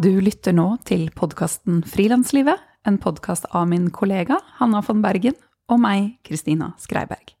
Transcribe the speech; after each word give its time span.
Du 0.00 0.14
lytter 0.16 0.54
nå 0.56 0.78
til 0.88 1.10
podkasten 1.12 1.82
Frilanslivet, 1.84 2.56
en 2.88 2.94
podkast 2.96 3.44
av 3.52 3.66
min 3.68 3.90
kollega 3.92 4.38
Hanna 4.56 4.80
von 4.86 5.02
Bergen 5.04 5.34
og 5.68 5.82
meg, 5.82 6.14
Kristina 6.24 6.70
Skreiberg. 6.80 7.34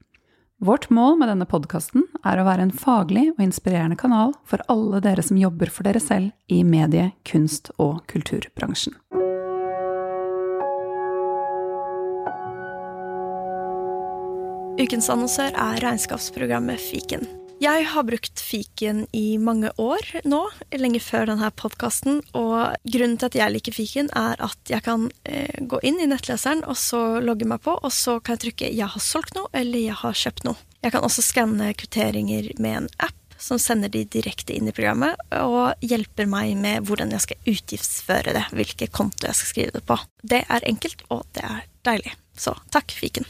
Vårt 0.60 0.90
mål 0.92 1.16
med 1.22 1.32
denne 1.32 1.46
podkasten 1.48 2.04
er 2.20 2.36
å 2.36 2.44
være 2.44 2.66
en 2.66 2.74
faglig 2.76 3.30
og 3.32 3.40
inspirerende 3.46 3.96
kanal 3.96 4.36
for 4.44 4.60
alle 4.68 5.00
dere 5.00 5.24
som 5.24 5.40
jobber 5.40 5.72
for 5.72 5.88
dere 5.88 6.04
selv 6.04 6.36
i 6.52 6.60
medie-, 6.60 7.14
kunst- 7.24 7.72
og 7.80 8.04
kulturbransjen. 8.12 8.92
Ukens 14.84 15.08
annonsør 15.08 15.56
er 15.56 15.80
regnskapsprogrammet 15.80 16.90
Fiken. 16.90 17.24
Jeg 17.60 17.82
har 17.92 18.06
brukt 18.08 18.40
fiken 18.40 19.02
i 19.12 19.36
mange 19.36 19.68
år 19.76 20.06
nå, 20.24 20.38
lenge 20.80 21.00
før 21.04 21.26
denne 21.28 21.50
podkasten. 21.52 22.22
Og 22.32 22.88
grunnen 22.88 23.18
til 23.20 23.28
at 23.28 23.36
jeg 23.36 23.52
liker 23.52 23.76
fiken, 23.76 24.08
er 24.16 24.40
at 24.40 24.72
jeg 24.72 24.80
kan 24.86 25.10
eh, 25.28 25.60
gå 25.68 25.82
inn 25.84 26.00
i 26.00 26.08
nettleseren 26.08 26.64
og 26.64 26.78
så 26.80 27.20
logge 27.20 27.44
meg 27.44 27.60
på, 27.66 27.74
og 27.76 27.92
så 27.92 28.16
kan 28.24 28.38
jeg 28.38 28.44
trykke 28.46 28.72
'jeg 28.72 28.88
har 28.96 29.04
solgt 29.04 29.36
noe' 29.36 29.52
eller 29.52 29.78
'jeg 29.78 30.00
har 30.00 30.16
kjøpt 30.22 30.44
noe'. 30.48 30.56
Jeg 30.80 30.92
kan 30.92 31.04
også 31.04 31.20
skanne 31.20 31.74
kvitteringer 31.76 32.50
med 32.58 32.76
en 32.78 32.88
app 32.98 33.36
som 33.36 33.58
sender 33.58 33.92
de 33.92 34.04
direkte 34.04 34.56
inn 34.56 34.68
i 34.68 34.72
programmet, 34.72 35.20
og 35.36 35.76
hjelper 35.84 36.24
meg 36.24 36.56
med 36.56 36.88
hvordan 36.88 37.12
jeg 37.12 37.20
skal 37.20 37.36
utgiftsføre 37.44 38.32
det, 38.32 38.46
hvilke 38.56 38.88
konto 38.88 39.26
jeg 39.26 39.36
skal 39.36 39.52
skrive 39.52 39.72
det 39.76 39.84
på. 39.84 40.00
Det 40.24 40.44
er 40.48 40.64
enkelt, 40.64 41.04
og 41.10 41.26
det 41.36 41.44
er 41.44 41.64
deilig. 41.84 42.16
Så 42.36 42.56
takk, 42.70 42.88
fiken. 42.88 43.28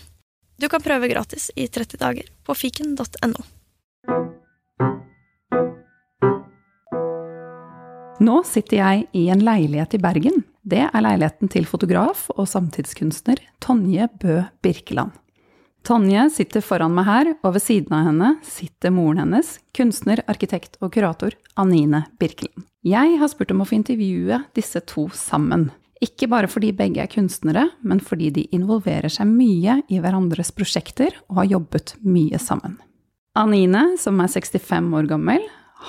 Du 0.61 0.69
kan 0.69 0.83
prøve 0.83 1.11
gratis 1.11 1.51
i 1.57 1.67
30 1.67 1.99
dager 1.99 2.31
på 2.45 2.55
fiken.no. 2.55 3.60
Nå 8.21 8.43
sitter 8.45 8.77
jeg 8.77 9.07
i 9.17 9.29
en 9.33 9.41
leilighet 9.41 9.97
i 9.97 10.01
Bergen. 10.03 10.43
Det 10.61 10.83
er 10.85 11.03
leiligheten 11.03 11.49
til 11.49 11.65
fotograf 11.65 12.27
og 12.37 12.45
samtidskunstner 12.51 13.41
Tonje 13.65 14.11
Bø 14.21 14.43
Birkeland. 14.61 15.15
Tonje 15.89 16.27
sitter 16.29 16.61
foran 16.61 16.93
meg 16.93 17.07
her, 17.09 17.31
og 17.41 17.55
ved 17.55 17.65
siden 17.65 17.95
av 17.97 18.05
henne 18.11 18.35
sitter 18.45 18.93
moren 18.93 19.23
hennes, 19.23 19.55
kunstner, 19.73 20.21
arkitekt 20.29 20.77
og 20.85 20.93
kurator 20.93 21.33
Anine 21.57 22.05
Birkeland. 22.21 22.67
Jeg 22.85 23.17
har 23.21 23.33
spurt 23.33 23.55
om 23.55 23.65
å 23.65 23.69
få 23.69 23.79
intervjue 23.79 24.43
disse 24.57 24.85
to 24.89 25.07
sammen. 25.17 25.71
Ikke 26.05 26.29
bare 26.33 26.49
fordi 26.49 26.75
begge 26.77 27.01
er 27.01 27.11
kunstnere, 27.13 27.67
men 27.81 28.05
fordi 28.05 28.31
de 28.37 28.47
involverer 28.57 29.13
seg 29.13 29.29
mye 29.33 29.81
i 29.89 30.01
hverandres 30.01 30.53
prosjekter 30.57 31.17
og 31.31 31.43
har 31.43 31.51
jobbet 31.57 31.97
mye 32.05 32.41
sammen. 32.41 32.77
Anine, 33.39 33.95
som 33.99 34.19
er 34.19 34.27
65 34.27 34.95
år 34.99 35.07
gammel, 35.07 35.45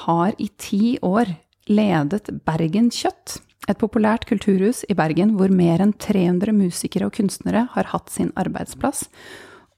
har 0.06 0.36
i 0.38 0.46
ti 0.62 1.00
år 1.02 1.26
ledet 1.66 2.30
Bergen 2.46 2.92
Kjøtt, 2.94 3.40
et 3.70 3.80
populært 3.82 4.28
kulturhus 4.30 4.84
i 4.86 4.94
Bergen 4.98 5.34
hvor 5.40 5.50
mer 5.50 5.82
enn 5.82 5.94
300 5.98 6.54
musikere 6.54 7.08
og 7.10 7.16
kunstnere 7.18 7.64
har 7.74 7.90
hatt 7.90 8.12
sin 8.14 8.30
arbeidsplass, 8.38 9.08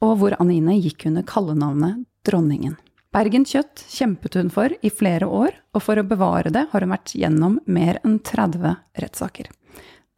og 0.04 0.18
hvor 0.20 0.36
Anine 0.44 0.76
gikk 0.76 1.06
under 1.08 1.24
kallenavnet 1.24 2.02
Dronningen. 2.28 2.76
Bergen 3.16 3.46
Kjøtt 3.48 3.86
kjempet 3.94 4.36
hun 4.40 4.52
for 4.52 4.76
i 4.84 4.92
flere 4.92 5.30
år, 5.30 5.56
og 5.72 5.86
for 5.86 6.00
å 6.00 6.08
bevare 6.08 6.52
det 6.52 6.66
har 6.72 6.84
hun 6.84 6.92
vært 6.92 7.16
gjennom 7.16 7.62
mer 7.64 8.02
enn 8.04 8.18
30 8.20 8.76
rettssaker. 9.00 9.48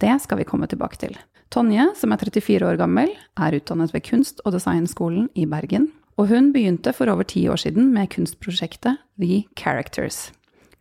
Det 0.02 0.16
skal 0.24 0.42
vi 0.42 0.48
komme 0.50 0.70
tilbake 0.72 0.98
til. 0.98 1.14
Tonje, 1.54 1.92
som 1.94 2.14
er 2.14 2.26
34 2.26 2.66
år 2.66 2.82
gammel, 2.82 3.14
er 3.38 3.60
utdannet 3.60 3.94
ved 3.94 4.06
Kunst- 4.08 4.42
og 4.46 4.56
designskolen 4.58 5.30
i 5.38 5.46
Bergen, 5.50 5.92
og 6.16 6.30
hun 6.32 6.52
begynte 6.56 6.94
for 6.96 7.12
over 7.12 7.28
ti 7.28 7.46
år 7.52 7.60
siden 7.66 7.92
med 7.94 8.12
kunstprosjektet 8.14 9.02
The 9.20 9.44
Characters. 9.60 10.32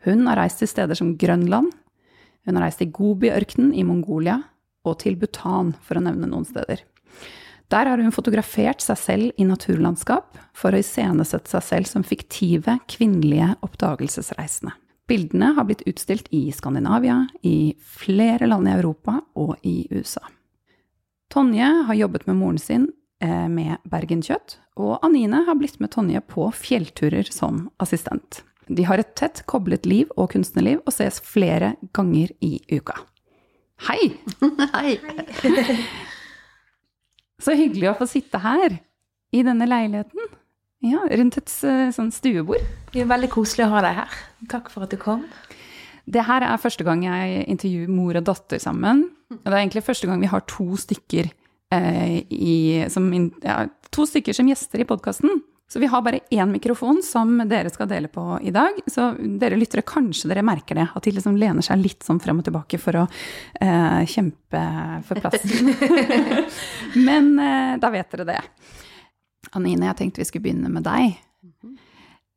Hun 0.06 0.26
har 0.28 0.38
reist 0.38 0.60
til 0.62 0.70
steder 0.70 0.98
som 0.98 1.16
Grønland, 1.18 1.72
hun 2.44 2.58
har 2.58 2.66
reist 2.66 2.82
til 2.82 2.92
Gobi-ørkenen 2.92 3.72
i 3.74 3.82
Mongolia 3.86 4.42
og 4.84 4.98
til 5.00 5.16
Bhutan, 5.16 5.72
for 5.82 5.96
å 5.96 6.04
nevne 6.04 6.28
noen 6.28 6.44
steder. 6.46 6.82
Der 7.72 7.88
har 7.88 7.98
hun 7.98 8.12
fotografert 8.12 8.84
seg 8.84 8.98
selv 9.00 9.40
i 9.40 9.46
naturlandskap 9.48 10.36
for 10.54 10.74
å 10.74 10.80
iscenesette 10.82 11.50
seg 11.50 11.64
selv 11.64 11.88
som 11.88 12.04
fiktive, 12.04 12.76
kvinnelige 12.90 13.54
oppdagelsesreisende. 13.64 14.74
Bildene 15.08 15.50
har 15.56 15.66
blitt 15.68 15.84
utstilt 15.88 16.28
i 16.32 16.46
Skandinavia, 16.52 17.24
i 17.42 17.74
flere 17.76 18.46
land 18.48 18.68
i 18.68 18.76
Europa 18.76 19.18
og 19.40 19.56
i 19.64 19.82
USA. 19.92 20.22
Tonje 21.32 21.66
har 21.88 21.98
jobbet 21.98 22.28
med 22.28 22.38
moren 22.38 22.60
sin 22.60 22.86
med 23.22 23.80
Bergen 23.88 24.20
Kjøtt, 24.24 24.58
og 24.76 24.98
Anine 25.06 25.44
har 25.46 25.56
blitt 25.56 25.78
med 25.80 25.92
Tonje 25.94 26.20
på 26.28 26.50
fjellturer 26.52 27.28
som 27.32 27.68
assistent. 27.80 28.42
De 28.68 28.84
har 28.88 29.00
et 29.00 29.14
tett 29.16 29.44
koblet 29.50 29.86
liv 29.86 30.10
og 30.16 30.32
kunstnerliv 30.34 30.82
og 30.84 30.92
ses 30.92 31.20
flere 31.24 31.74
ganger 31.96 32.32
i 32.44 32.58
uka. 32.72 32.96
Hei! 33.88 34.14
Hei. 34.74 34.98
Så 37.44 37.56
hyggelig 37.58 37.90
å 37.90 37.98
få 37.98 38.06
sitte 38.08 38.40
her, 38.40 38.78
i 39.34 39.42
denne 39.42 39.66
leiligheten. 39.66 40.30
Ja, 40.84 41.00
rundt 41.18 41.38
et 41.40 41.52
eh, 41.66 41.88
sånn 41.94 42.12
stuebord. 42.14 42.62
Det 42.92 43.02
er 43.02 43.10
veldig 43.10 43.30
koselig 43.32 43.66
å 43.66 43.72
ha 43.72 43.82
deg 43.84 43.98
her. 43.98 44.18
Takk 44.52 44.70
for 44.72 44.86
at 44.86 44.94
du 44.94 44.98
kom. 45.00 45.24
Det 46.04 46.26
her 46.28 46.44
er 46.44 46.60
første 46.60 46.84
gang 46.86 47.02
jeg 47.06 47.46
intervjuer 47.50 47.90
mor 47.90 48.20
og 48.20 48.26
datter 48.28 48.60
sammen. 48.62 49.06
Og 49.32 49.42
det 49.42 49.54
er 49.54 49.62
egentlig 49.62 49.86
første 49.86 50.08
gang 50.08 50.20
vi 50.22 50.30
har 50.30 50.44
to 50.50 50.68
stykker, 50.78 51.32
eh, 51.32 51.43
i, 52.28 52.84
som, 52.92 53.10
ja, 53.42 53.64
to 53.94 54.06
stykker 54.08 54.36
som 54.36 54.48
gjester 54.48 54.82
i 54.82 54.88
podkasten. 54.88 55.42
Så 55.68 55.80
vi 55.80 55.86
har 55.86 56.02
bare 56.02 56.20
én 56.30 56.50
mikrofon 56.52 57.00
som 57.02 57.38
dere 57.48 57.70
skal 57.72 57.88
dele 57.88 58.08
på 58.12 58.38
i 58.42 58.52
dag. 58.54 58.76
Så 58.86 59.08
dere 59.40 59.56
lyttere, 59.56 59.82
kanskje 59.82 60.28
dere 60.30 60.44
merker 60.44 60.78
det, 60.78 60.86
at 60.94 61.06
de 61.06 61.14
liksom 61.16 61.38
lener 61.40 61.64
seg 61.64 61.80
litt 61.80 62.04
sånn 62.04 62.20
frem 62.22 62.42
og 62.42 62.46
tilbake 62.46 62.78
for 62.78 63.00
å 63.00 63.04
eh, 63.60 64.04
kjempe 64.06 64.64
for 65.08 65.22
plassen. 65.24 65.72
Men 67.08 67.32
eh, 67.40 67.72
da 67.80 67.90
vet 67.94 68.12
dere 68.12 68.28
det. 68.28 68.40
Anine, 69.56 69.88
jeg 69.88 69.98
tenkte 70.02 70.22
vi 70.22 70.28
skulle 70.28 70.46
begynne 70.46 70.72
med 70.72 70.84
deg. 70.86 71.16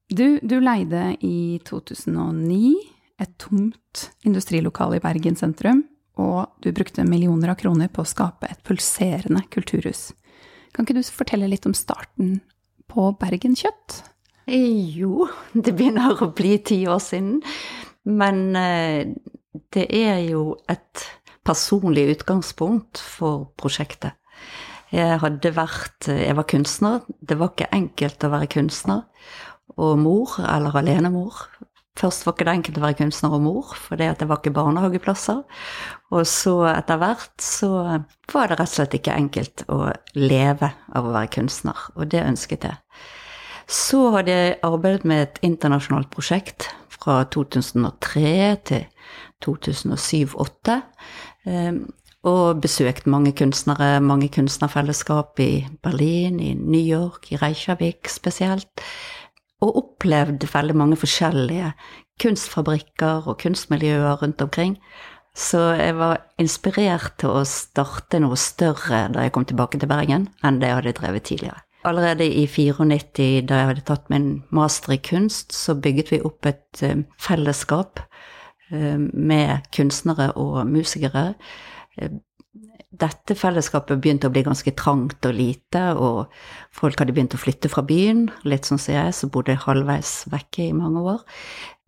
Du, 0.07 0.39
du 0.39 0.57
leide 0.63 1.11
i 1.21 1.59
2009 1.67 2.73
et 3.19 3.37
tomt 3.41 4.07
industrilokale 4.27 4.97
i 4.99 5.03
Bergen 5.03 5.35
sentrum, 5.35 5.83
og 6.17 6.63
du 6.63 6.71
brukte 6.75 7.05
millioner 7.07 7.53
av 7.53 7.59
kroner 7.61 7.89
på 7.93 8.03
å 8.03 8.09
skape 8.09 8.49
et 8.49 8.61
pulserende 8.65 9.43
kulturhus. 9.53 10.11
Kan 10.73 10.85
ikke 10.85 10.97
du 10.97 11.05
fortelle 11.05 11.49
litt 11.49 11.65
om 11.69 11.75
starten 11.77 12.39
på 12.91 13.09
Bergen 13.21 13.55
Kjøtt? 13.57 14.01
Jo, 14.47 15.27
det 15.53 15.75
begynner 15.75 16.21
å 16.23 16.31
bli 16.35 16.55
ti 16.63 16.81
år 16.87 17.01
siden. 17.03 17.41
Men 18.07 18.55
eh, 18.55 19.09
det 19.75 19.87
er 19.91 20.21
jo 20.29 20.55
et 20.71 21.03
personlig 21.47 22.07
utgangspunkt 22.15 23.01
for 23.01 23.49
prosjektet. 23.59 24.15
Jeg 24.91 25.19
hadde 25.19 25.51
vært 25.51 26.07
Jeg 26.07 26.35
var 26.37 26.47
kunstner. 26.47 27.01
Det 27.19 27.35
var 27.39 27.51
ikke 27.51 27.73
enkelt 27.75 28.23
å 28.23 28.31
være 28.31 28.47
kunstner 28.51 29.03
og 29.77 29.97
mor, 29.99 30.37
eller 30.39 30.77
alenemor. 30.79 31.41
Først 31.97 32.25
var 32.25 32.35
ikke 32.35 32.45
det 32.45 32.53
enkelt 32.53 32.77
å 32.77 32.83
være 32.83 32.99
kunstner 32.99 33.33
og 33.33 33.41
mor, 33.41 33.71
for 33.73 33.97
det 33.97 34.27
var 34.29 34.37
ikke 34.37 34.53
barnehageplasser. 34.53 35.39
Og 36.13 36.27
så 36.29 36.55
etter 36.69 36.99
hvert 37.01 37.41
så 37.41 37.69
var 38.33 38.51
det 38.51 38.59
rett 38.59 38.67
og 38.69 38.75
slett 38.75 38.97
ikke 38.99 39.15
enkelt 39.17 39.63
å 39.73 39.79
leve 40.17 40.69
av 40.93 41.07
å 41.07 41.15
være 41.15 41.33
kunstner, 41.39 41.87
og 41.97 42.11
det 42.13 42.21
ønsket 42.21 42.69
jeg. 42.69 42.77
Så 43.67 44.11
hadde 44.13 44.31
jeg 44.31 44.59
arbeidet 44.63 45.07
med 45.09 45.25
et 45.25 45.39
internasjonalt 45.43 46.11
prosjekt 46.13 46.69
fra 46.93 47.23
2003 47.33 48.29
til 48.69 48.85
2007-2008 49.43 50.81
og 52.27 52.61
besøkt 52.63 53.07
mange 53.07 53.31
kunstnere, 53.37 53.99
mange 54.03 54.29
kunstnerfellesskap 54.33 55.39
i 55.43 55.67
Berlin, 55.83 56.39
i 56.39 56.53
New 56.57 56.81
York, 56.81 57.31
i 57.31 57.39
Reykjavik 57.39 58.09
spesielt. 58.11 58.83
Og 59.65 59.77
opplevd 59.81 60.45
veldig 60.53 60.75
mange 60.77 60.97
forskjellige 61.01 61.71
kunstfabrikker 62.21 63.29
og 63.29 63.39
kunstmiljøer 63.41 64.19
rundt 64.21 64.41
omkring. 64.41 64.77
Så 65.37 65.59
jeg 65.77 65.93
var 65.97 66.23
inspirert 66.41 67.17
til 67.21 67.35
å 67.37 67.45
starte 67.45 68.21
noe 68.21 68.37
større 68.41 69.05
da 69.13 69.25
jeg 69.25 69.33
kom 69.35 69.45
tilbake 69.45 69.77
til 69.77 69.89
Bergen, 69.89 70.29
enn 70.45 70.57
det 70.61 70.71
jeg 70.71 70.79
hadde 70.79 70.95
drevet 70.97 71.27
tidligere. 71.29 71.61
Allerede 71.85 72.25
i 72.25 72.47
94, 72.49 73.45
da 73.47 73.61
jeg 73.61 73.69
hadde 73.71 73.85
tatt 73.85 74.09
min 74.11 74.41
master 74.51 74.95
i 74.95 75.01
kunst, 75.01 75.53
så 75.53 75.77
bygget 75.77 76.09
vi 76.11 76.23
opp 76.25 76.49
et 76.49 76.81
eh, 76.83 77.03
fellesskap 77.21 78.01
eh, 78.73 78.97
med 78.97 79.69
kunstnere 79.77 80.31
og 80.41 80.65
musikere 80.67 81.29
dette 82.87 83.35
fellesskapet 83.35 83.99
begynte 83.99 84.29
å 84.29 84.33
bli 84.33 84.45
ganske 84.47 84.71
trangt 84.79 85.25
og 85.27 85.35
lite, 85.35 85.81
og 85.99 86.31
folk 86.75 86.99
hadde 87.01 87.13
begynt 87.15 87.35
å 87.35 87.41
flytte 87.41 87.71
fra 87.71 87.83
byen, 87.85 88.27
litt 88.47 88.67
sånn 88.67 88.79
som 88.79 88.95
jeg, 88.95 89.15
som 89.15 89.31
bodde 89.33 89.57
halvveis 89.65 90.21
vekke 90.31 90.69
i 90.69 90.75
mange 90.75 91.03
år. 91.03 91.25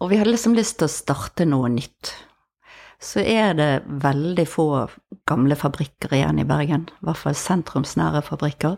Og 0.03 0.11
vi 0.11 0.19
hadde 0.19 0.33
liksom 0.33 0.57
lyst 0.57 0.79
til 0.79 0.89
å 0.89 0.91
starte 0.91 1.47
noe 1.47 1.71
nytt. 1.71 2.11
Så 2.99 3.23
er 3.23 3.53
det 3.55 3.69
veldig 4.03 4.45
få 4.49 4.67
gamle 5.29 5.55
fabrikker 5.55 6.17
igjen 6.17 6.41
i 6.43 6.47
Bergen, 6.47 6.89
i 6.91 7.07
hvert 7.07 7.21
fall 7.21 7.37
sentrumsnære 7.37 8.25
fabrikker. 8.27 8.75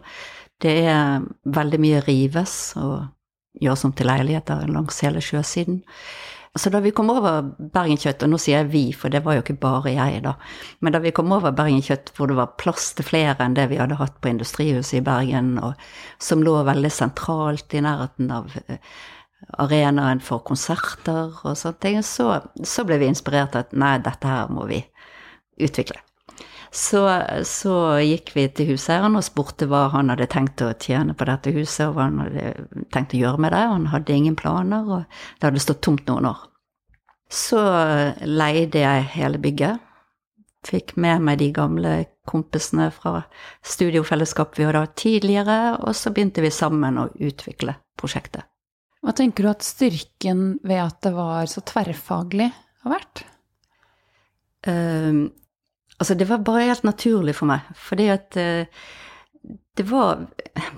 Det 0.61 0.75
er 0.91 1.25
veldig 1.49 1.79
mye 1.81 2.03
rives 2.05 2.75
og 2.77 3.09
gjøres 3.57 3.87
om 3.87 3.95
til 3.97 4.07
leiligheter 4.11 4.69
langs 4.69 5.01
hele 5.01 5.23
sjøsiden. 5.25 5.81
Altså 6.51 6.69
Da 6.73 6.81
vi 6.83 6.91
kom 6.91 7.07
over 7.13 7.45
Bergenkjøtt, 7.71 8.25
og 8.25 8.33
nå 8.33 8.37
sier 8.41 8.59
jeg 8.59 8.71
vi, 8.73 8.81
for 8.91 9.13
det 9.13 9.21
var 9.23 9.37
jo 9.37 9.43
ikke 9.45 9.55
bare 9.61 9.93
jeg, 9.93 10.19
da, 10.25 10.33
men 10.83 10.91
da 10.91 10.99
vi 10.99 11.13
kom 11.15 11.31
over 11.31 11.53
Bergenkjøtt 11.55 12.11
hvor 12.17 12.27
det 12.27 12.35
var 12.35 12.57
plass 12.59 12.89
til 12.97 13.07
flere 13.07 13.37
enn 13.39 13.55
det 13.55 13.69
vi 13.71 13.79
hadde 13.79 13.99
hatt 14.01 14.17
på 14.19 14.33
Industrihuset 14.33 14.99
i 14.99 15.03
Bergen, 15.05 15.53
og 15.63 15.79
som 16.19 16.43
lå 16.43 16.57
veldig 16.67 16.91
sentralt 16.91 17.71
i 17.71 17.83
nærheten 17.85 18.35
av 18.35 18.51
eh, 18.65 18.83
arenaen 19.63 20.19
for 20.19 20.43
konserter 20.43 21.31
og 21.39 21.55
sånne 21.55 21.83
ting, 21.87 22.03
så, 22.03 22.41
så 22.67 22.83
ble 22.83 22.99
vi 22.99 23.07
inspirert 23.13 23.55
av 23.55 23.69
at 23.69 23.71
nei, 23.71 23.95
dette 24.03 24.35
her 24.35 24.51
må 24.51 24.67
vi 24.67 24.83
utvikle. 25.61 26.03
Så, 26.71 27.01
så, 27.43 27.73
gikk 27.99 28.31
vi 28.31 28.45
til 28.55 28.69
huseieren 28.71 29.17
og 29.19 29.25
spurte 29.27 29.67
hva 29.67 29.89
han 29.91 30.07
hadde 30.13 30.29
tenkt 30.31 30.61
å 30.63 30.69
tjene 30.79 31.11
på 31.19 31.27
dette 31.27 31.51
huset, 31.51 31.89
og 31.89 31.97
hva 31.97 32.05
han 32.07 32.21
hadde 32.23 32.85
tenkt 32.95 33.15
å 33.17 33.19
gjøre 33.19 33.43
med 33.43 33.51
det. 33.51 33.63
Han 33.73 33.89
hadde 33.91 34.15
ingen 34.15 34.37
planer, 34.39 34.87
og 34.87 35.01
det 35.41 35.49
hadde 35.49 35.63
stått 35.63 35.81
tomt 35.83 36.07
noen 36.07 36.29
år. 36.31 36.45
Så 37.31 37.59
leide 38.23 38.85
jeg 38.85 39.09
hele 39.17 39.41
bygget. 39.43 39.83
Fikk 40.67 40.93
med 41.01 41.23
meg 41.25 41.41
de 41.41 41.49
gamle 41.55 41.91
kompisene 42.29 42.87
fra 42.93 43.25
studiofellesskap 43.65 44.55
vi 44.55 44.67
hadde 44.67 44.85
hatt 44.85 44.95
tidligere, 45.01 45.59
og 45.81 45.91
så 45.97 46.13
begynte 46.13 46.43
vi 46.45 46.53
sammen 46.55 47.01
å 47.01 47.09
utvikle 47.19 47.75
prosjektet. 47.99 48.47
Hva 49.01 49.15
tenker 49.17 49.43
du 49.43 49.51
at 49.51 49.65
styrken 49.65 50.59
ved 50.63 50.83
at 50.85 51.01
det 51.03 51.11
var 51.17 51.49
så 51.49 51.65
tverrfaglig 51.65 52.51
har 52.85 52.95
vært? 52.95 53.25
Altså, 56.01 56.17
det 56.17 56.25
var 56.31 56.41
bare 56.45 56.65
helt 56.65 56.87
naturlig 56.87 57.35
for 57.37 57.49
meg, 57.51 57.67
fordi 57.77 58.07
at 58.09 58.37
uh, 58.41 58.85
det 59.77 59.85
var 59.87 60.25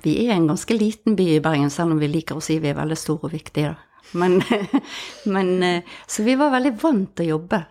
Vi 0.04 0.18
er 0.28 0.36
en 0.36 0.50
ganske 0.52 0.75
liten 0.75 1.16
by 1.16 1.30
i 1.38 1.44
Bergen, 1.44 1.72
selv 1.72 1.96
om 1.96 2.02
vi 2.02 2.12
liker 2.12 2.40
å 2.40 2.44
si 2.44 2.60
vi 2.60 2.72
er 2.72 2.80
veldig 2.80 2.98
store 3.00 3.30
og 3.30 3.36
viktige, 3.36 3.72
da. 3.72 4.10
Men, 4.20 4.42
men 5.36 5.54
uh, 5.64 5.96
Så 6.08 6.28
vi 6.28 6.36
var 6.40 6.52
veldig 6.54 6.74
vant 6.81 7.16
til 7.16 7.30
å 7.30 7.38
jobbe. 7.38 7.62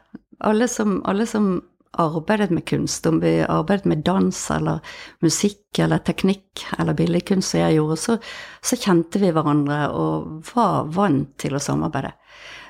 Alle 0.48 0.66
som, 0.68 0.96
alle 1.04 1.28
som 1.28 1.52
arbeidet 2.00 2.50
med 2.50 2.64
kunst, 2.64 3.06
om 3.06 3.20
vi 3.20 3.42
arbeidet 3.44 3.84
med 3.84 4.04
dans 4.04 4.38
eller 4.50 4.80
musikk 5.20 5.78
eller 5.78 6.00
teknikk 6.00 6.64
eller 6.78 6.96
billedkunst 6.96 7.52
som 7.52 7.60
jeg 7.60 7.76
gjorde, 7.76 7.98
så, 8.00 8.16
så 8.64 8.78
kjente 8.80 9.20
vi 9.20 9.32
hverandre 9.34 9.84
og 9.92 10.48
var 10.54 10.88
vant 10.96 11.36
til 11.42 11.56
å 11.56 11.62
samarbeide. 11.62 12.14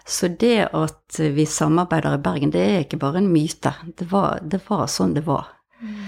Så 0.09 0.29
det 0.41 0.69
at 0.75 1.19
vi 1.19 1.47
samarbeider 1.47 2.17
i 2.17 2.23
Bergen, 2.23 2.53
det 2.55 2.63
er 2.63 2.85
ikke 2.85 3.01
bare 3.03 3.23
en 3.23 3.31
myte. 3.33 3.75
Det 3.99 4.09
var, 4.11 4.41
det 4.43 4.63
var 4.69 4.89
sånn 4.91 5.15
det 5.15 5.25
var. 5.29 5.53
Mm. 5.83 5.99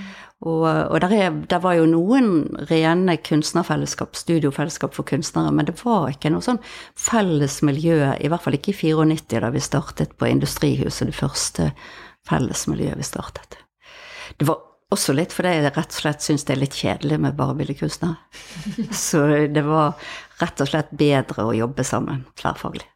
Og, 0.45 0.65
og 0.67 0.99
der, 1.01 1.13
er, 1.17 1.37
der, 1.49 1.61
var 1.65 1.77
jo 1.79 1.87
noen 1.89 2.27
rene 2.69 3.17
kunstnerfellesskap, 3.25 4.17
studiofellesskap 4.19 4.93
for 4.97 5.09
kunstnere, 5.09 5.55
men 5.55 5.71
det 5.71 5.79
var 5.81 6.11
ikke 6.13 6.33
noe 6.35 6.45
sånn 6.45 6.61
felles 7.01 7.63
miljø, 7.65 8.11
i 8.21 8.29
hvert 8.29 8.45
fall 8.45 8.59
ikke 8.59 8.75
i 8.75 8.93
94, 8.93 9.41
da 9.41 9.53
vi 9.55 9.63
startet 9.65 10.13
på 10.21 10.29
Industrihuset, 10.29 11.09
det 11.09 11.17
første 11.17 11.71
fellesmiljøet 12.29 13.01
vi 13.01 13.09
startet. 13.09 13.57
Det 14.37 14.49
var 14.49 14.61
også 14.93 15.15
litt 15.17 15.33
fordi 15.33 15.57
jeg 15.57 15.71
rett 15.71 15.97
og 15.97 16.01
slett 16.03 16.25
syns 16.25 16.45
det 16.45 16.55
er 16.55 16.61
litt 16.61 16.77
kjedelig 16.77 17.21
med 17.25 17.39
bare 17.39 17.57
billedkunstnere. 17.59 18.19
Så 19.07 19.25
det 19.49 19.65
var 19.65 19.97
rett 20.43 20.61
og 20.61 20.71
slett 20.71 20.93
bedre 20.93 21.49
å 21.49 21.57
jobbe 21.57 21.87
sammen 21.89 22.27
tverrfaglig. 22.37 22.87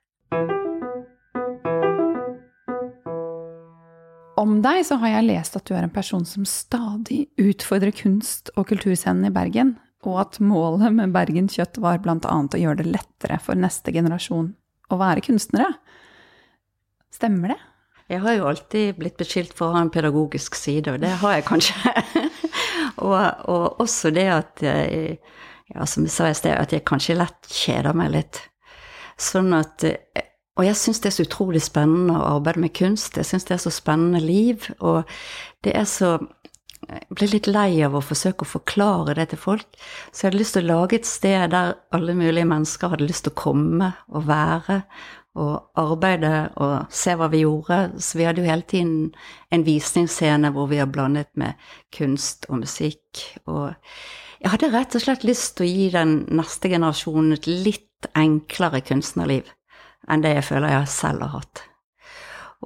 Om 4.39 4.61
deg 4.63 4.85
så 4.87 5.01
har 5.03 5.17
jeg 5.17 5.27
lest 5.27 5.57
at 5.59 5.67
du 5.67 5.75
er 5.75 5.83
en 5.83 5.95
person 5.95 6.23
som 6.29 6.45
stadig 6.47 7.25
utfordrer 7.43 7.91
kunst- 7.97 8.53
og 8.55 8.69
kulturscenen 8.71 9.27
i 9.27 9.35
Bergen, 9.35 9.75
og 10.07 10.21
at 10.23 10.39
målet 10.39 10.95
med 10.95 11.15
Bergen 11.15 11.49
Kjøtt 11.51 11.81
var 11.83 11.99
bl.a. 12.05 12.19
å 12.23 12.61
gjøre 12.61 12.85
det 12.85 12.93
lettere 12.93 13.41
for 13.43 13.59
neste 13.59 13.91
generasjon 13.95 14.53
å 14.95 14.99
være 15.01 15.25
kunstnere. 15.27 15.73
Stemmer 17.11 17.57
det? 17.57 17.59
Jeg 18.09 18.23
har 18.23 18.37
jo 18.39 18.47
alltid 18.49 19.01
blitt 19.01 19.19
beskyldt 19.21 19.57
for 19.59 19.69
å 19.69 19.75
ha 19.75 19.83
en 19.85 19.93
pedagogisk 19.93 20.55
side, 20.57 20.95
og 20.95 21.03
det 21.03 21.11
har 21.21 21.35
jeg 21.35 21.49
kanskje. 21.49 21.93
og, 23.05 23.19
og, 23.51 23.83
også 23.83 24.15
det 24.15 24.29
at 24.33 24.63
ja, 24.63 25.83
som 25.85 26.07
jeg 26.07 26.15
sa 26.15 26.31
i 26.31 26.39
sted, 26.39 26.55
at 26.55 26.73
jeg 26.73 26.87
kanskje 26.89 27.19
lett 27.19 27.51
kjeder 27.51 27.99
meg 27.99 28.15
litt. 28.15 28.41
Sånn 29.19 29.51
at 29.57 29.83
og 30.59 30.67
jeg 30.67 30.77
syns 30.77 30.99
det 30.99 31.13
er 31.13 31.15
så 31.15 31.25
utrolig 31.29 31.61
spennende 31.63 32.17
å 32.19 32.33
arbeide 32.35 32.65
med 32.65 32.75
kunst. 32.75 33.15
Jeg 33.17 33.29
syns 33.29 33.47
det 33.47 33.55
er 33.55 33.63
så 33.63 33.71
spennende 33.71 34.19
liv. 34.23 34.67
Og 34.83 35.05
det 35.65 35.77
er 35.79 35.87
så 35.89 36.19
Jeg 36.89 37.11
blir 37.11 37.29
litt 37.33 37.49
lei 37.51 37.83
av 37.83 37.97
å 37.99 38.01
forsøke 38.01 38.47
å 38.47 38.49
forklare 38.49 39.17
det 39.19 39.27
til 39.33 39.41
folk. 39.43 39.67
Så 40.09 40.23
jeg 40.23 40.29
hadde 40.29 40.39
lyst 40.39 40.55
til 40.55 40.63
å 40.63 40.69
lage 40.69 40.97
et 40.97 41.09
sted 41.11 41.51
der 41.51 41.73
alle 41.93 42.15
mulige 42.15 42.47
mennesker 42.49 42.93
hadde 42.93 43.09
lyst 43.09 43.27
til 43.27 43.35
å 43.35 43.41
komme 43.43 43.89
og 44.07 44.29
være 44.29 44.79
og 45.43 45.83
arbeide 45.83 46.33
og 46.63 46.95
se 46.95 47.17
hva 47.19 47.29
vi 47.35 47.43
gjorde. 47.43 47.81
Så 47.99 48.21
vi 48.21 48.29
hadde 48.29 48.41
jo 48.45 48.49
hele 48.49 48.65
tiden 48.71 48.95
en 49.51 49.67
visningsscene 49.67 50.53
hvor 50.55 50.71
vi 50.71 50.79
har 50.79 50.89
blandet 50.89 51.29
med 51.35 51.59
kunst 51.99 52.47
og 52.49 52.63
musikk. 52.63 53.27
Og 53.51 53.75
jeg 54.39 54.55
hadde 54.55 54.73
rett 54.73 54.95
og 54.95 55.05
slett 55.05 55.27
lyst 55.27 55.59
til 55.59 55.67
å 55.67 55.73
gi 55.75 55.93
den 55.99 56.19
neste 56.31 56.71
generasjonen 56.73 57.37
et 57.37 57.51
litt 57.51 58.11
enklere 58.15 58.81
kunstnerliv 58.87 59.51
enn 60.09 60.25
det 60.25 60.37
jeg 60.39 60.49
føler 60.51 60.75
jeg 60.75 60.93
selv 60.93 61.27
har 61.27 61.41
hatt. 61.41 61.65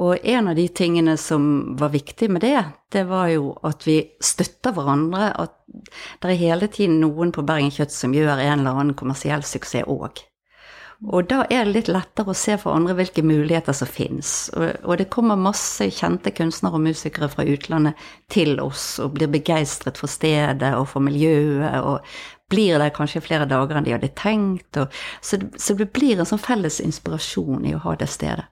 Og 0.00 0.16
en 0.24 0.48
av 0.48 0.56
de 0.56 0.64
tingene 0.72 1.18
som 1.20 1.74
var 1.76 1.92
viktig 1.92 2.30
med 2.32 2.40
det, 2.46 2.64
det 2.92 3.04
var 3.10 3.28
jo 3.28 3.52
at 3.66 3.84
vi 3.84 3.98
støtter 4.24 4.72
hverandre. 4.72 5.28
At 5.36 5.58
det 6.22 6.32
er 6.32 6.40
hele 6.46 6.68
tiden 6.72 7.00
noen 7.02 7.32
på 7.34 7.44
Bergen 7.44 7.72
Kjøtt 7.74 7.92
som 7.92 8.16
gjør 8.16 8.38
en 8.38 8.62
eller 8.62 8.72
annen 8.72 8.96
kommersiell 8.96 9.44
suksess 9.44 9.84
òg. 9.84 10.24
Og 11.10 11.26
da 11.26 11.40
er 11.50 11.66
det 11.66 11.74
litt 11.74 11.88
lettere 11.90 12.30
å 12.30 12.38
se 12.38 12.54
for 12.62 12.76
andre 12.76 12.94
hvilke 12.94 13.24
muligheter 13.26 13.74
som 13.74 13.90
finnes. 13.90 14.52
Og, 14.54 14.68
og, 14.84 14.92
det 15.00 15.08
kommer 15.10 15.40
masse 15.40 15.88
kjente 15.90 16.30
kunstnere 16.30 16.78
og 16.78 16.84
musikere 16.84 17.28
fra 17.32 17.46
utlandet 17.48 17.98
til 18.30 18.60
oss 18.62 19.00
og 19.02 19.16
blir 19.16 19.32
begeistret 19.32 19.98
for 19.98 20.10
stedet 20.10 20.70
og 20.78 20.86
for 20.92 21.02
miljøet 21.02 21.82
og 21.82 22.06
blir 22.52 22.78
der 22.78 22.93
kanskje 22.94 23.25
flere 23.25 23.49
dager 23.50 23.78
enn 23.78 23.88
de 23.88 23.96
hadde 23.96 24.12
tenkt. 24.19 24.78
Og, 24.78 25.02
så, 25.25 25.40
så, 25.56 25.76
det 25.78 25.90
blir 25.96 26.20
en 26.20 26.28
sånn 26.28 26.43
felles 26.43 26.81
inspirasjon 26.84 27.66
i 27.69 27.75
å 27.76 27.82
ha 27.87 27.96
det 27.99 28.10
stedet. 28.12 28.46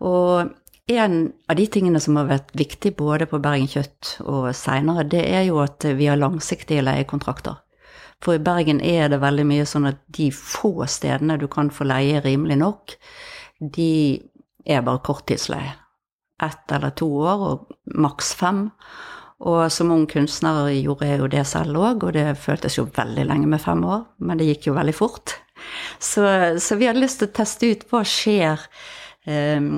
Og 0.00 0.54
en 0.90 1.16
av 1.50 1.58
de 1.58 1.66
tingene 1.70 2.00
som 2.02 2.16
har 2.18 2.30
vært 2.30 2.54
viktig 2.58 2.94
både 2.98 3.28
på 3.30 3.38
Bergen 3.42 3.68
Kjøtt 3.70 4.16
og 4.24 4.48
seinere, 4.56 5.04
det 5.06 5.22
er 5.28 5.44
jo 5.50 5.60
at 5.62 5.84
vi 5.98 6.08
har 6.10 6.18
langsiktige 6.18 6.82
leiekontrakter. 6.86 7.60
For 8.20 8.36
i 8.36 8.42
Bergen 8.42 8.82
er 8.84 9.08
det 9.08 9.20
veldig 9.22 9.46
mye 9.48 9.68
sånn 9.68 9.88
at 9.88 10.00
de 10.12 10.28
få 10.34 10.84
stedene 10.90 11.38
du 11.40 11.46
kan 11.52 11.70
få 11.72 11.86
leie 11.88 12.20
rimelig 12.24 12.58
nok, 12.60 12.96
de 13.60 13.92
er 14.66 14.82
bare 14.84 15.02
korttidsleie. 15.04 15.76
Ett 16.40 16.72
eller 16.72 16.92
to 16.96 17.08
år, 17.20 17.46
og 17.46 17.96
maks 18.00 18.34
fem. 18.36 18.68
Og 19.40 19.72
som 19.72 19.92
ung 19.94 20.04
kunstner 20.08 20.68
gjorde 20.74 21.08
jeg 21.08 21.20
jo 21.22 21.28
det 21.32 21.44
selv 21.48 21.78
òg, 21.80 22.04
og 22.04 22.12
det 22.16 22.26
føltes 22.40 22.76
jo 22.76 22.88
veldig 22.96 23.24
lenge 23.24 23.48
med 23.48 23.62
fem 23.62 23.80
år, 23.88 24.02
men 24.20 24.40
det 24.40 24.50
gikk 24.50 24.68
jo 24.68 24.76
veldig 24.76 24.96
fort. 24.96 25.36
Så, 25.98 26.24
så 26.60 26.76
vi 26.76 26.88
hadde 26.88 27.00
lyst 27.00 27.20
til 27.20 27.30
å 27.30 27.36
teste 27.36 27.70
ut 27.70 27.86
hva 27.88 28.02
skjer 28.04 28.66
eh, 29.28 29.70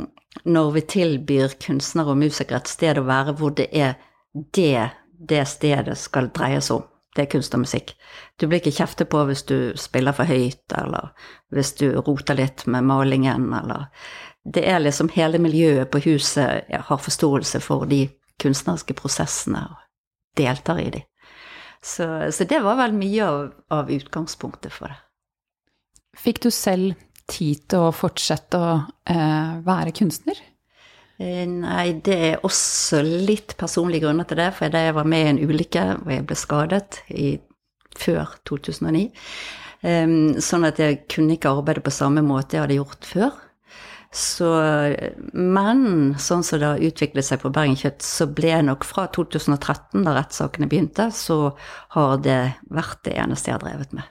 når 0.49 0.73
vi 0.77 0.83
tilbyr 0.95 1.55
kunstnere 1.63 2.15
og 2.15 2.23
musikere 2.23 2.63
et 2.63 2.73
sted 2.73 2.99
å 2.99 3.07
være 3.07 3.37
hvor 3.39 3.55
det 3.59 3.69
er 3.71 3.95
det 4.33 4.91
det 5.23 5.45
stedet 5.47 5.95
skal 5.99 6.33
dreies 6.35 6.71
om. 6.75 6.83
Det 7.15 7.27
er 7.27 7.31
kunst 7.35 7.55
og 7.55 7.63
musikk. 7.63 7.93
Du 8.41 8.47
blir 8.49 8.63
ikke 8.63 8.73
kjeftet 8.73 9.11
på 9.13 9.21
hvis 9.29 9.45
du 9.47 9.75
spiller 9.79 10.17
for 10.17 10.27
høyt, 10.27 10.65
eller 10.73 11.13
hvis 11.53 11.75
du 11.79 11.91
roter 12.01 12.39
litt 12.39 12.65
med 12.67 12.89
malingen, 12.89 13.53
eller 13.55 13.91
Det 14.45 14.65
er 14.67 14.81
liksom 14.81 15.09
hele 15.15 15.39
miljøet 15.39 15.91
på 15.91 16.01
huset 16.03 16.65
har 16.67 16.99
forståelse 16.99 17.61
for 17.63 17.87
de 17.87 18.09
kunstneriske 18.43 18.97
prosessene 18.99 19.65
og 19.71 19.81
deltar 20.39 20.81
i 20.83 20.91
de. 20.95 21.03
Så, 21.83 22.07
så 22.31 22.47
det 22.47 22.61
var 22.63 22.79
vel 22.79 22.95
mye 22.95 23.27
av, 23.27 23.41
av, 23.75 23.91
utgangspunktet 23.91 24.75
for 24.75 24.93
det. 24.93 25.01
Fikk 26.23 26.43
du 26.45 26.51
selv 26.55 26.95
tid 27.31 27.65
til 27.73 27.89
å 27.89 27.95
fortsette 27.95 28.59
å 28.59 28.73
eh, 29.11 29.55
være 29.67 29.95
kunstner? 29.97 30.39
Eh, 31.23 31.47
nei, 31.49 31.89
det 32.05 32.19
er 32.29 32.47
også 32.47 33.03
litt 33.03 33.57
personlige 33.61 34.07
grunner 34.07 34.29
til 34.29 34.39
det. 34.41 34.51
For 34.57 34.73
da 34.73 34.85
jeg 34.87 34.97
var 34.99 35.09
med 35.09 35.25
i 35.25 35.33
en 35.33 35.43
ulykke 35.43 35.87
hvor 36.03 36.15
jeg 36.15 36.27
ble 36.29 36.39
skadet 36.39 37.01
i, 37.11 37.33
før 37.99 38.37
2009, 38.49 39.09
um, 39.85 40.15
sånn 40.41 40.65
at 40.65 40.79
jeg 40.81 41.03
kunne 41.13 41.37
ikke 41.37 41.51
arbeide 41.53 41.83
på 41.85 41.93
samme 41.93 42.23
måte 42.25 42.57
jeg 42.57 42.65
hadde 42.65 42.79
gjort 42.79 43.09
før. 43.09 43.42
Så, 44.13 44.49
men 45.33 45.85
sånn 46.21 46.43
som 46.45 46.61
det 46.61 46.69
har 46.69 46.83
utviklet 46.85 47.25
seg 47.25 47.41
på 47.41 47.51
Bergen 47.55 47.79
Kjøtt, 47.81 48.05
så 48.05 48.27
ble 48.29 48.59
nok 48.67 48.85
fra 48.85 49.07
2013, 49.09 50.03
da 50.05 50.13
rettssakene 50.19 50.69
begynte, 50.69 51.07
så 51.17 51.55
har 51.97 52.19
det 52.21 52.43
vært 52.69 53.01
det 53.09 53.17
eneste 53.23 53.49
jeg 53.49 53.57
har 53.57 53.65
drevet 53.65 53.97
med. 53.97 54.11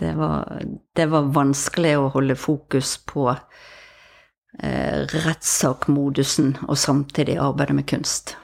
Det 0.00 0.10
var, 0.18 0.58
det 0.96 1.06
var 1.12 1.30
vanskelig 1.36 1.94
å 2.00 2.10
holde 2.16 2.34
fokus 2.34 2.96
på 3.06 3.28
eh, 3.30 5.06
rettssakmodusen 5.26 6.56
og 6.66 6.78
samtidig 6.80 7.38
arbeide 7.38 7.76
med 7.78 7.86
kunst. 7.90 8.34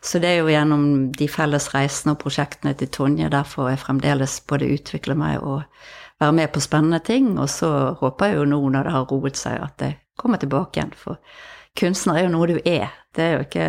Så 0.00 0.20
det 0.22 0.30
er 0.30 0.44
jo 0.44 0.52
gjennom 0.52 0.84
de 1.16 1.26
felles 1.28 1.66
reisene 1.74 2.14
og 2.14 2.22
prosjektene 2.22 2.76
til 2.78 2.88
Tonje 2.94 3.32
derfor 3.32 3.72
jeg 3.72 3.82
fremdeles 3.82 4.38
både 4.48 4.70
utvikler 4.76 5.18
meg 5.18 5.42
og 5.42 5.66
være 6.20 6.36
med 6.36 6.52
på 6.52 6.62
spennende 6.62 7.00
ting. 7.04 7.32
Og 7.38 7.48
så 7.50 7.70
håper 8.00 8.30
jeg 8.30 8.40
jo 8.40 8.48
nå 8.50 8.60
når 8.68 8.86
det 8.86 8.94
har 8.96 9.08
roet 9.10 9.40
seg, 9.40 9.58
at 9.60 9.86
jeg 9.86 9.98
kommer 10.20 10.40
tilbake 10.40 10.78
igjen. 10.80 10.94
For 10.96 11.20
kunstner 11.78 12.20
er 12.20 12.28
jo 12.28 12.34
noe 12.34 12.50
du 12.50 12.58
er. 12.60 12.92
Det 13.14 13.26
er 13.26 13.34
jo 13.36 13.46
ikke 13.46 13.68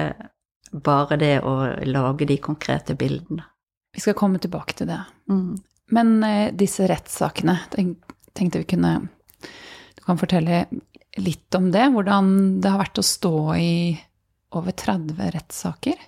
bare 0.71 1.17
det 1.19 1.33
å 1.47 1.55
lage 1.87 2.27
de 2.29 2.37
konkrete 2.43 2.95
bildene. 2.99 3.45
Vi 3.91 4.03
skal 4.03 4.15
komme 4.15 4.39
tilbake 4.39 4.75
til 4.77 4.87
det. 4.87 5.01
Mm. 5.31 5.57
Men 5.91 6.13
eh, 6.23 6.53
disse 6.55 6.87
rettssakene, 6.87 7.57
tenk, 7.73 8.13
tenkte 8.37 8.61
vi 8.61 8.69
kunne 8.75 8.93
Du 9.97 10.05
kan 10.05 10.19
fortelle 10.19 10.65
litt 11.19 11.55
om 11.55 11.67
det? 11.73 11.89
Hvordan 11.91 12.61
det 12.63 12.71
har 12.71 12.79
vært 12.79 13.01
å 13.01 13.05
stå 13.05 13.35
i 13.59 13.73
over 14.55 14.71
30 14.75 15.19
rettssaker? 15.35 15.99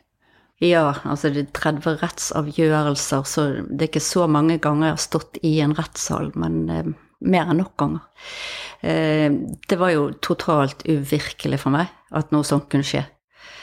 Ja, 0.64 0.94
altså 1.04 1.32
det 1.34 1.42
er 1.48 1.50
30 1.58 1.98
rettsavgjørelser, 2.00 3.26
så 3.28 3.48
det 3.68 3.82
er 3.82 3.90
ikke 3.92 4.04
så 4.06 4.28
mange 4.32 4.60
ganger 4.64 4.92
jeg 4.92 4.96
har 4.96 5.02
stått 5.04 5.40
i 5.44 5.58
en 5.64 5.74
rettssal, 5.76 6.30
men 6.40 6.62
eh, 6.72 6.92
mer 7.28 7.52
enn 7.52 7.60
nok 7.60 7.74
ganger. 7.82 8.06
Eh, 8.84 9.28
det 9.68 9.80
var 9.80 9.92
jo 9.92 10.06
totalt 10.24 10.86
uvirkelig 10.88 11.60
for 11.60 11.76
meg 11.76 11.92
at 12.16 12.32
noe 12.36 12.48
sånt 12.48 12.70
kunne 12.72 12.88
skje. 12.88 13.04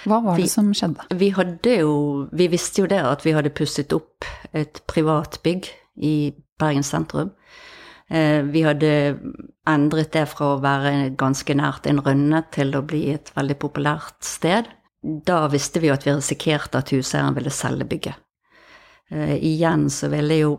Hva 0.08 0.20
var 0.24 0.36
det 0.36 0.44
Vi- 0.44 0.48
som 0.48 0.72
skjedde? 0.72 1.06
Vi 1.16 1.28
hadde 1.36 1.74
jo 1.80 2.28
Vi 2.32 2.46
visste 2.48 2.80
jo 2.82 2.86
det 2.86 3.00
at 3.04 3.22
vi 3.24 3.32
hadde 3.32 3.50
pusset 3.52 3.92
opp 3.92 4.24
et 4.54 4.80
privat 4.86 5.38
bygg 5.42 5.68
i 6.02 6.32
Bergen 6.58 6.82
sentrum. 6.82 7.32
Eh, 8.10 8.42
Vi 8.42 8.62
hadde 8.62 9.18
endret 9.66 10.10
det 10.12 10.26
fra 10.28 10.56
å 10.56 10.60
være 10.60 11.14
ganske 11.16 11.54
nært 11.54 11.86
en 11.86 12.00
rønne 12.00 12.44
til 12.50 12.72
å 12.72 12.82
bli 12.82 13.10
et 13.12 13.30
veldig 13.36 13.58
populært 13.58 14.20
sted. 14.24 14.66
Da 15.02 15.46
visste 15.48 15.80
vi 15.80 15.88
jo 15.88 15.94
at 15.96 16.04
vi 16.06 16.12
risikerte 16.12 16.80
at 16.80 16.92
huseieren 16.92 17.36
ville 17.36 17.52
selge 17.54 17.86
bygget. 17.88 18.18
Eh, 19.10 19.36
Igjen 19.36 19.88
så 19.90 20.10
ville 20.12 20.36
jo 20.42 20.58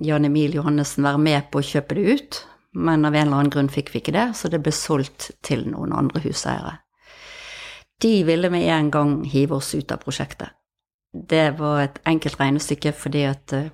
Jan 0.00 0.24
Emil 0.24 0.54
Johannessen 0.54 1.04
være 1.04 1.20
med 1.20 1.50
på 1.50 1.60
å 1.60 1.66
kjøpe 1.66 1.98
det 1.98 2.04
ut, 2.14 2.38
men 2.72 3.04
av 3.04 3.14
en 3.14 3.26
eller 3.26 3.42
annen 3.42 3.52
grunn 3.52 3.72
fikk 3.72 3.90
vi 3.92 4.00
ikke 4.00 4.14
det, 4.14 4.30
så 4.38 4.48
det 4.48 4.62
ble 4.62 4.72
solgt 4.72 5.32
til 5.44 5.66
noen 5.68 5.92
andre 5.92 6.22
huseiere. 6.24 6.78
De 8.00 8.22
ville 8.24 8.48
med 8.48 8.64
en 8.72 8.88
gang 8.94 9.18
hive 9.28 9.58
oss 9.58 9.74
ut 9.74 9.92
av 9.92 10.00
prosjektet. 10.00 10.54
Det 11.12 11.58
var 11.58 11.82
et 11.82 11.98
enkelt 12.06 12.38
regnestykke 12.40 12.94
fordi 12.96 13.26
at 13.28 13.52
eh, 13.52 13.72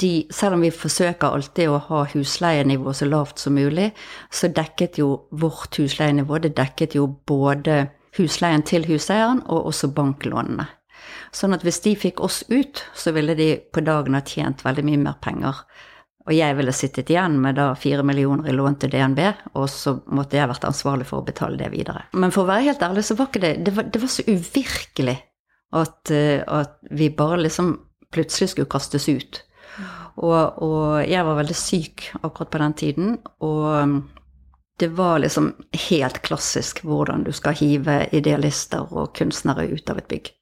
de, 0.00 0.26
selv 0.32 0.56
om 0.56 0.64
vi 0.64 0.72
forsøker 0.72 1.28
alltid 1.32 1.70
å 1.70 1.78
ha 1.88 2.02
husleienivå 2.10 2.92
så 2.96 3.06
lavt 3.08 3.40
som 3.40 3.54
mulig, 3.56 3.90
så 4.32 4.48
dekket 4.52 4.98
jo 5.00 5.28
vårt 5.30 5.78
husleienivå 5.80 6.40
det 6.44 6.56
dekket 6.56 6.96
jo 6.98 7.06
både 7.28 7.86
husleien 8.18 8.64
til 8.66 8.86
huseieren 8.88 9.42
og 9.46 9.70
også 9.72 9.92
banklånene. 9.96 10.68
Sånn 11.34 11.54
at 11.56 11.64
hvis 11.66 11.82
de 11.84 11.92
fikk 11.98 12.22
oss 12.24 12.42
ut, 12.48 12.80
så 12.96 13.12
ville 13.12 13.36
de 13.36 13.54
på 13.72 13.82
dagen 13.84 14.16
ha 14.16 14.22
tjent 14.24 14.64
veldig 14.64 14.84
mye 14.86 15.02
mer 15.02 15.18
penger. 15.22 15.60
Og 16.26 16.34
jeg 16.34 16.56
ville 16.58 16.74
sittet 16.74 17.10
igjen 17.12 17.36
med 17.42 17.58
da 17.58 17.68
fire 17.78 18.02
millioner 18.06 18.50
i 18.50 18.54
lån 18.56 18.78
til 18.82 18.90
DNB, 18.90 19.20
og 19.54 19.68
så 19.70 19.94
måtte 20.10 20.38
jeg 20.38 20.50
vært 20.50 20.66
ansvarlig 20.66 21.06
for 21.06 21.22
å 21.22 21.26
betale 21.26 21.58
det 21.60 21.70
videre. 21.74 22.06
Men 22.18 22.34
for 22.34 22.44
å 22.44 22.50
være 22.50 22.66
helt 22.66 22.82
ærlig, 22.82 23.04
så 23.06 23.18
var 23.18 23.30
ikke 23.30 23.44
det 23.44 23.52
Det 23.66 23.74
var, 23.76 23.90
det 23.94 24.02
var 24.02 24.10
så 24.10 24.24
uvirkelig 24.26 25.16
at, 25.76 26.10
eh, 26.10 26.42
at 26.46 26.78
vi 26.90 27.10
bare 27.14 27.44
liksom 27.44 27.76
plutselig 28.14 28.50
skulle 28.50 28.70
kastes 28.70 29.08
ut. 29.08 29.42
Og, 30.16 30.62
og 30.64 31.04
jeg 31.04 31.24
var 31.28 31.36
veldig 31.36 31.56
syk 31.58 32.08
akkurat 32.22 32.50
på 32.50 32.62
den 32.62 32.76
tiden, 32.80 33.16
og 33.44 34.00
det 34.76 34.88
var 34.88 35.18
liksom 35.18 35.54
helt 35.88 36.18
klassisk 36.22 36.82
hvordan 36.84 37.24
du 37.24 37.32
skal 37.32 37.56
hive 37.56 38.02
idealister 38.12 38.90
og 38.92 39.14
kunstnere 39.16 39.68
ut 39.72 39.90
av 39.90 40.02
et 40.02 40.08
bygg. 40.10 40.32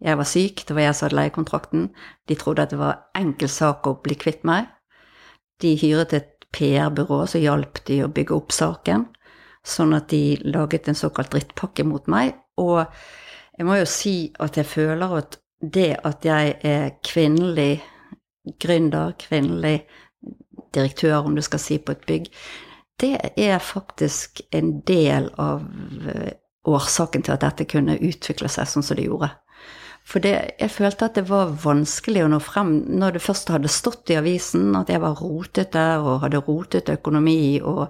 Jeg 0.00 0.16
var 0.16 0.28
syk, 0.28 0.64
det 0.66 0.76
var 0.76 0.86
jeg 0.86 0.96
som 0.96 1.06
hadde 1.06 1.18
leiekontrakten. 1.18 1.88
De 2.28 2.36
trodde 2.36 2.64
at 2.64 2.72
det 2.72 2.80
var 2.80 3.00
enkel 3.16 3.48
sak 3.52 3.88
å 3.88 3.98
bli 4.04 4.16
kvitt 4.20 4.44
meg. 4.48 4.68
De 5.60 5.74
hyret 5.80 6.12
et 6.16 6.30
PR-byrå 6.56 7.22
som 7.28 7.42
hjalp 7.42 7.82
de 7.88 8.00
å 8.04 8.12
bygge 8.12 8.36
opp 8.36 8.52
saken, 8.52 9.06
sånn 9.64 9.92
at 9.96 10.08
de 10.12 10.40
laget 10.44 10.88
en 10.88 10.98
såkalt 10.98 11.32
drittpakke 11.32 11.84
mot 11.84 12.08
meg. 12.08 12.32
Og 12.60 12.84
jeg 13.56 13.68
må 13.68 13.76
jo 13.76 13.88
si 13.88 14.14
at 14.40 14.56
jeg 14.56 14.68
føler 14.68 15.20
at 15.20 15.36
det 15.60 15.92
at 16.08 16.24
jeg 16.24 16.56
er 16.64 16.94
kvinnelig 17.04 17.82
gründer, 18.60 19.12
kvinnelig 19.20 19.82
direktør, 20.72 21.26
om 21.26 21.36
du 21.36 21.42
skal 21.44 21.60
si, 21.60 21.76
på 21.78 21.92
et 21.92 22.06
bygg, 22.08 22.30
det 23.00 23.14
er 23.40 23.58
faktisk 23.64 24.42
en 24.56 24.78
del 24.88 25.30
av 25.40 25.64
eh, 26.08 26.34
årsaken 26.68 27.24
til 27.24 27.36
at 27.36 27.44
dette 27.44 27.68
kunne 27.70 27.98
utvikle 27.98 28.50
seg 28.52 28.68
sånn 28.68 28.84
som 28.84 28.98
det 28.98 29.08
gjorde. 29.08 29.30
For 30.10 30.22
det, 30.24 30.32
jeg 30.58 30.72
følte 30.72 31.06
at 31.06 31.18
det 31.18 31.26
var 31.28 31.52
vanskelig 31.62 32.24
å 32.24 32.30
nå 32.32 32.40
frem 32.42 32.72
når 32.98 33.16
det 33.16 33.22
først 33.22 33.52
hadde 33.52 33.70
stått 33.70 34.10
i 34.10 34.16
avisen 34.18 34.72
at 34.78 34.90
jeg 34.90 35.02
var 35.02 35.20
rotete 35.20 35.84
og 36.00 36.24
hadde 36.24 36.40
rotet 36.46 36.88
økonomi 36.90 37.60
og 37.60 37.84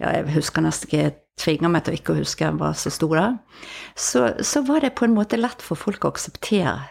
ja, 0.00 0.16
jeg 0.16 0.32
husker 0.38 0.64
nesten 0.64 0.88
ikke 0.88 1.02
jeg 1.02 1.16
tvinger 1.40 1.72
meg 1.72 1.84
til 1.84 1.94
å 1.94 2.00
ikke 2.00 2.16
huske 2.18 2.48
hva 2.56 2.72
som 2.76 2.94
sto 2.94 3.10
der. 3.12 3.36
Så, 3.94 4.24
så 4.44 4.64
var 4.66 4.82
det 4.84 4.96
på 4.98 5.06
en 5.06 5.14
måte 5.16 5.38
lett 5.40 5.62
for 5.64 5.78
folk 5.78 6.04
å 6.04 6.14
akseptere. 6.14 6.90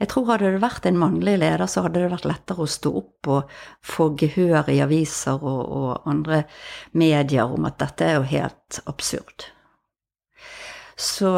Jeg 0.00 0.08
tror 0.08 0.30
hadde 0.30 0.54
det 0.54 0.62
vært 0.62 0.86
en 0.88 0.98
mannlig 1.00 1.36
leder, 1.42 1.66
så 1.68 1.84
hadde 1.84 2.00
det 2.00 2.12
vært 2.14 2.28
lettere 2.28 2.64
å 2.64 2.70
stå 2.72 2.92
opp 3.02 3.28
og 3.28 3.50
få 3.84 4.10
gehør 4.20 4.70
i 4.72 4.78
aviser 4.80 5.42
og, 5.44 5.60
og 5.60 6.08
andre 6.08 6.44
medier 6.96 7.52
om 7.52 7.68
at 7.68 7.76
dette 7.82 8.06
er 8.06 8.16
jo 8.16 8.28
helt 8.30 8.80
absurd. 8.88 9.50
Så, 10.96 11.34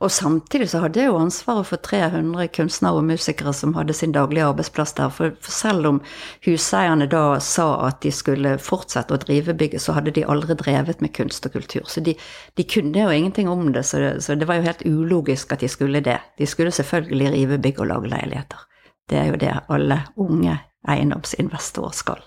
og 0.00 0.08
samtidig 0.12 0.70
så 0.72 0.80
hadde 0.80 1.00
jeg 1.00 1.10
jo 1.10 1.18
ansvaret 1.20 1.66
for 1.68 1.80
300 1.84 2.46
kunstnere 2.56 3.00
og 3.00 3.04
musikere 3.04 3.52
som 3.56 3.74
hadde 3.76 3.92
sin 3.96 4.14
daglige 4.16 4.46
arbeidsplass 4.48 4.94
der. 4.96 5.12
For, 5.12 5.34
for 5.44 5.52
selv 5.52 5.88
om 5.90 5.98
huseierne 6.46 7.08
da 7.12 7.24
sa 7.44 7.66
at 7.88 8.00
de 8.04 8.12
skulle 8.12 8.54
fortsette 8.64 9.12
å 9.12 9.20
drive 9.20 9.52
bygget, 9.60 9.84
så 9.84 9.92
hadde 9.96 10.14
de 10.16 10.24
aldri 10.24 10.56
drevet 10.56 11.04
med 11.04 11.12
kunst 11.16 11.44
og 11.48 11.52
kultur. 11.56 11.84
Så 11.84 12.00
de, 12.04 12.16
de 12.56 12.64
kunne 12.64 12.96
jo 12.96 13.12
ingenting 13.12 13.52
om 13.52 13.68
det, 13.74 13.84
så 13.88 14.00
det, 14.00 14.14
så 14.24 14.38
det 14.40 14.48
var 14.48 14.60
jo 14.60 14.68
helt 14.70 14.86
ulogisk 14.88 15.52
at 15.52 15.60
de 15.60 15.68
skulle 15.68 16.00
det. 16.04 16.16
De 16.40 16.48
skulle 16.48 16.72
selvfølgelig 16.72 17.34
rive 17.36 17.60
bygg 17.60 17.84
og 17.84 17.92
lage 17.92 18.12
leiligheter. 18.14 18.64
Det 19.10 19.20
er 19.20 19.32
jo 19.32 19.40
det 19.42 19.52
alle 19.68 20.00
unge 20.16 20.56
eiendomsinvestorer 20.88 21.90
skal. 21.96 22.22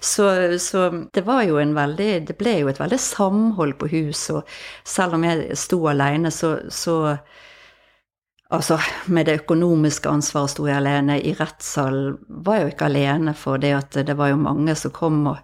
Så, 0.00 0.58
så, 0.58 0.88
det 1.14 1.22
var 1.26 1.44
jo 1.46 1.60
en 1.62 1.74
veldig 1.76 2.08
Det 2.26 2.34
ble 2.40 2.56
jo 2.60 2.70
et 2.72 2.80
veldig 2.80 2.98
samhold 2.98 3.76
på 3.78 3.90
hus, 3.92 4.24
og 4.34 4.48
selv 4.84 5.14
om 5.14 5.24
jeg 5.28 5.56
sto 5.58 5.84
alene, 5.90 6.30
så, 6.34 6.56
så 6.70 7.18
Altså, 8.50 8.78
med 9.12 9.26
det 9.28 9.34
økonomiske 9.42 10.08
ansvaret 10.08 10.50
sto 10.54 10.64
jeg 10.64 10.78
alene. 10.80 11.18
I 11.20 11.34
rettssalen 11.36 12.14
var 12.46 12.54
jeg 12.56 12.62
jo 12.62 12.70
ikke 12.72 12.86
alene, 12.86 13.34
for 13.36 13.60
det 13.60 13.74
at 13.76 13.98
det 14.08 14.14
var 14.16 14.30
jo 14.30 14.38
mange 14.40 14.72
som 14.80 14.94
kom 14.96 15.18
og, 15.28 15.42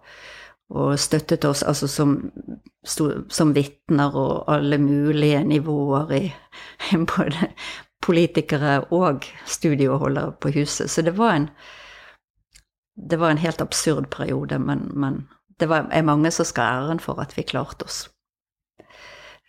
og 0.72 0.94
støttet 0.98 1.44
oss, 1.44 1.62
altså 1.62 1.88
som, 1.88 2.14
sto- 2.80 3.26
som 3.28 3.52
vitner 3.52 4.16
og 4.16 4.48
alle 4.48 4.78
mulige 4.80 5.42
nivåer 5.44 6.14
i 6.16 6.22
både 7.12 7.50
politikere 8.04 8.78
og 8.90 9.28
studieholdere 9.46 10.32
på 10.40 10.54
huset. 10.56 10.90
Så 10.90 11.02
det 11.04 11.16
var 11.18 11.36
en 11.36 11.50
det 12.96 13.16
var 13.18 13.30
en 13.30 13.42
helt 13.42 13.60
absurd 13.60 14.10
periode, 14.10 14.58
men, 14.58 14.90
men 14.94 15.28
det 15.58 15.66
var, 15.70 15.88
er 15.90 16.06
mange 16.06 16.30
som 16.30 16.46
skal 16.46 16.64
ha 16.64 16.84
æren 16.88 17.00
for 17.02 17.20
at 17.22 17.34
vi 17.36 17.46
klarte 17.46 17.86
oss. 17.88 18.04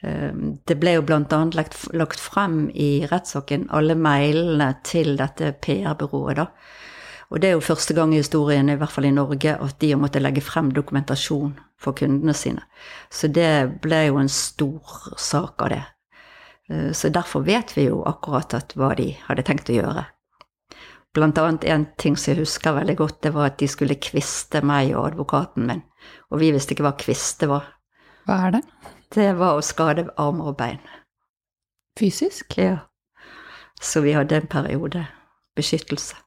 Eh, 0.04 0.34
Det 0.66 0.78
ble 0.80 0.98
jo 0.98 1.06
annet 1.06 1.56
lagt, 1.56 1.78
lagt 1.94 2.20
frem 2.20 2.70
i 2.74 3.06
rettssaken 3.12 3.70
alle 3.70 3.96
mailene 3.96 4.76
til 4.84 5.16
dette 5.18 5.54
PR-byrået, 5.62 6.36
da. 6.36 6.48
Og 7.34 7.42
det 7.42 7.50
er 7.50 7.56
jo 7.56 7.62
første 7.66 7.94
gang 7.98 8.14
i 8.14 8.22
historien, 8.22 8.70
i 8.70 8.76
hvert 8.78 8.92
fall 8.92 9.06
i 9.06 9.12
Norge, 9.12 9.56
at 9.58 9.80
de 9.82 9.92
har 9.92 10.00
måttet 10.00 10.22
legge 10.22 10.44
frem 10.46 10.70
dokumentasjon 10.74 11.56
for 11.82 11.98
kundene 11.98 12.34
sine. 12.38 12.62
Så 13.10 13.28
det 13.34 13.82
ble 13.82 14.06
jo 14.08 14.20
en 14.22 14.30
stor 14.30 15.16
sak 15.18 15.62
av 15.62 15.70
det. 15.70 15.84
Eh, 16.70 16.92
Så 16.94 17.10
derfor 17.10 17.46
vet 17.46 17.78
vi 17.78 17.88
jo 17.90 18.04
akkurat 18.06 18.54
at 18.54 18.74
hva 18.76 18.96
de 18.96 19.12
hadde 19.28 19.44
tenkt 19.44 19.70
å 19.70 19.74
gjøre. 19.82 20.06
Blant 21.16 21.38
annet 21.40 21.64
en 21.72 21.86
ting 21.98 22.18
som 22.20 22.34
jeg 22.34 22.42
husker 22.44 22.76
veldig 22.76 22.98
godt, 23.00 23.22
det 23.24 23.32
var 23.32 23.54
at 23.54 23.60
de 23.62 23.70
skulle 23.72 23.96
kviste 24.04 24.60
meg 24.68 24.92
og 24.98 25.14
advokaten 25.14 25.64
min. 25.70 25.84
Og 26.32 26.42
vi 26.42 26.52
visste 26.52 26.76
ikke 26.76 26.84
hva 26.84 26.96
kviste 27.00 27.48
var. 27.48 27.70
Hva 28.28 28.40
er 28.48 28.58
det? 28.58 28.62
Det 29.16 29.30
var 29.40 29.56
å 29.56 29.64
skade 29.64 30.10
armer 30.20 30.52
og 30.52 30.58
bein. 30.60 30.82
Fysisk? 31.96 32.58
Ja. 32.60 32.84
Så 33.80 34.04
vi 34.04 34.16
hadde 34.16 34.42
en 34.42 34.52
periode 34.52 35.06
beskyttelse. 35.56 36.20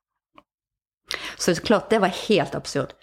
Så 1.37 1.55
klart, 1.55 1.91
det 1.91 2.01
var 2.01 2.17
helt 2.29 2.55
absurd. 2.55 2.95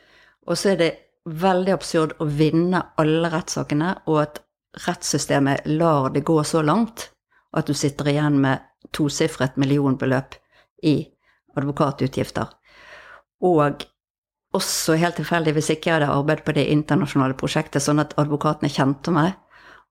Og 0.47 0.57
så 0.57 0.73
er 0.73 0.81
det 0.81 0.91
veldig 1.25 1.73
absurd 1.73 2.17
å 2.21 2.25
vinne 2.25 2.81
alle 3.01 3.29
rettssakene, 3.33 3.93
og 4.09 4.21
at 4.21 4.41
rettssystemet 4.85 5.69
lar 5.69 6.09
det 6.13 6.25
gå 6.25 6.37
så 6.43 6.61
langt 6.65 7.09
at 7.55 7.69
du 7.69 7.73
sitter 7.77 8.09
igjen 8.11 8.41
med 8.41 8.65
tosifret 8.93 9.55
millionbeløp 9.57 10.35
i 10.83 10.97
advokatutgifter. 11.59 12.51
Og 13.45 13.85
også 14.55 14.95
helt 14.99 15.17
tilfeldig, 15.19 15.55
hvis 15.57 15.71
ikke 15.73 15.89
jeg 15.89 15.99
hadde 15.99 16.13
arbeidet 16.13 16.45
på 16.47 16.55
det 16.55 16.67
internasjonale 16.71 17.35
prosjektet, 17.39 17.83
sånn 17.83 18.03
at 18.03 18.15
advokatene 18.21 18.71
kjente 18.71 19.13
meg, 19.15 19.35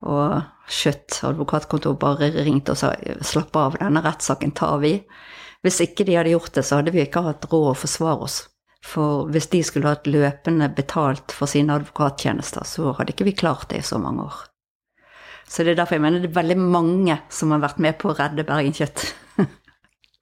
Og 0.04 0.42
skjøtt, 0.68 1.22
advokatkontor 1.24 1.94
bare 1.96 2.26
ringte 2.44 2.74
og 2.74 2.76
sa 2.76 2.90
slapp 3.24 3.56
av, 3.56 3.76
denne 3.80 4.02
rettssaken 4.04 4.50
tar 4.52 4.82
vi. 4.82 4.98
Hvis 5.64 5.80
ikke 5.80 6.04
de 6.04 6.18
hadde 6.18 6.34
gjort 6.34 6.52
det, 6.58 6.64
så 6.66 6.76
hadde 6.76 6.92
vi 6.92 7.00
ikke 7.06 7.22
hatt 7.24 7.46
råd 7.48 7.70
å 7.70 7.78
forsvare 7.78 8.26
oss. 8.26 8.42
For 8.84 9.30
hvis 9.32 9.48
de 9.54 9.62
skulle 9.64 9.88
hatt 9.88 10.10
løpende 10.10 10.68
betalt 10.76 11.32
for 11.32 11.48
sine 11.48 11.78
advokattjenester, 11.78 12.66
så 12.68 12.92
hadde 12.98 13.14
ikke 13.14 13.30
vi 13.30 13.32
klart 13.38 13.70
det 13.70 13.80
i 13.80 13.86
så 13.86 13.96
mange 14.02 14.26
år. 14.26 14.42
Så 15.48 15.64
det 15.64 15.72
er 15.72 15.80
derfor 15.80 15.96
jeg 15.96 16.04
mener 16.04 16.20
det 16.20 16.28
er 16.32 16.40
veldig 16.42 16.58
mange 16.60 17.16
som 17.32 17.52
har 17.54 17.64
vært 17.64 17.80
med 17.80 17.96
på 18.00 18.10
å 18.10 18.16
redde 18.18 18.44
Bergen 18.48 18.76
Kjøtt. 18.76 19.06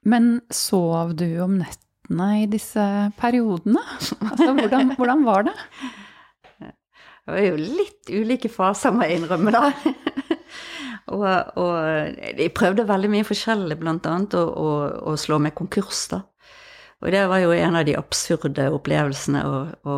Men 0.09 0.41
sov 0.51 1.15
du 1.19 1.27
om 1.45 1.59
nettene 1.61 2.29
i 2.43 2.47
disse 2.51 2.85
periodene? 3.21 3.83
Altså, 4.33 4.55
hvordan, 4.57 4.95
hvordan 4.99 5.27
var 5.27 5.47
det? 5.49 5.55
Det 7.23 7.31
var 7.31 7.45
jo 7.45 7.59
litt 7.61 8.11
ulike 8.11 8.51
faser, 8.51 8.95
må 8.95 9.07
jeg 9.07 9.21
innrømme, 9.21 9.53
da. 9.55 9.69
og, 11.15 11.29
og, 11.61 11.77
jeg 12.19 12.51
prøvde 12.57 12.89
veldig 12.89 13.11
mye 13.13 13.27
forskjellig, 13.29 13.77
blant 13.79 14.09
annet 14.11 14.35
å, 14.35 14.43
å, 14.43 14.73
å, 15.13 15.15
slå 15.21 15.39
meg 15.43 15.55
konkurs, 15.59 16.09
da. 16.11 16.25
Og 17.03 17.15
det 17.15 17.23
var 17.31 17.43
jo 17.43 17.55
en 17.55 17.79
av 17.79 17.87
de 17.87 17.95
absurde 17.99 18.67
opplevelsene 18.75 19.45
å, 19.47 19.63
å 19.87 19.95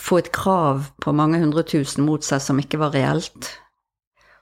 få 0.00 0.22
et 0.22 0.32
krav 0.32 0.88
på 1.04 1.12
mange 1.16 1.40
hundre 1.40 1.64
tusen 1.68 2.04
mot 2.08 2.24
seg 2.24 2.40
som 2.44 2.60
ikke 2.60 2.80
var 2.80 2.96
reelt 2.96 3.52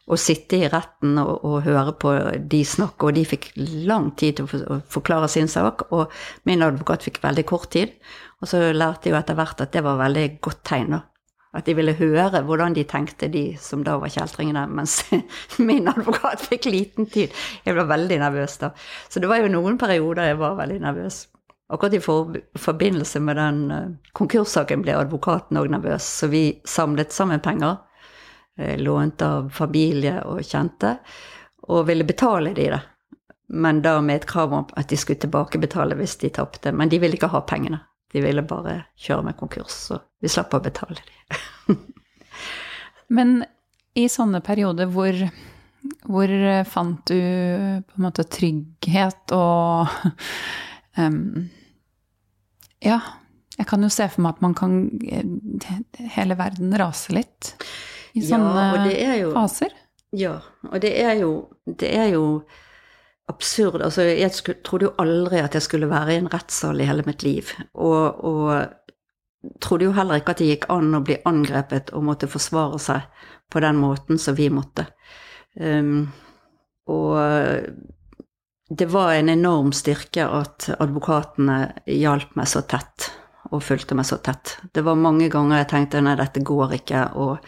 å 0.05 0.19
sitte 0.21 0.59
i 0.61 0.69
retten 0.69 1.17
og, 1.21 1.39
og, 1.47 1.57
høre 1.65 1.95
på 2.01 2.13
de 2.51 2.61
snakke, 2.69 3.09
og 3.09 3.17
de 3.17 3.25
fikk 3.29 3.51
lang 3.89 4.11
tid 4.21 4.37
til 4.41 4.65
å 4.69 4.81
forklare 4.93 5.31
sin 5.33 5.49
sak, 5.49 5.87
og 5.97 6.13
min 6.49 6.65
advokat 6.65 7.07
fikk 7.07 7.23
veldig 7.25 7.47
kort 7.49 7.71
tid. 7.73 7.95
Og 8.43 8.51
så 8.51 8.61
lærte 8.77 9.09
jeg 9.09 9.15
jo 9.15 9.21
etter 9.21 9.39
hvert 9.39 9.65
at 9.65 9.73
det 9.73 9.85
var 9.85 10.01
veldig 10.03 10.27
godt 10.45 10.61
tegn. 10.69 10.99
At 11.55 11.69
de 11.69 11.77
ville 11.79 11.95
høre 11.97 12.43
hvordan 12.45 12.75
de 12.77 12.83
tenkte, 12.91 13.31
de 13.33 13.45
som 13.63 13.85
da 13.87 13.95
var 14.03 14.13
kjeltringene, 14.13 14.67
mens 14.75 14.99
min 15.69 15.89
advokat 15.89 16.43
fikk 16.51 16.69
liten 16.69 17.09
tid. 17.09 17.33
Jeg 17.65 17.77
ble 17.77 17.87
veldig 17.89 18.21
nervøs 18.21 18.59
da. 18.61 18.75
Så 19.09 19.23
det 19.23 19.31
var 19.31 19.41
jo 19.41 19.53
noen 19.55 19.79
perioder 19.81 20.33
jeg 20.33 20.41
var 20.43 20.59
veldig 20.59 20.83
nervøs. 20.85 21.23
Akkurat 21.73 21.97
i 21.97 22.03
for, 22.03 22.35
forbindelse 22.61 23.23
med 23.25 23.39
den 23.41 23.61
uh, 23.73 23.87
konkurssaken 24.19 24.83
ble 24.85 24.99
advokaten 24.99 25.57
òg 25.57 25.71
nervøs, 25.73 26.05
så 26.21 26.29
vi 26.29 26.45
samlet 26.69 27.15
sammen 27.15 27.41
penger 27.41 27.79
Eh, 27.79 27.94
lånt 28.57 29.23
av 29.23 29.49
familie 29.51 30.21
og 30.31 30.45
kjente, 30.47 30.97
og 31.69 31.87
ville 31.89 32.07
betale 32.07 32.53
de 32.55 32.69
det. 32.75 32.83
Men 33.55 33.83
da 33.83 34.01
med 34.01 34.23
et 34.23 34.27
krav 34.27 34.53
om 34.53 34.69
at 34.77 34.89
de 34.89 34.97
skulle 34.97 35.21
tilbakebetale 35.21 35.97
hvis 35.99 36.17
de 36.23 36.31
tapte. 36.33 36.73
Men 36.73 36.89
de 36.89 36.99
ville 37.03 37.19
ikke 37.19 37.33
ha 37.33 37.43
pengene. 37.47 37.81
De 38.13 38.23
ville 38.25 38.45
bare 38.47 38.85
kjøre 39.01 39.27
med 39.27 39.37
konkurs, 39.37 39.75
så 39.89 39.99
vi 40.23 40.31
slapp 40.31 40.55
å 40.55 40.63
betale 40.65 41.01
de. 41.01 41.75
Men 43.17 43.43
i 43.95 44.07
sånne 44.11 44.41
perioder 44.45 44.89
hvor, 44.91 45.19
hvor 46.07 46.33
fant 46.71 47.03
du 47.11 47.19
på 47.19 47.99
en 47.99 48.07
måte 48.07 48.27
trygghet 48.27 49.35
og 49.37 49.91
um, 51.03 51.51
Ja, 52.85 53.01
jeg 53.59 53.69
kan 53.71 53.87
jo 53.87 53.93
se 53.93 54.09
for 54.11 54.25
meg 54.25 54.35
at 54.35 54.43
man 54.43 54.55
kan 54.59 54.79
Hele 56.17 56.39
verden 56.39 56.75
raser 56.79 57.21
litt 57.21 57.53
i 58.15 58.23
sånne 58.23 58.93
ja, 58.95 59.17
jo, 59.19 59.33
faser? 59.35 59.75
Ja, 60.15 60.37
og 60.71 60.79
det 60.85 60.93
er 61.03 61.19
jo, 61.19 61.33
det 61.67 61.91
er 61.91 62.13
jo 62.15 62.25
absurd. 63.31 63.83
Altså, 63.83 64.05
jeg 64.07 64.31
skulle, 64.37 64.63
trodde 64.67 64.89
jo 64.89 64.95
aldri 65.03 65.41
at 65.43 65.57
jeg 65.57 65.67
skulle 65.67 65.91
være 65.91 66.15
i 66.15 66.21
en 66.23 66.31
rettssal 66.31 66.81
i 66.81 66.87
hele 66.87 67.07
mitt 67.07 67.25
liv. 67.27 67.51
Og, 67.75 68.21
og 68.25 69.57
trodde 69.65 69.89
jo 69.89 69.97
heller 69.97 70.21
ikke 70.21 70.37
at 70.37 70.43
det 70.43 70.51
gikk 70.53 70.69
an 70.73 70.95
å 70.95 71.03
bli 71.05 71.19
angrepet 71.29 71.91
og 71.97 72.07
måtte 72.07 72.31
forsvare 72.31 72.79
seg 72.83 73.27
på 73.53 73.63
den 73.65 73.81
måten 73.81 74.21
som 74.21 74.39
vi 74.39 74.49
måtte. 74.53 74.87
Um, 75.59 76.07
og 76.91 77.19
det 78.69 78.87
var 78.93 79.13
en 79.15 79.29
enorm 79.29 79.73
styrke 79.77 80.25
at 80.27 80.71
advokatene 80.79 81.59
hjalp 81.91 82.35
meg 82.39 82.49
så 82.51 82.65
tett 82.69 83.11
og 83.53 83.63
fulgte 83.63 83.97
meg 83.97 84.09
så 84.09 84.19
tett. 84.25 84.57
Det 84.73 84.83
var 84.85 84.99
mange 84.99 85.29
ganger 85.33 85.61
jeg 85.61 85.71
tenkte 85.71 86.03
nei, 86.03 86.17
dette 86.19 86.43
går 86.45 86.79
ikke, 86.81 87.05
og 87.21 87.45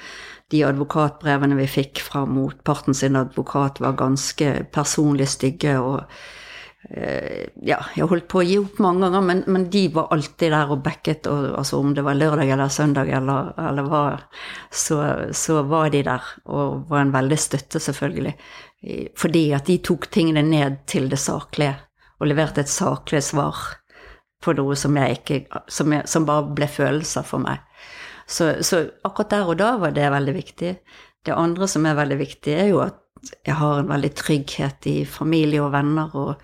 de 0.51 0.63
advokatbrevene 0.67 1.59
vi 1.59 1.67
fikk 1.71 2.01
fra 2.07 2.25
motparten 2.29 2.95
sin 2.95 3.17
advokat, 3.19 3.81
var 3.83 3.99
ganske 3.99 4.53
personlig 4.75 5.29
stygge. 5.33 5.75
og 5.79 6.05
eh, 6.91 7.49
ja, 7.67 7.81
jeg 7.97 8.07
holdt 8.07 8.29
på 8.31 8.43
å 8.43 8.47
gi 8.47 8.59
opp 8.61 8.79
mange 8.83 9.09
ganger, 9.09 9.27
men, 9.27 9.43
men 9.51 9.67
de 9.71 9.87
var 9.95 10.13
alltid 10.15 10.55
der 10.55 10.71
og 10.71 10.85
backet. 10.85 11.27
Og, 11.33 11.49
altså 11.59 11.81
om 11.83 11.97
det 11.97 12.07
var 12.07 12.19
lørdag 12.19 12.53
eller 12.55 12.71
søndag 12.71 13.11
eller, 13.19 13.51
eller 13.59 13.91
hva, 13.91 14.05
så, 14.71 15.01
så, 15.35 15.63
var 15.67 15.91
de 15.95 16.05
der. 16.07 16.31
Og 16.47 16.87
var 16.93 17.03
en 17.03 17.17
veldig 17.17 17.41
støtte, 17.43 17.83
selvfølgelig. 17.83 18.37
Fordi 19.19 19.49
at 19.57 19.67
de 19.67 19.81
tok 19.83 20.07
tingene 20.15 20.47
ned 20.47 20.85
til 20.87 21.11
det 21.11 21.19
saklige, 21.19 21.75
og 22.21 22.31
leverte 22.31 22.63
et 22.63 22.71
saklig 22.71 23.25
svar 23.25 23.59
på 24.45 24.55
noe 24.55 24.77
som, 24.79 24.95
jeg 25.01 25.19
ikke, 25.19 25.63
som, 25.73 25.91
jeg, 25.93 26.07
som 26.07 26.27
bare 26.29 26.55
ble 26.55 26.69
følelser 26.71 27.27
for 27.27 27.43
meg. 27.43 27.65
Så, 28.27 28.63
så, 28.67 28.83
akkurat 29.07 29.31
der 29.31 29.51
og 29.51 29.59
da 29.61 29.73
var 29.79 29.95
det 29.95 30.11
veldig 30.11 30.35
viktig. 30.35 30.73
Det 31.27 31.35
andre 31.35 31.69
som 31.71 31.87
er 31.87 31.99
veldig 31.99 32.19
viktig, 32.19 32.55
er 32.55 32.71
jo 32.73 32.81
at 32.83 33.03
jeg 33.47 33.57
har 33.59 33.81
en 33.81 33.91
veldig 33.91 34.13
trygghet 34.19 34.87
i 34.91 34.97
familie 35.09 35.63
og 35.63 35.73
venner, 35.75 36.11
og, 36.15 36.35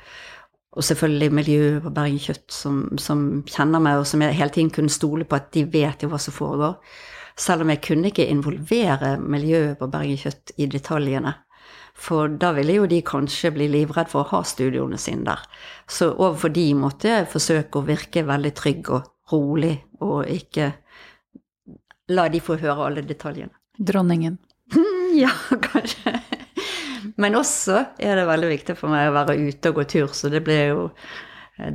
og 0.73 0.87
selvfølgelig 0.87 1.35
miljøet 1.35 1.83
på 1.85 1.93
Bergen 1.95 2.23
Kjøtt 2.23 2.55
som, 2.55 2.83
som, 2.99 3.25
kjenner 3.47 3.83
meg, 3.83 4.01
og 4.01 4.09
som 4.09 4.23
jeg 4.25 4.39
hele 4.39 4.55
tiden 4.55 4.73
kunne 4.75 4.95
stole 4.95 5.27
på 5.29 5.39
at 5.39 5.53
de 5.55 5.67
vet 5.71 6.03
jo 6.03 6.11
hva 6.11 6.21
som 6.23 6.35
foregår. 6.35 6.79
Selv 7.39 7.65
om 7.65 7.73
jeg 7.73 7.83
kunne 7.85 8.11
ikke 8.11 8.29
involvere 8.29 9.17
miljøet 9.21 9.79
på 9.81 9.89
Bergen 9.91 10.21
Kjøtt 10.21 10.55
i 10.59 10.69
detaljene. 10.71 11.35
For 11.99 12.31
da 12.41 12.55
ville 12.57 12.79
jo 12.79 12.89
de 12.89 13.03
kanskje 13.05 13.53
bli 13.55 13.69
livredd 13.71 14.09
for 14.11 14.25
å 14.25 14.31
ha 14.33 14.43
studioene 14.49 14.99
sine 15.01 15.27
der. 15.29 15.43
Så 15.91 16.11
overfor 16.15 16.53
de 16.55 16.71
måtte 16.79 17.11
jeg 17.11 17.31
forsøke 17.33 17.79
å 17.81 17.87
virke 17.87 18.25
veldig 18.27 18.53
trygg 18.57 18.91
og 18.97 19.11
rolig, 19.33 19.77
og 20.01 20.25
ikke 20.29 20.73
la 22.13 22.29
de 22.33 22.41
få 22.43 22.59
høre 22.61 22.89
alle 22.89 23.05
detaljene. 23.07 23.55
Dronningen. 23.79 24.39
ja, 25.25 25.33
kanskje. 25.65 26.17
Men 27.17 27.37
også 27.37 27.83
er 27.99 28.17
det 28.17 28.29
veldig 28.29 28.49
viktig 28.53 28.79
for 28.79 28.93
meg 28.93 29.11
å 29.11 29.17
være 29.17 29.37
ute 29.41 29.73
og 29.73 29.81
gå 29.81 29.87
tur, 29.97 30.11
så 30.17 30.31
det 30.33 30.43
ble 30.47 30.59
jo 30.71 30.89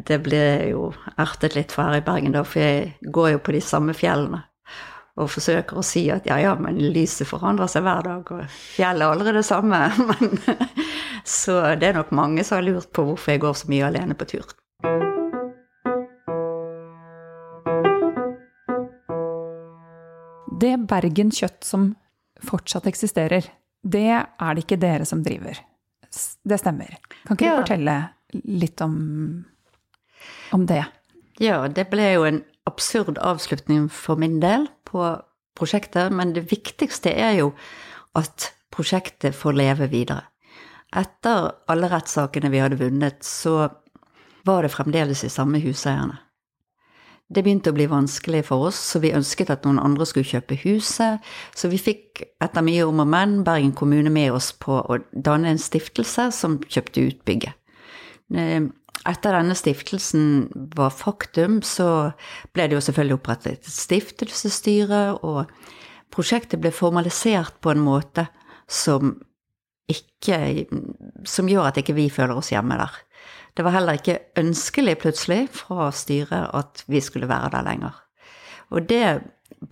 det 0.07 0.17
ble 0.25 0.43
jo 0.71 0.89
ertet 1.21 1.55
litt 1.55 1.71
for 1.71 1.87
her 1.87 1.99
i 1.99 2.05
Bergen, 2.05 2.33
da, 2.35 2.43
for 2.47 2.63
jeg 2.63 3.11
går 3.13 3.35
jo 3.35 3.41
på 3.45 3.53
de 3.55 3.61
samme 3.63 3.93
fjellene. 3.95 4.41
Og 5.17 5.31
forsøker 5.33 5.79
å 5.79 5.85
si 5.85 6.03
at 6.13 6.27
ja, 6.29 6.37
ja, 6.41 6.53
men 6.59 6.77
lyset 6.93 7.29
forandrer 7.29 7.69
seg 7.71 7.85
hver 7.85 8.03
dag, 8.05 8.31
og 8.33 8.57
fjellet 8.75 9.05
er 9.05 9.13
aldri 9.13 9.33
det 9.37 9.45
samme. 9.47 9.79
Men, 10.11 10.37
så 11.25 11.59
det 11.79 11.89
er 11.89 11.97
nok 11.97 12.13
mange 12.13 12.45
som 12.45 12.59
har 12.59 12.67
lurt 12.67 12.93
på 12.93 13.07
hvorfor 13.07 13.33
jeg 13.33 13.45
går 13.45 13.57
så 13.57 13.71
mye 13.73 13.89
alene 13.89 14.17
på 14.17 14.29
tur. 14.29 14.57
Det 20.57 20.73
Bergen 20.89 21.31
Kjøtt 21.33 21.65
som 21.67 21.91
fortsatt 22.45 22.87
eksisterer, 22.89 23.45
det 23.83 24.09
er 24.09 24.55
det 24.57 24.63
ikke 24.63 24.79
dere 24.81 25.05
som 25.05 25.21
driver. 25.25 25.59
Det 26.47 26.57
stemmer. 26.59 26.97
Kan 27.27 27.37
ikke 27.37 27.45
ja. 27.45 27.55
du 27.57 27.61
fortelle 27.61 27.97
litt 28.47 28.81
om, 28.81 28.95
om 30.55 30.65
det? 30.69 30.83
Ja, 31.43 31.59
det 31.69 31.89
ble 31.91 32.07
jo 32.15 32.25
en 32.27 32.41
absurd 32.69 33.19
avslutning 33.21 33.87
for 33.93 34.19
min 34.19 34.39
del 34.43 34.67
på 34.87 35.03
prosjektet, 35.57 36.13
men 36.13 36.33
det 36.33 36.47
viktigste 36.51 37.13
er 37.13 37.37
jo 37.41 37.51
at 38.17 38.51
prosjektet 38.73 39.37
får 39.37 39.57
leve 39.57 39.89
videre. 39.93 40.25
Etter 40.97 41.51
alle 41.69 41.89
rettssakene 41.91 42.49
vi 42.53 42.61
hadde 42.63 42.79
vunnet, 42.79 43.21
så 43.25 43.67
var 44.47 44.63
det 44.63 44.71
fremdeles 44.73 45.21
de 45.25 45.29
samme 45.31 45.59
huseierne. 45.61 46.17
Det 47.27 47.43
begynte 47.43 47.73
å 47.73 47.75
bli 47.75 47.89
vanskelig 47.91 48.45
for 48.47 48.69
oss, 48.69 48.77
så 48.93 49.01
vi 49.03 49.11
ønsket 49.15 49.49
at 49.51 49.65
noen 49.67 49.81
andre 49.83 50.05
skulle 50.07 50.29
kjøpe 50.29 50.55
huset. 50.61 51.23
Så 51.51 51.67
vi 51.67 51.79
fikk 51.81 52.23
etter 52.43 52.63
mye 52.63 52.85
om 52.87 53.01
og 53.03 53.09
men 53.11 53.41
Bergen 53.47 53.73
kommune 53.75 54.11
med 54.13 54.31
oss 54.31 54.53
på 54.55 54.79
å 54.79 54.99
danne 55.11 55.51
en 55.51 55.59
stiftelse 55.59 56.29
som 56.35 56.61
kjøpte 56.63 57.03
ut 57.03 57.19
bygget. 57.27 57.57
Eh, 58.31 58.69
etter 59.07 59.35
denne 59.35 59.55
stiftelsen 59.59 60.23
var 60.75 60.95
faktum, 60.95 61.59
så 61.63 62.13
ble 62.55 62.67
det 62.67 62.77
jo 62.77 62.85
selvfølgelig 62.87 63.19
opprettet 63.19 63.59
et 63.59 63.71
stiftelsesstyre, 63.71 65.19
og 65.19 65.51
prosjektet 66.15 66.63
ble 66.63 66.71
formalisert 66.75 67.59
på 67.59 67.75
en 67.75 67.83
måte 67.83 68.29
som 68.67 69.17
ikke 69.87 70.67
Som 71.23 71.47
gjør 71.47 71.69
at 71.69 71.77
ikke 71.79 71.93
vi 71.95 72.09
føler 72.11 72.35
oss 72.35 72.49
hjemme 72.51 72.75
der. 72.75 72.91
Det 73.57 73.65
var 73.65 73.73
heller 73.73 73.97
ikke 73.97 74.19
ønskelig 74.37 74.99
plutselig 75.01 75.47
fra 75.57 75.89
styret 75.91 76.51
at 76.53 76.83
vi 76.87 77.01
skulle 77.01 77.29
være 77.29 77.49
der 77.55 77.65
lenger. 77.65 77.95
Og 78.69 78.85
det 78.89 79.05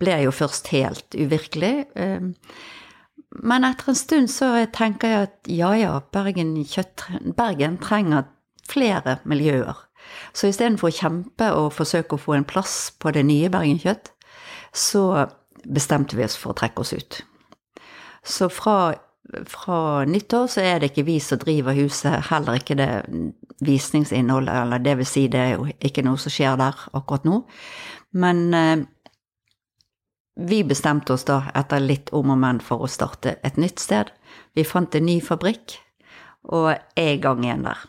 ble 0.00 0.16
jo 0.24 0.32
først 0.34 0.72
helt 0.74 1.14
uvirkelig. 1.14 1.86
Ehm, 1.94 2.32
men 3.46 3.66
etter 3.68 3.92
en 3.92 3.98
stund 3.98 4.30
så 4.32 4.50
tenker 4.74 5.12
jeg 5.12 5.28
at 5.28 5.50
ja 5.52 5.70
ja, 5.78 5.92
Bergen, 6.12 6.56
kjøtt, 6.66 7.06
Bergen 7.36 7.78
trenger 7.78 8.26
flere 8.66 9.18
miljøer. 9.24 9.86
Så 10.34 10.50
istedenfor 10.50 10.90
å 10.90 10.96
kjempe 10.96 11.50
og 11.54 11.72
forsøke 11.74 12.16
å 12.16 12.22
få 12.22 12.36
en 12.36 12.46
plass 12.48 12.90
på 12.98 13.12
det 13.14 13.24
nye 13.26 13.50
Bergen 13.52 13.80
Kjøtt, 13.82 14.12
så 14.74 15.26
bestemte 15.66 16.18
vi 16.18 16.26
oss 16.26 16.36
for 16.38 16.54
å 16.54 16.58
trekke 16.58 16.82
oss 16.82 16.94
ut. 16.94 17.20
Så 18.26 18.48
fra, 18.52 18.94
fra 19.46 20.04
nyttår 20.04 20.46
så 20.50 20.62
er 20.62 20.80
det 20.80 20.92
ikke 20.92 21.06
vi 21.08 21.16
som 21.22 21.40
driver 21.42 21.76
huset, 21.76 22.28
heller 22.30 22.58
ikke 22.60 22.76
det 22.78 22.90
visningsinnholdet, 23.64 24.54
eller 24.62 24.82
det 24.84 24.96
vil 25.00 25.08
si, 25.08 25.26
det 25.32 25.40
er 25.40 25.56
jo 25.56 25.66
ikke 25.80 26.04
noe 26.06 26.20
som 26.20 26.32
skjer 26.32 26.58
der 26.60 26.86
akkurat 26.96 27.26
nå. 27.26 27.40
Men 28.16 28.44
eh, 28.54 28.84
vi 30.36 30.60
bestemte 30.68 31.16
oss 31.16 31.26
da, 31.28 31.40
etter 31.56 31.82
litt 31.82 32.12
om 32.16 32.34
og 32.34 32.40
men, 32.40 32.60
for 32.64 32.84
å 32.84 32.90
starte 32.90 33.38
et 33.46 33.58
nytt 33.60 33.82
sted. 33.82 34.12
Vi 34.56 34.66
fant 34.68 34.94
en 34.94 35.08
ny 35.08 35.18
fabrikk, 35.24 35.78
og 36.52 36.74
er 36.76 37.12
i 37.16 37.20
gang 37.22 37.42
igjen 37.44 37.66
der. 37.66 37.86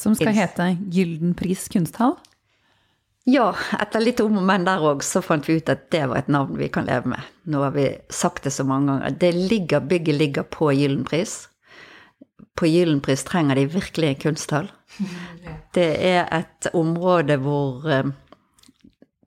Som 0.00 0.16
skal 0.18 0.34
hete 0.34 0.72
Gyldenpris 0.90 1.68
kunsthall? 1.70 2.16
Ja, 3.24 3.54
etter 3.80 4.02
litt 4.04 4.20
om 4.20 4.36
og 4.36 4.44
men 4.44 4.66
der 4.66 4.82
òg, 4.84 5.00
så 5.04 5.22
fant 5.24 5.46
vi 5.48 5.56
ut 5.56 5.70
at 5.72 5.86
det 5.94 6.02
var 6.10 6.20
et 6.20 6.28
navn 6.32 6.58
vi 6.60 6.68
kan 6.72 6.84
leve 6.84 7.08
med. 7.14 7.28
Nå 7.48 7.62
har 7.64 7.72
vi 7.72 7.86
sagt 8.12 8.44
det 8.44 8.52
så 8.52 8.66
mange 8.68 8.92
ganger. 8.92 9.16
Det 9.20 9.30
ligger, 9.32 9.86
bygget 9.88 10.18
ligger 10.18 10.44
på 10.44 10.68
Gyllenpris. 10.76 11.38
På 12.54 12.68
Gyllenpris 12.68 13.24
trenger 13.24 13.56
de 13.56 13.64
virkelig 13.72 14.10
en 14.10 14.20
kunsthall. 14.26 14.68
Det 15.74 15.88
er 16.04 16.28
et 16.36 16.68
område 16.76 17.38
hvor 17.40 17.88
eh, 17.88 18.12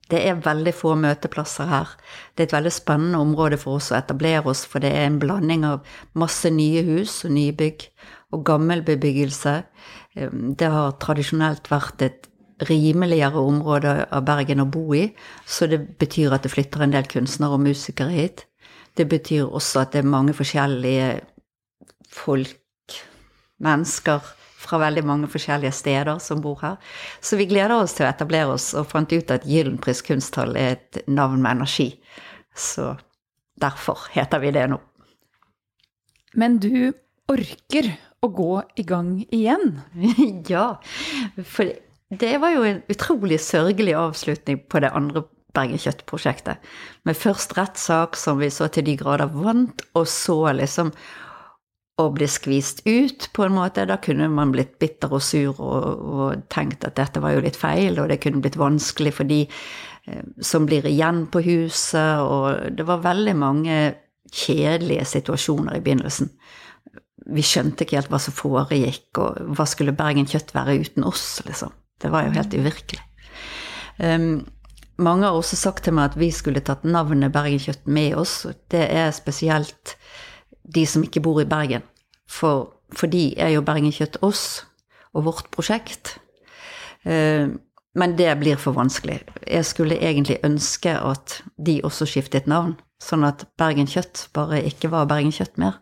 det 0.08 0.22
er 0.30 0.38
veldig 0.46 0.72
få 0.72 0.94
møteplasser 0.96 1.68
her. 1.68 1.90
Det 2.32 2.46
er 2.46 2.48
et 2.48 2.56
veldig 2.56 2.72
spennende 2.72 3.18
område 3.20 3.58
for 3.60 3.80
oss 3.80 3.90
å 3.92 3.98
etablere 3.98 4.46
oss, 4.48 4.62
for 4.64 4.80
det 4.80 4.94
er 4.94 5.08
en 5.08 5.18
blanding 5.20 5.66
av 5.68 5.82
masse 6.14 6.48
nye 6.54 6.86
hus 6.86 7.24
og 7.26 7.34
nye 7.34 7.52
bygg 7.52 7.90
og 8.30 8.46
gammel 8.46 8.86
bebyggelse. 8.86 9.58
Eh, 10.14 10.30
det 10.30 10.70
har 10.70 10.96
tradisjonelt 11.02 11.66
vært 11.74 12.06
et 12.06 12.30
rimeligere 12.66 13.40
område 13.40 13.94
av 14.10 14.24
Bergen 14.26 14.62
å 14.64 14.68
bo 14.70 14.94
i. 14.96 15.06
Så 15.46 15.68
det 15.70 15.80
betyr 16.00 16.34
at 16.34 16.46
det 16.46 16.52
flytter 16.52 16.84
en 16.84 16.94
del 16.94 17.06
kunstnere 17.10 17.58
og 17.58 17.64
musikere 17.66 18.14
hit. 18.14 18.46
Det 18.98 19.06
betyr 19.08 19.46
også 19.46 19.84
at 19.84 19.94
det 19.94 20.02
er 20.02 20.10
mange 20.10 20.34
forskjellige 20.34 21.20
folk, 22.10 22.56
mennesker, 23.62 24.34
fra 24.58 24.80
veldig 24.82 25.04
mange 25.06 25.28
forskjellige 25.30 25.72
steder 25.76 26.18
som 26.22 26.42
bor 26.42 26.58
her. 26.62 26.76
Så 27.22 27.38
vi 27.38 27.46
gleder 27.50 27.76
oss 27.78 27.94
til 27.94 28.06
å 28.06 28.10
etablere 28.10 28.56
oss, 28.56 28.72
og 28.74 28.88
fant 28.90 29.12
ut 29.14 29.30
at 29.30 29.46
Gyllenpris 29.46 30.02
kunsthall 30.06 30.56
er 30.58 30.76
et 30.76 31.02
navn 31.06 31.42
med 31.44 31.60
energi. 31.60 31.92
Så 32.58 32.96
derfor 33.60 34.08
heter 34.14 34.42
vi 34.42 34.52
det 34.56 34.66
nå. 34.72 34.80
Men 36.38 36.58
du 36.62 36.90
orker 37.30 37.92
å 38.24 38.30
gå 38.34 38.52
i 38.76 38.84
gang 38.86 39.12
igjen? 39.30 39.78
ja, 40.52 40.72
for 41.44 41.70
det 42.10 42.38
var 42.40 42.54
jo 42.54 42.64
en 42.64 42.82
utrolig 42.88 43.40
sørgelig 43.44 43.94
avslutning 43.98 44.62
på 44.70 44.80
det 44.80 44.92
andre 44.96 45.26
Bergen 45.56 45.80
Kjøtt-prosjektet. 45.80 46.60
Med 47.04 47.16
først 47.16 47.56
rettssak, 47.58 48.16
som 48.16 48.38
vi 48.40 48.50
så 48.52 48.68
til 48.72 48.86
de 48.86 48.96
grader 49.00 49.28
vant, 49.32 49.82
og 49.96 50.06
så 50.08 50.52
liksom 50.56 50.92
å 51.98 52.06
bli 52.14 52.28
skvist 52.30 52.84
ut, 52.86 53.26
på 53.34 53.44
en 53.44 53.56
måte. 53.56 53.86
Da 53.88 53.98
kunne 54.00 54.28
man 54.30 54.52
blitt 54.54 54.76
bitter 54.80 55.12
og 55.18 55.24
sur 55.24 55.58
og, 55.58 55.86
og 55.98 56.44
tenkt 56.52 56.86
at 56.86 56.96
dette 56.96 57.20
var 57.20 57.34
jo 57.34 57.42
litt 57.44 57.58
feil, 57.58 57.98
og 57.98 58.12
det 58.12 58.20
kunne 58.22 58.42
blitt 58.44 58.58
vanskelig 58.60 59.16
for 59.18 59.28
de 59.28 59.42
eh, 59.48 60.22
som 60.40 60.68
blir 60.68 60.86
igjen 60.88 61.26
på 61.32 61.42
huset, 61.44 62.22
og 62.22 62.70
det 62.78 62.86
var 62.88 63.04
veldig 63.04 63.34
mange 63.36 63.80
kjedelige 64.32 65.08
situasjoner 65.08 65.76
i 65.76 65.82
begynnelsen. 65.82 66.30
Vi 67.28 67.44
skjønte 67.44 67.84
ikke 67.84 67.98
helt 67.98 68.12
hva 68.12 68.22
som 68.22 68.36
foregikk, 68.36 69.10
og 69.18 69.58
hva 69.58 69.66
skulle 69.68 69.96
Bergen 69.96 70.28
Kjøtt 70.28 70.54
være 70.56 70.78
uten 70.84 71.04
oss, 71.08 71.42
liksom. 71.48 71.74
Det 71.98 72.10
var 72.12 72.26
jo 72.26 72.34
helt 72.36 72.54
uvirkelig. 72.54 73.02
Um, 73.98 74.46
mange 74.98 75.26
har 75.26 75.34
også 75.34 75.56
sagt 75.58 75.84
til 75.86 75.94
meg 75.94 76.12
at 76.12 76.18
vi 76.18 76.30
skulle 76.34 76.62
tatt 76.64 76.86
navnet 76.86 77.34
Bergenkjøtt 77.34 77.86
med 77.86 78.16
oss. 78.18 78.44
Det 78.70 78.84
er 78.86 79.14
spesielt 79.14 79.96
de 80.62 80.84
som 80.86 81.04
ikke 81.06 81.22
bor 81.22 81.40
i 81.42 81.48
Bergen. 81.48 81.84
For, 82.28 82.74
for 82.94 83.10
de 83.10 83.32
er 83.38 83.54
jo 83.54 83.64
Bergenkjøtt 83.66 84.20
oss 84.26 84.64
og 85.14 85.26
vårt 85.28 85.50
prosjekt. 85.54 86.16
Uh, 87.06 87.54
men 87.98 88.14
det 88.18 88.30
blir 88.38 88.58
for 88.60 88.76
vanskelig. 88.76 89.22
Jeg 89.46 89.66
skulle 89.66 89.98
egentlig 89.98 90.38
ønske 90.46 90.92
at 90.94 91.40
de 91.56 91.80
også 91.84 92.06
skiftet 92.06 92.46
navn, 92.46 92.76
sånn 93.02 93.26
at 93.26 93.46
Bergenkjøtt 93.58 94.28
bare 94.36 94.60
ikke 94.66 94.90
var 94.92 95.08
Bergenkjøtt 95.10 95.58
mer. 95.58 95.80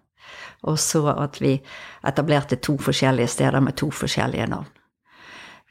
Og 0.64 0.79
så 0.81 1.02
at 1.12 1.40
vi 1.42 1.59
etablerte 2.07 2.57
to 2.57 2.79
forskjellige 2.81 3.35
steder 3.37 3.61
med 3.61 3.76
to 3.76 3.90
forskjellige 3.92 4.48
navn. 4.48 4.70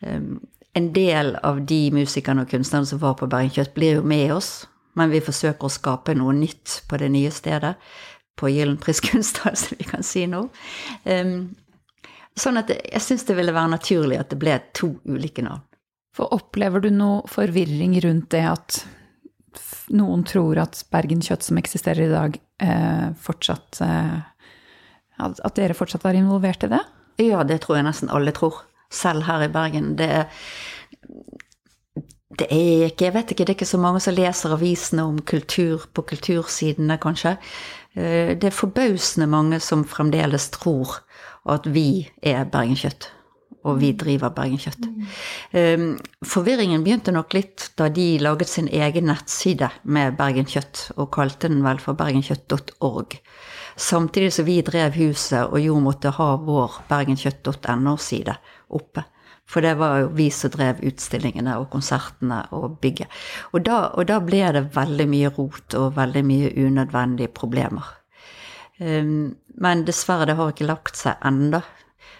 Ehm, 0.06 0.40
en 0.74 0.94
del 0.94 1.36
av 1.36 1.62
de 1.66 1.92
musikerne 1.96 2.44
og 2.44 2.52
kunstnerne 2.52 2.88
som 2.88 3.00
var 3.02 3.16
på 3.20 3.30
Bergen 3.32 3.54
Kjøtt, 3.56 3.74
blir 3.78 4.00
jo 4.00 4.08
med 4.08 4.34
oss, 4.36 4.66
men 5.00 5.12
vi 5.12 5.24
forsøker 5.24 5.68
å 5.68 5.72
skape 5.72 6.16
noe 6.18 6.36
nytt 6.36 6.82
på 6.90 7.00
det 7.00 7.12
nye 7.14 7.32
stedet. 7.34 7.76
På 8.36 8.50
Gyllenpris 8.52 9.00
kunsthall, 9.04 9.56
som 9.62 9.80
vi 9.80 9.88
kan 9.88 10.04
si 10.04 10.26
nå. 10.28 10.46
Ehm, 11.08 11.56
sånn 12.36 12.60
at 12.60 12.74
jeg 12.76 13.04
syns 13.04 13.24
det 13.28 13.38
ville 13.38 13.56
være 13.56 13.78
naturlig 13.78 14.20
at 14.20 14.34
det 14.34 14.42
ble 14.42 14.60
to 14.76 14.98
ulike 15.08 15.46
navn. 15.46 15.64
For 16.16 16.32
opplever 16.32 16.84
du 16.84 16.92
noe 16.96 17.26
forvirring 17.28 17.98
rundt 18.04 18.30
det 18.32 18.44
at 18.48 18.84
noen 19.96 20.24
tror 20.28 20.60
at 20.64 20.80
Bergen 20.92 21.24
Kjøtt, 21.24 21.44
som 21.44 21.60
eksisterer 21.60 22.08
i 22.08 22.12
dag, 22.12 22.38
eh, 22.64 23.10
fortsatt 23.20 23.82
eh, 23.84 24.16
At 25.16 25.56
dere 25.56 25.76
fortsatt 25.76 26.04
er 26.10 26.18
involvert 26.20 26.66
i 26.68 26.72
det? 26.74 26.82
Ja, 27.24 27.44
det 27.48 27.62
tror 27.64 27.78
jeg 27.78 27.86
nesten 27.88 28.10
alle 28.12 28.34
tror 28.36 28.66
selv 28.96 29.28
her 29.28 29.46
i 29.46 29.52
Bergen. 29.52 29.94
Det, 30.00 30.10
det 32.40 32.48
er 32.50 32.90
ikke 32.90 33.06
Jeg 33.06 33.16
vet 33.16 33.32
ikke, 33.32 33.44
det 33.44 33.54
er 33.54 33.60
ikke 33.60 33.74
så 33.74 33.82
mange 33.82 34.04
som 34.04 34.16
leser 34.16 34.56
avisene 34.56 35.08
om 35.08 35.20
kultur 35.22 35.88
på 35.94 36.06
kultursidene, 36.14 37.00
kanskje. 37.02 37.38
Eh, 37.96 38.36
det 38.36 38.50
er 38.50 38.56
forbausende 38.56 39.28
mange 39.28 39.60
som 39.64 39.86
fremdeles 39.88 40.50
tror 40.56 41.00
at 41.46 41.68
vi 41.70 42.08
er 42.24 42.48
Bergenkjøtt. 42.50 43.12
Og 43.66 43.80
vi 43.82 43.92
driver 43.98 44.30
Bergenkjøtt. 44.30 44.84
Mm. 45.56 45.96
Forvirringen 46.26 46.84
begynte 46.86 47.14
nok 47.14 47.34
litt 47.34 47.72
da 47.80 47.88
de 47.90 48.20
laget 48.22 48.52
sin 48.52 48.68
egen 48.70 49.08
nettside 49.10 49.72
med 49.84 50.20
Bergenkjøtt, 50.20 50.92
og 51.02 51.10
kalte 51.16 51.50
den 51.50 51.64
vel 51.66 51.82
for 51.82 51.98
bergenkjøtt.org. 51.98 53.18
Samtidig 53.76 54.34
som 54.34 54.46
vi 54.48 54.60
drev 54.62 54.94
huset 55.00 55.50
og 55.50 55.58
jo 55.60 55.80
måtte 55.84 56.14
ha 56.16 56.30
vår 56.46 56.78
bergenkjøtt.no-side 56.92 58.38
oppe. 58.70 59.06
For 59.46 59.62
det 59.62 59.76
var 59.78 60.00
jo 60.02 60.14
vi 60.18 60.30
som 60.34 60.54
drev 60.56 60.82
utstillingene 60.86 61.58
og 61.62 61.70
konsertene 61.74 62.42
og 62.56 62.80
bygget. 62.82 63.12
Og 63.54 63.66
da, 63.68 63.92
og 63.94 64.08
da 64.10 64.18
ble 64.24 64.42
det 64.56 64.64
veldig 64.76 65.06
mye 65.12 65.32
rot 65.38 65.78
og 65.78 65.94
veldig 66.00 66.24
mye 66.26 66.52
unødvendige 66.58 67.34
problemer. 67.36 67.92
Um, 68.80 69.36
men 69.62 69.86
dessverre, 69.88 70.26
det 70.28 70.36
har 70.40 70.52
ikke 70.52 70.68
lagt 70.68 70.98
seg 71.00 71.22
ennå. 71.26 71.62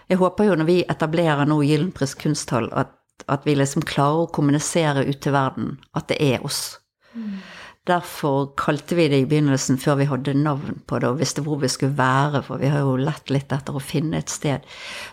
Jeg 0.06 0.20
håper 0.22 0.46
jo 0.46 0.54
når 0.56 0.68
vi 0.70 0.78
etablerer 0.86 1.48
nå 1.50 1.58
Gyllenpris 1.66 2.14
kunsthall, 2.20 2.70
at, 2.72 2.94
at, 3.26 3.42
vi 3.44 3.56
liksom 3.58 3.82
klarer 3.84 4.24
å 4.24 4.32
kommunisere 4.32 5.02
ut 5.08 5.18
til 5.24 5.34
verden 5.34 5.76
at 5.98 6.06
det 6.12 6.20
er 6.22 6.46
oss. 6.46 6.78
Mm. 7.12 7.42
Derfor 7.86 8.48
kalte 8.58 8.96
vi 8.98 9.06
det 9.08 9.20
i 9.22 9.26
begynnelsen, 9.30 9.78
før 9.78 10.00
vi 10.00 10.08
hadde 10.10 10.34
navn 10.34 10.80
på 10.90 10.98
det 10.98 11.06
og 11.06 11.20
visste 11.20 11.44
hvor 11.46 11.60
vi 11.62 11.70
skulle 11.70 11.94
være, 11.98 12.42
for 12.42 12.58
vi 12.58 12.70
har 12.72 12.82
jo 12.82 12.96
lett 12.98 13.30
litt 13.30 13.52
etter 13.54 13.76
å 13.78 13.82
finne 13.82 14.18
et 14.18 14.32
sted, 14.32 14.64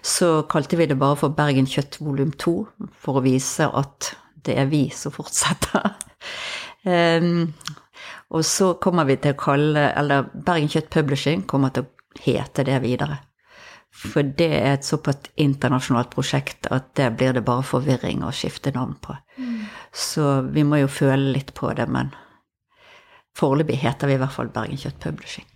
så 0.01 0.41
kalte 0.49 0.79
vi 0.79 0.87
det 0.89 0.97
bare 0.97 1.19
for 1.19 1.35
Bergen 1.37 1.69
Kjøtt 1.69 1.99
volum 2.01 2.31
2, 2.41 2.55
for 2.97 3.19
å 3.19 3.25
vise 3.25 3.67
at 3.69 4.15
det 4.43 4.57
er 4.57 4.71
vi 4.71 4.87
som 4.95 5.13
fortsetter. 5.13 5.93
um, 6.89 7.53
og 8.33 8.47
så 8.47 8.73
kommer 8.81 9.05
vi 9.05 9.19
til 9.21 9.35
å 9.35 9.39
kalle 9.39 9.83
Eller 9.99 10.25
Bergen 10.33 10.71
Kjøtt 10.71 10.89
Publishing 10.89 11.45
kommer 11.47 11.69
til 11.75 11.85
å 11.85 12.23
hete 12.25 12.65
det 12.65 12.81
videre. 12.81 13.19
For 13.93 14.25
det 14.25 14.49
er 14.57 14.71
et 14.73 14.87
såpass 14.87 15.29
internasjonalt 15.37 16.09
prosjekt 16.15 16.65
at 16.73 16.89
det 16.97 17.11
blir 17.19 17.37
det 17.37 17.45
bare 17.45 17.61
forvirring 17.61 18.25
å 18.25 18.33
skifte 18.33 18.73
navn 18.73 18.97
på. 19.01 19.13
Mm. 19.37 19.67
Så 19.93 20.41
vi 20.49 20.65
må 20.65 20.81
jo 20.81 20.89
føle 20.89 21.35
litt 21.35 21.53
på 21.53 21.69
det, 21.77 21.85
men 21.85 22.09
Foreløpig 23.37 23.79
heter 23.81 24.09
vi 24.09 24.15
i 24.17 24.21
hvert 24.21 24.35
fall 24.35 24.51
Bergen 24.53 24.77
Kjøtt 24.77 24.99
Publishing. 25.01 25.47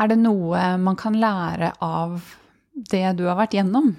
Er 0.00 0.08
det 0.08 0.16
noe 0.22 0.60
man 0.80 0.96
kan 0.96 1.18
lære 1.20 1.74
av 1.84 2.22
det 2.72 3.04
du 3.18 3.26
har 3.28 3.36
vært 3.36 3.58
gjennom? 3.58 3.92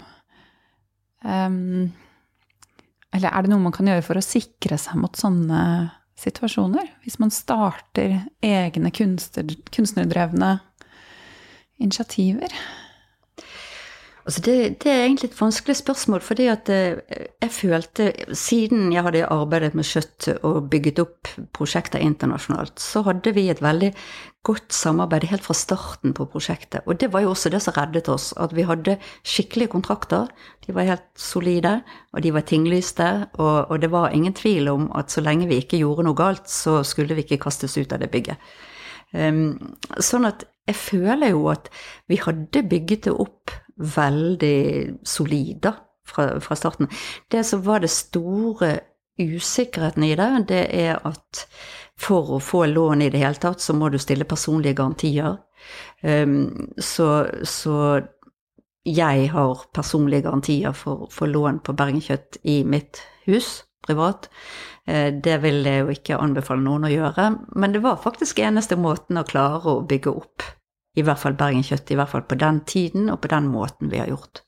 Um, 1.22 1.92
eller 3.14 3.30
er 3.30 3.46
det 3.46 3.52
noe 3.52 3.62
man 3.62 3.76
kan 3.76 3.90
gjøre 3.92 4.06
for 4.08 4.18
å 4.18 4.26
sikre 4.26 4.80
seg 4.82 4.98
mot 4.98 5.20
sånne 5.20 5.62
situasjoner? 6.18 6.90
Hvis 7.06 7.20
man 7.22 7.34
starter 7.34 8.24
egne 8.42 8.90
kunstner, 8.96 9.54
kunstnerdrevne 9.70 10.56
initiativer? 11.78 12.56
Altså 14.22 14.42
det, 14.46 14.56
det, 14.84 14.92
er 14.92 15.04
egentlig 15.06 15.32
et 15.32 15.40
vanskelig 15.40 15.76
spørsmål, 15.80 16.22
fordi 16.22 16.46
at 16.52 16.70
eh, 16.70 17.00
jeg 17.42 17.52
følte 17.52 18.12
Siden 18.38 18.92
jeg 18.94 19.04
hadde 19.04 19.26
arbeidet 19.26 19.74
med 19.78 19.88
kjøtt 19.88 20.28
og 20.46 20.70
bygget 20.70 21.02
opp 21.02 21.32
prosjekter 21.58 22.04
internasjonalt, 22.04 22.78
så 22.80 23.02
hadde 23.08 23.34
vi 23.34 23.48
et 23.50 23.64
veldig 23.64 23.90
godt 24.46 24.74
samarbeid 24.74 25.28
helt 25.30 25.46
fra 25.46 25.54
starten 25.58 26.14
på 26.18 26.26
prosjektet. 26.30 26.82
Og 26.86 27.00
det 27.02 27.12
var 27.14 27.26
jo 27.26 27.34
også 27.34 27.50
det 27.54 27.62
som 27.62 27.76
reddet 27.78 28.10
oss, 28.10 28.32
at 28.38 28.54
vi 28.58 28.66
hadde 28.66 28.98
skikkelige 29.22 29.74
kontrakter. 29.74 30.30
De 30.66 30.74
var 30.74 30.90
helt 30.90 31.08
solide, 31.18 31.80
og 32.14 32.24
de 32.26 32.34
var 32.34 32.46
tinglyste, 32.50 33.10
og, 33.38 33.72
og 33.72 33.82
det 33.82 33.92
var 33.94 34.14
ingen 34.18 34.34
tvil 34.34 34.70
om 34.70 34.90
at 34.98 35.14
så 35.14 35.22
lenge 35.22 35.50
vi 35.50 35.62
ikke 35.62 35.82
gjorde 35.82 36.06
noe 36.10 36.18
galt, 36.18 36.50
så 36.50 36.82
skulle 36.86 37.18
vi 37.18 37.26
ikke 37.26 37.42
kastes 37.46 37.78
ut 37.78 37.94
av 37.94 38.02
det 38.02 38.10
bygget. 38.14 38.42
Um, 39.12 39.76
sånn 40.00 40.26
at 40.30 40.46
jeg 40.70 40.78
føler 40.78 41.34
jo 41.34 41.50
at 41.52 41.68
vi 42.08 42.20
hadde 42.22 42.64
bygget 42.70 43.10
det 43.10 43.14
opp 43.20 43.52
veldig 43.78 45.00
solid 45.08 45.68
fra, 46.08 46.40
fra, 46.40 46.56
starten. 46.56 46.90
Det 47.32 47.44
som 47.44 47.64
var 47.66 47.80
det 47.80 47.92
store 47.92 48.80
usikkerheten 49.20 50.04
i 50.04 50.16
det, 50.16 50.30
det 50.50 50.64
er 50.76 51.00
at 51.08 51.46
for 52.02 52.38
å 52.38 52.40
få 52.42 52.66
lån 52.66 53.04
i 53.06 53.12
det 53.14 53.22
hele 53.22 53.38
tatt, 53.38 53.62
så 53.62 53.76
må 53.78 53.90
du 53.90 54.00
stille 54.02 54.26
personlige 54.26 54.80
garantier. 54.80 55.38
Um, 56.02 56.72
så, 56.82 57.28
så, 57.44 58.02
jeg 58.86 59.28
har 59.30 59.60
personlige 59.78 60.26
garantier 60.26 60.74
for, 60.74 61.06
for 61.14 61.30
lån 61.30 61.60
på 61.62 61.76
Bergenkjøtt 61.78 62.40
i 62.50 62.64
mitt 62.66 63.04
hus 63.28 63.60
privat. 63.86 64.26
Uh, 64.90 65.14
det 65.14 65.38
vil 65.44 65.62
jeg 65.68 65.84
jo 65.84 65.94
ikke 65.94 66.18
anbefale 66.18 66.66
noen 66.66 66.90
å 66.90 66.94
gjøre, 66.94 67.28
men 67.54 67.76
det 67.76 67.84
var 67.86 68.02
faktisk 68.02 68.42
eneste 68.42 68.80
måten 68.80 69.22
å 69.22 69.28
klare 69.28 69.78
å 69.78 69.86
bygge 69.86 70.16
opp 70.24 70.50
i 70.96 71.04
hvert 71.06 71.22
fall 71.22 71.38
Bergenkjøtt, 71.40 71.92
i 71.92 71.98
hvert 72.00 72.12
fall 72.12 72.26
på 72.28 72.38
den 72.40 72.62
tiden 72.68 73.10
og 73.14 73.22
på 73.24 73.32
den 73.32 73.48
måten 73.52 73.92
vi 73.92 74.02
har 74.02 74.10
gjort. 74.12 74.44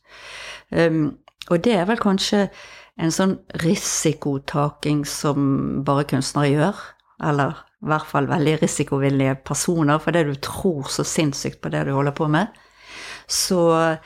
Um, 0.71 1.19
og 1.51 1.63
det 1.63 1.75
er 1.77 1.87
vel 1.87 1.99
kanskje 2.01 2.47
en 3.01 3.13
sånn 3.13 3.37
risikotaking 3.63 5.03
som 5.09 5.83
bare 5.87 6.05
kunstnere 6.09 6.51
gjør, 6.51 6.83
eller 7.23 7.63
i 7.83 7.89
hvert 7.91 8.07
fall 8.07 8.29
veldig 8.29 8.57
risikovillige 8.61 9.37
personer, 9.47 9.99
fordi 9.99 10.23
du 10.29 10.35
tror 10.43 10.87
så 10.91 11.03
sinnssykt 11.07 11.59
på 11.63 11.71
det 11.73 11.83
du 11.87 11.93
holder 11.95 12.15
på 12.15 12.29
med. 12.31 12.53
Så 13.27 13.97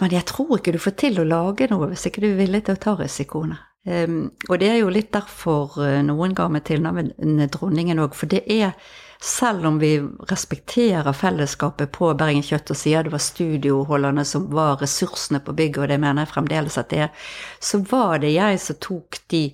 Men 0.00 0.12
jeg 0.12 0.26
tror 0.28 0.58
ikke 0.58 0.74
du 0.74 0.78
får 0.82 0.94
til 1.00 1.20
å 1.22 1.24
lage 1.24 1.64
noe 1.70 1.86
hvis 1.88 2.04
ikke 2.06 2.20
du 2.20 2.26
er 2.28 2.40
villig 2.42 2.66
til 2.66 2.76
å 2.76 2.80
ta 2.82 2.92
risikoene. 2.98 3.56
Um, 3.88 4.30
og 4.50 4.60
det 4.60 4.68
er 4.68 4.76
jo 4.82 4.90
litt 4.92 5.08
derfor 5.14 5.80
eh, 5.82 6.02
noen 6.06 6.36
ga 6.38 6.44
meg 6.52 6.62
tilnavnet 6.68 7.16
Dronningen 7.50 8.02
òg, 8.04 8.12
for 8.14 8.30
det 8.30 8.44
er 8.46 8.76
selv 9.22 9.66
om 9.66 9.78
vi 9.78 10.00
respekterer 10.30 11.14
fellesskapet 11.14 11.92
på 11.94 12.08
Bergen 12.18 12.42
Kjøtt 12.42 12.72
og 12.74 12.78
sier 12.78 13.06
det 13.06 13.12
var 13.14 13.22
studioholderne 13.22 14.24
som 14.26 14.48
var 14.50 14.80
ressursene 14.82 15.38
på 15.44 15.54
bygget, 15.54 15.84
og 15.84 15.92
det 15.92 15.98
mener 16.02 16.24
jeg 16.24 16.32
fremdeles 16.32 16.78
at 16.80 16.90
det 16.90 17.04
er, 17.04 17.28
så 17.62 17.78
var 17.90 18.18
det 18.24 18.32
jeg 18.34 18.58
som 18.64 18.80
tok 18.82 19.20
de 19.30 19.44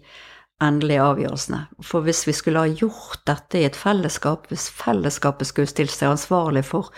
endelige 0.65 1.05
avgjørelsene. 1.05 1.61
For 1.85 2.07
hvis 2.07 2.25
vi 2.27 2.35
skulle 2.35 2.65
ha 2.65 2.73
gjort 2.81 3.21
dette 3.29 3.61
i 3.61 3.67
et 3.69 3.77
fellesskap, 3.77 4.49
hvis 4.49 4.71
fellesskapet 4.75 5.51
skulle 5.51 5.71
stilt 5.71 5.93
seg 5.95 6.15
ansvarlig 6.15 6.65
for 6.67 6.89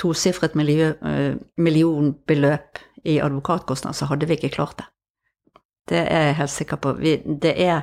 tosifret 0.00 0.54
eh, 0.54 1.34
millionbeløp 1.58 2.80
i 3.10 3.18
advokatkostnader, 3.20 3.98
så 3.98 4.06
hadde 4.06 4.30
vi 4.30 4.38
ikke 4.38 4.54
klart 4.54 4.78
det. 4.78 4.88
Det 5.90 6.06
er 6.06 6.26
jeg 6.30 6.40
helt 6.44 6.54
sikker 6.54 6.78
på. 6.78 6.94
Vi, 7.02 7.18
det 7.42 7.56
er 7.58 7.82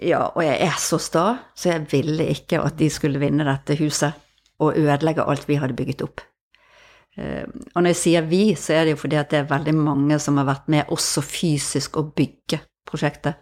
ja, 0.00 0.24
og 0.34 0.42
jeg 0.44 0.56
er 0.64 0.76
så 0.80 0.98
sta, 1.02 1.26
så 1.54 1.74
jeg 1.74 1.86
ville 1.92 2.30
ikke 2.32 2.62
at 2.64 2.78
de 2.80 2.88
skulle 2.92 3.20
vinne 3.20 3.46
dette 3.48 3.76
huset 3.80 4.16
og 4.60 4.76
ødelegge 4.76 5.24
alt 5.24 5.46
vi 5.48 5.58
hadde 5.60 5.76
bygget 5.76 6.04
opp. 6.04 6.22
Eh, 7.18 7.44
og 7.74 7.82
når 7.82 7.92
jeg 7.92 8.00
sier 8.00 8.26
vi, 8.28 8.42
så 8.56 8.78
er 8.78 8.86
det 8.86 8.96
jo 8.96 9.02
fordi 9.02 9.18
at 9.20 9.30
det 9.32 9.42
er 9.42 9.50
veldig 9.50 9.76
mange 9.76 10.18
som 10.22 10.40
har 10.40 10.48
vært 10.48 10.68
med 10.72 10.92
også 10.92 11.24
fysisk 11.24 12.00
å 12.00 12.06
bygge 12.16 12.60
prosjektet. 12.88 13.40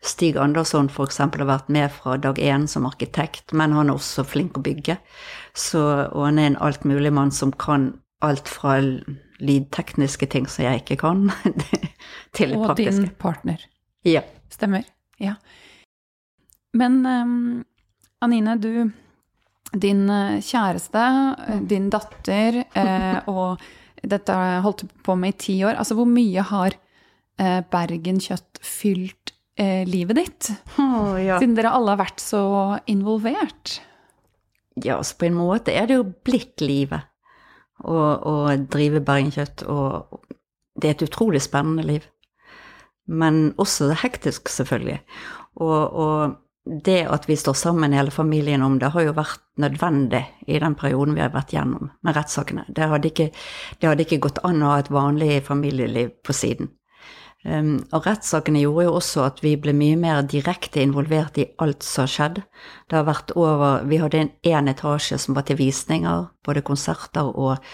Stig 0.00 0.38
Andersson 0.40 0.88
f.eks. 0.88 1.18
har 1.20 1.44
vært 1.44 1.68
med 1.68 1.90
fra 1.92 2.16
dag 2.16 2.38
én 2.40 2.64
som 2.68 2.86
arkitekt, 2.88 3.52
men 3.52 3.74
han 3.76 3.90
er 3.92 3.98
også 3.98 4.24
flink 4.24 4.56
å 4.56 4.64
bygge. 4.64 4.96
Så, 5.52 5.82
og 6.08 6.24
han 6.24 6.40
er 6.40 6.48
en 6.48 6.60
altmuligmann 6.64 7.32
som 7.36 7.52
kan 7.52 7.92
alt 8.24 8.48
fra 8.48 8.78
lydtekniske 9.40 10.28
ting 10.32 10.48
som 10.48 10.64
jeg 10.64 10.82
ikke 10.82 10.96
kan, 11.04 11.28
til 12.36 12.54
det 12.54 12.62
praktiske. 12.64 12.96
Og 12.96 13.04
din 13.04 13.12
partner. 13.20 13.68
Ja. 14.08 14.24
Stemmer. 14.52 14.88
Ja. 15.20 15.36
Men 16.76 17.00
um, 17.06 17.64
Anine, 18.22 18.56
du 18.60 18.90
Din 19.72 20.08
eh, 20.10 20.40
kjæreste, 20.42 21.02
mm. 21.38 21.66
din 21.70 21.90
datter 21.92 22.64
eh, 22.80 23.28
og 23.30 23.60
dette 24.02 24.34
har 24.34 24.54
jeg 24.56 24.64
holdt 24.64 24.82
på 25.06 25.14
med 25.14 25.34
i 25.34 25.38
ti 25.44 25.54
år. 25.62 25.76
Altså, 25.78 25.94
hvor 25.94 26.08
mye 26.10 26.42
har 26.48 26.74
eh, 27.38 27.60
Bergen 27.70 28.18
kjøtt 28.22 28.58
fylt 28.64 29.34
eh, 29.60 29.84
livet 29.86 30.18
ditt? 30.18 30.50
Oh, 30.80 31.14
ja. 31.20 31.38
Siden 31.38 31.54
dere 31.58 31.74
alle 31.76 31.94
har 31.94 32.00
vært 32.02 32.24
så 32.24 32.42
involvert. 32.90 33.78
Ja, 34.80 34.96
altså 34.96 35.20
på 35.20 35.28
en 35.28 35.38
måte 35.38 35.74
er 35.76 35.86
det 35.86 36.00
jo 36.00 36.08
blitt 36.26 36.64
livet 36.64 37.06
å, 37.84 37.94
å 37.94 38.34
drive 38.72 39.04
Bergen 39.04 39.30
kjøtt. 39.34 39.66
Og 39.70 40.24
det 40.80 40.88
er 40.88 40.96
et 40.96 41.06
utrolig 41.06 41.44
spennende 41.44 41.86
liv. 41.86 42.06
Men 43.10 43.50
også 43.60 43.92
hektisk, 44.02 44.50
selvfølgelig. 44.52 45.00
Og, 45.60 45.80
og 45.94 46.38
det 46.64 47.06
at 47.08 47.28
vi 47.28 47.36
står 47.36 47.56
sammen 47.56 47.94
hele 47.96 48.12
familien 48.12 48.62
om 48.62 48.78
det, 48.78 48.92
har 48.92 49.06
jo 49.06 49.14
vært 49.16 49.40
nødvendig 49.60 50.22
i 50.46 50.58
den 50.60 50.76
perioden 50.78 51.16
vi 51.16 51.22
har 51.24 51.32
vært 51.32 51.54
gjennom 51.54 51.88
med 52.04 52.16
rettssakene. 52.16 52.66
Det 52.68 52.90
hadde 52.90 53.08
ikke, 53.08 53.30
det 53.80 53.88
hadde 53.88 54.04
ikke 54.04 54.20
gått 54.26 54.42
an 54.44 54.60
å 54.62 54.74
ha 54.74 54.82
et 54.82 54.92
vanlig 54.92 55.40
familieliv 55.46 56.12
på 56.26 56.36
siden. 56.36 56.70
Um, 57.40 57.78
og 57.96 58.04
rettssakene 58.04 58.60
gjorde 58.60 58.84
jo 58.84 58.96
også 58.98 59.22
at 59.24 59.38
vi 59.40 59.54
ble 59.56 59.72
mye 59.72 59.96
mer 59.96 60.20
direkte 60.28 60.82
involvert 60.84 61.38
i 61.40 61.46
alt 61.64 61.86
som 61.86 62.04
har 62.04 62.12
skjedd. 62.12 62.42
Det 62.90 62.98
har 62.98 63.06
vært 63.08 63.32
over 63.32 63.86
Vi 63.88 63.96
hadde 64.02 64.20
en 64.20 64.32
én 64.44 64.68
etasje 64.68 65.16
som 65.18 65.34
var 65.34 65.48
til 65.48 65.56
visninger, 65.56 66.26
både 66.44 66.60
konserter 66.60 67.32
og, 67.32 67.64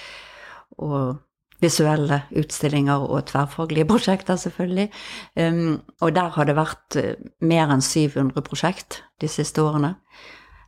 og 0.78 1.18
visuelle 1.62 2.22
utstillinger 2.36 3.06
og 3.06 3.28
tverrfaglige 3.30 3.88
prosjekter, 3.92 4.36
selvfølgelig. 4.40 4.90
Um, 5.36 5.80
og 6.00 6.14
der 6.16 6.34
har 6.36 6.48
det 6.48 6.58
vært 6.58 6.98
uh, 7.00 7.14
mer 7.40 7.72
enn 7.72 7.84
700 7.84 8.44
prosjekt 8.46 9.02
de 9.22 9.30
siste 9.30 9.64
årene. 9.64 9.96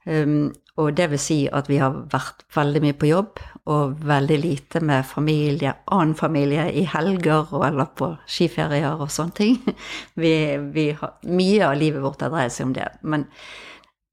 Um, 0.09 0.51
og 0.79 0.95
det 0.97 1.09
vil 1.11 1.21
si 1.21 1.39
at 1.51 1.67
vi 1.69 1.81
har 1.83 2.05
vært 2.13 2.45
veldig 2.55 2.81
mye 2.85 2.97
på 2.97 3.09
jobb 3.11 3.41
og 3.69 3.99
veldig 4.07 4.37
lite 4.41 4.81
med 4.81 5.05
familie, 5.05 5.75
annen 5.93 6.15
familie 6.17 6.69
i 6.71 6.85
helger 6.89 7.51
og 7.51 7.65
eller 7.67 7.91
på 7.99 8.13
skiferier 8.31 8.95
og 8.95 9.11
sånne 9.13 9.37
ting. 9.37 9.59
Vi, 10.23 10.33
vi 10.75 10.91
har, 10.99 11.19
mye 11.27 11.67
av 11.67 11.77
livet 11.79 12.03
vårt 12.03 12.23
har 12.25 12.33
dreid 12.33 12.55
seg 12.55 12.71
om 12.71 12.73
det. 12.79 12.87
Men 13.03 13.27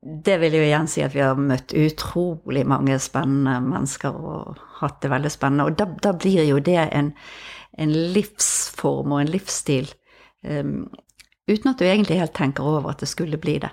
det 0.05 0.37
vil 0.37 0.53
jo 0.53 0.61
igjen 0.61 0.87
si 0.89 1.01
at 1.01 1.15
vi 1.15 1.23
har 1.23 1.39
møtt 1.39 1.73
utrolig 1.73 2.61
mange 2.69 2.97
spennende 3.01 3.57
mennesker 3.65 4.13
og 4.13 4.59
hatt 4.79 4.99
det 5.01 5.09
veldig 5.09 5.31
spennende. 5.33 5.65
Og 5.65 5.79
da, 5.79 5.87
da 6.03 6.11
blir 6.13 6.43
jo 6.45 6.59
det 6.61 6.77
en, 6.85 7.09
en, 7.81 7.95
livsform 8.13 9.15
og 9.15 9.23
en 9.23 9.31
livsstil 9.33 9.89
um, 10.45 10.85
uten 11.49 11.71
at 11.71 11.81
du 11.81 11.87
egentlig 11.87 12.19
helt 12.21 12.35
tenker 12.37 12.67
over 12.69 12.91
at 12.93 13.01
det 13.01 13.09
skulle 13.09 13.41
bli 13.41 13.57
det. 13.65 13.71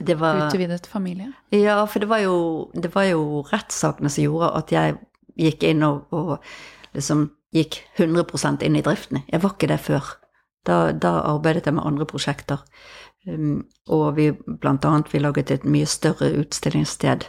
det 0.00 0.16
var, 0.20 0.46
Utvidet 0.46 0.88
familie? 0.88 1.34
Ja, 1.52 1.82
for 1.84 2.00
det 2.00 2.08
var 2.08 2.24
jo, 2.24 2.36
det 2.72 2.94
var 2.94 3.10
jo 3.10 3.44
rettssakene 3.52 4.08
som 4.08 4.24
gjorde 4.24 4.54
at 4.56 4.72
jeg 4.72 4.96
gikk 5.36 5.68
inn 5.68 5.84
og, 5.84 6.08
og 6.16 6.38
liksom 6.96 7.28
gikk 7.54 7.82
100% 8.00 8.64
inn 8.64 8.76
i 8.78 8.82
driften. 8.82 9.20
Jeg 9.28 9.42
var 9.44 9.54
ikke 9.54 9.70
det 9.70 9.82
før. 9.84 10.14
Da, 10.64 10.92
da 10.96 11.18
arbeidet 11.28 11.68
jeg 11.68 11.76
med 11.76 11.84
andre 11.84 12.06
prosjekter. 12.08 12.64
Og 13.26 14.04
vi 14.18 14.30
blant 14.34 14.84
annet 14.84 15.12
vi 15.12 15.22
laget 15.22 15.52
et 15.54 15.64
mye 15.64 15.88
større 15.88 16.32
utstillingssted 16.42 17.24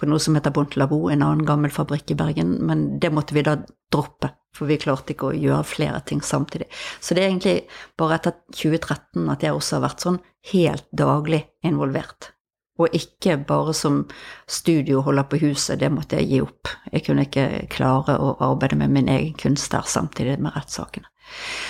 på 0.00 0.08
noe 0.08 0.20
som 0.22 0.36
heter 0.36 0.52
Bontelabo, 0.54 1.04
en 1.10 1.22
annen 1.22 1.46
gammel 1.46 1.72
fabrikk 1.72 2.10
i 2.12 2.18
Bergen, 2.18 2.56
men 2.66 2.98
det 3.00 3.12
måtte 3.14 3.36
vi 3.36 3.44
da 3.46 3.58
droppe, 3.92 4.32
for 4.56 4.70
vi 4.70 4.80
klarte 4.80 5.14
ikke 5.14 5.30
å 5.30 5.36
gjøre 5.36 5.66
flere 5.68 6.00
ting 6.08 6.22
samtidig. 6.24 6.70
Så 7.00 7.14
det 7.14 7.22
er 7.22 7.30
egentlig 7.30 7.56
bare 8.00 8.18
etter 8.18 8.36
2013 8.56 9.30
at 9.30 9.46
jeg 9.46 9.56
også 9.56 9.78
har 9.78 9.86
vært 9.86 10.06
sånn 10.06 10.20
helt 10.52 10.86
daglig 10.96 11.44
involvert. 11.66 12.32
Og 12.80 12.96
ikke 12.96 13.36
bare 13.44 13.74
som 13.76 14.02
studioholder 14.48 15.26
på 15.28 15.42
huset, 15.42 15.82
det 15.82 15.90
måtte 15.92 16.16
jeg 16.16 16.30
gi 16.30 16.40
opp. 16.46 16.70
Jeg 16.94 17.04
kunne 17.04 17.26
ikke 17.28 17.46
klare 17.72 18.16
å 18.16 18.32
arbeide 18.46 18.78
med 18.80 18.94
min 18.94 19.10
egen 19.12 19.36
kunst 19.40 19.74
der 19.74 19.84
samtidig 19.84 20.38
med 20.40 20.56
rettssakene. 20.56 21.10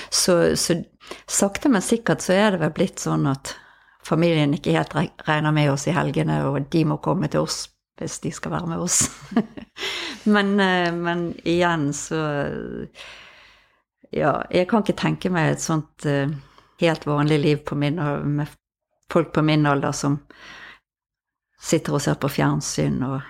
Så, 0.09 0.55
så 0.57 0.79
sakte, 1.27 1.69
men 1.73 1.83
sikkert 1.83 2.25
så 2.25 2.37
er 2.37 2.55
det 2.55 2.63
vel 2.65 2.75
blitt 2.77 3.03
sånn 3.03 3.27
at 3.31 3.55
familien 4.07 4.55
ikke 4.57 4.75
helt 4.77 4.95
regner 4.97 5.53
med 5.55 5.73
oss 5.73 5.87
i 5.89 5.95
helgene, 5.95 6.41
og 6.49 6.63
de 6.73 6.85
må 6.89 7.01
komme 7.03 7.29
til 7.31 7.45
oss 7.45 7.67
hvis 8.01 8.21
de 8.25 8.31
skal 8.33 8.55
være 8.55 8.71
med 8.71 8.81
oss. 8.81 9.03
men, 10.35 10.55
eh, 10.61 10.93
men, 10.95 11.31
igjen 11.45 11.91
så 11.97 12.21
Ja, 14.11 14.41
jeg 14.51 14.67
kan 14.67 14.83
ikke 14.83 14.99
tenke 14.99 15.31
meg 15.31 15.53
et 15.53 15.63
sånt 15.63 16.07
uh, 16.09 16.33
helt 16.83 17.05
vanlig 17.07 17.37
liv 17.39 17.69
min, 17.79 18.01
med 18.35 18.49
folk 19.13 19.31
på 19.37 19.45
min 19.47 19.69
alder 19.71 19.93
som 19.95 20.17
sitter 21.61 21.95
og 21.95 22.03
ser 22.03 22.19
på 22.19 22.33
fjernsyn 22.33 23.03
og 23.07 23.21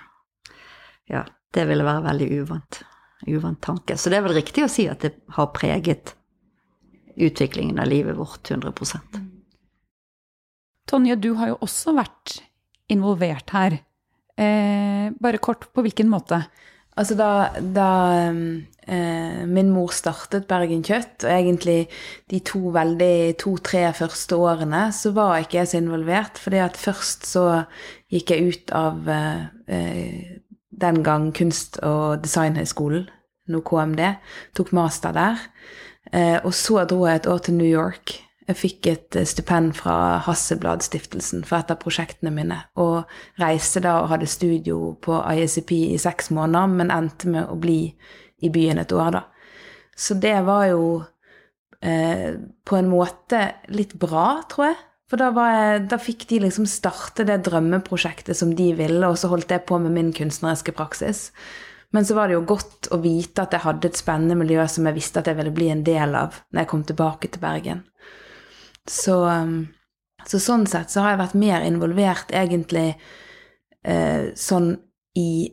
Ja, 1.11 1.25
det 1.53 1.67
ville 1.67 1.83
være 1.83 2.05
veldig 2.07 2.27
uvant. 2.39 2.81
uvant 3.27 3.61
tanke. 3.61 3.97
Så 3.97 4.09
det 4.09 4.17
er 4.17 4.25
vel 4.25 4.39
riktig 4.39 4.63
å 4.63 4.71
si 4.71 4.87
at 4.89 5.03
det 5.03 5.11
har 5.35 5.51
preget 5.53 6.15
utviklingen 7.15 7.79
av 7.79 7.89
livet 7.91 8.17
vårt 8.17 8.51
100% 8.51 9.19
Tonje, 10.91 11.15
du 11.15 11.31
har 11.39 11.53
jo 11.53 11.59
også 11.63 11.93
vært 11.95 12.41
involvert 12.91 13.53
her. 13.55 13.77
Eh, 14.35 15.07
bare 15.21 15.39
kort, 15.39 15.69
på 15.71 15.83
hvilken 15.85 16.09
måte? 16.11 16.41
Altså 16.99 17.15
da, 17.15 17.29
da 17.61 17.91
eh, 18.27 19.43
min 19.47 19.69
mor 19.71 19.93
startet 19.95 20.49
Bergen 20.49 20.83
Kjøtt, 20.83 21.23
og 21.23 21.31
egentlig 21.31 21.85
de 22.31 22.41
to 22.43 22.73
veldig 22.75 23.37
to-tre 23.39 23.85
første 23.95 24.35
årene, 24.35 24.89
så 24.91 25.13
var 25.15 25.39
ikke 25.39 25.61
jeg 25.61 25.71
så 25.71 25.79
involvert. 25.79 26.41
fordi 26.41 26.59
at 26.59 26.77
først 26.77 27.25
så 27.29 27.45
gikk 28.11 28.35
jeg 28.35 28.51
ut 28.51 28.75
av 28.75 29.07
eh, 29.07 30.41
den 30.81 31.03
gang 31.03 31.31
kunst- 31.31 31.79
og 31.83 32.25
designhøgskolen, 32.25 33.07
nå 33.47 33.61
KMD, 33.67 34.01
tok 34.55 34.73
master 34.75 35.15
der. 35.15 35.39
Eh, 36.11 36.37
og 36.43 36.53
så 36.55 36.83
dro 36.89 37.05
jeg 37.07 37.21
et 37.21 37.29
år 37.31 37.39
til 37.45 37.57
New 37.59 37.69
York. 37.69 38.17
Jeg 38.49 38.57
fikk 38.59 38.87
et 38.91 39.17
eh, 39.19 39.27
stipend 39.27 39.75
fra 39.77 40.19
Hasselblad-stiftelsen 40.25 41.45
for 41.47 41.61
et 41.61 41.71
av 41.71 41.79
prosjektene 41.81 42.33
mine, 42.35 42.57
og 42.75 43.07
reiste 43.39 43.83
da 43.83 43.99
og 44.01 44.11
hadde 44.11 44.29
studio 44.29 44.95
på 45.03 45.21
ISCP 45.35 45.75
i 45.93 46.01
seks 46.01 46.31
måneder, 46.35 46.73
men 46.73 46.93
endte 46.93 47.31
med 47.31 47.47
å 47.47 47.57
bli 47.59 47.93
i 48.41 48.51
byen 48.51 48.81
et 48.81 48.91
år, 48.91 49.15
da. 49.15 49.25
Så 49.95 50.17
det 50.19 50.35
var 50.47 50.65
jo 50.71 50.85
eh, 51.85 52.31
på 52.65 52.79
en 52.79 52.89
måte 52.91 53.45
litt 53.71 53.95
bra, 54.01 54.41
tror 54.51 54.71
jeg. 54.71 54.79
For 55.11 55.19
da, 55.19 55.27
jeg, 55.35 55.87
da, 55.91 55.99
fikk 55.99 56.23
de 56.29 56.39
liksom 56.45 56.67
starte 56.71 57.25
det 57.27 57.41
drømmeprosjektet 57.43 58.37
som 58.37 58.53
de 58.55 58.69
ville, 58.77 59.03
og 59.03 59.19
så 59.19 59.27
holdt 59.31 59.51
jeg 59.51 59.65
på 59.67 59.79
med 59.83 59.91
min 59.95 60.13
kunstneriske 60.15 60.71
praksis. 60.75 61.29
Men 61.91 62.05
så 62.07 62.15
var 62.15 62.29
det 62.29 62.37
jo 62.37 62.47
godt 62.47 62.87
å 62.95 63.01
vite 63.03 63.43
at 63.43 63.55
jeg 63.55 63.65
hadde 63.65 63.89
et 63.89 63.99
spennende 63.99 64.37
miljø 64.39 64.63
som 64.71 64.87
jeg 64.87 64.95
visste 64.95 65.19
at 65.19 65.27
jeg 65.27 65.37
ville 65.39 65.53
bli 65.55 65.67
en 65.73 65.83
del 65.83 66.15
av 66.15 66.39
når 66.49 66.63
jeg 66.63 66.71
kom 66.71 66.85
tilbake 66.87 67.31
til 67.31 67.43
Bergen. 67.43 67.83
Så, 68.87 69.17
um, 69.27 69.65
så 70.25 70.39
sånn 70.39 70.63
sett 70.69 70.93
så 70.93 71.03
har 71.03 71.15
jeg 71.15 71.23
vært 71.25 71.41
mer 71.41 71.65
involvert 71.67 72.31
egentlig 72.31 72.93
eh, 73.83 74.31
sånn 74.39 74.73
i 75.19 75.51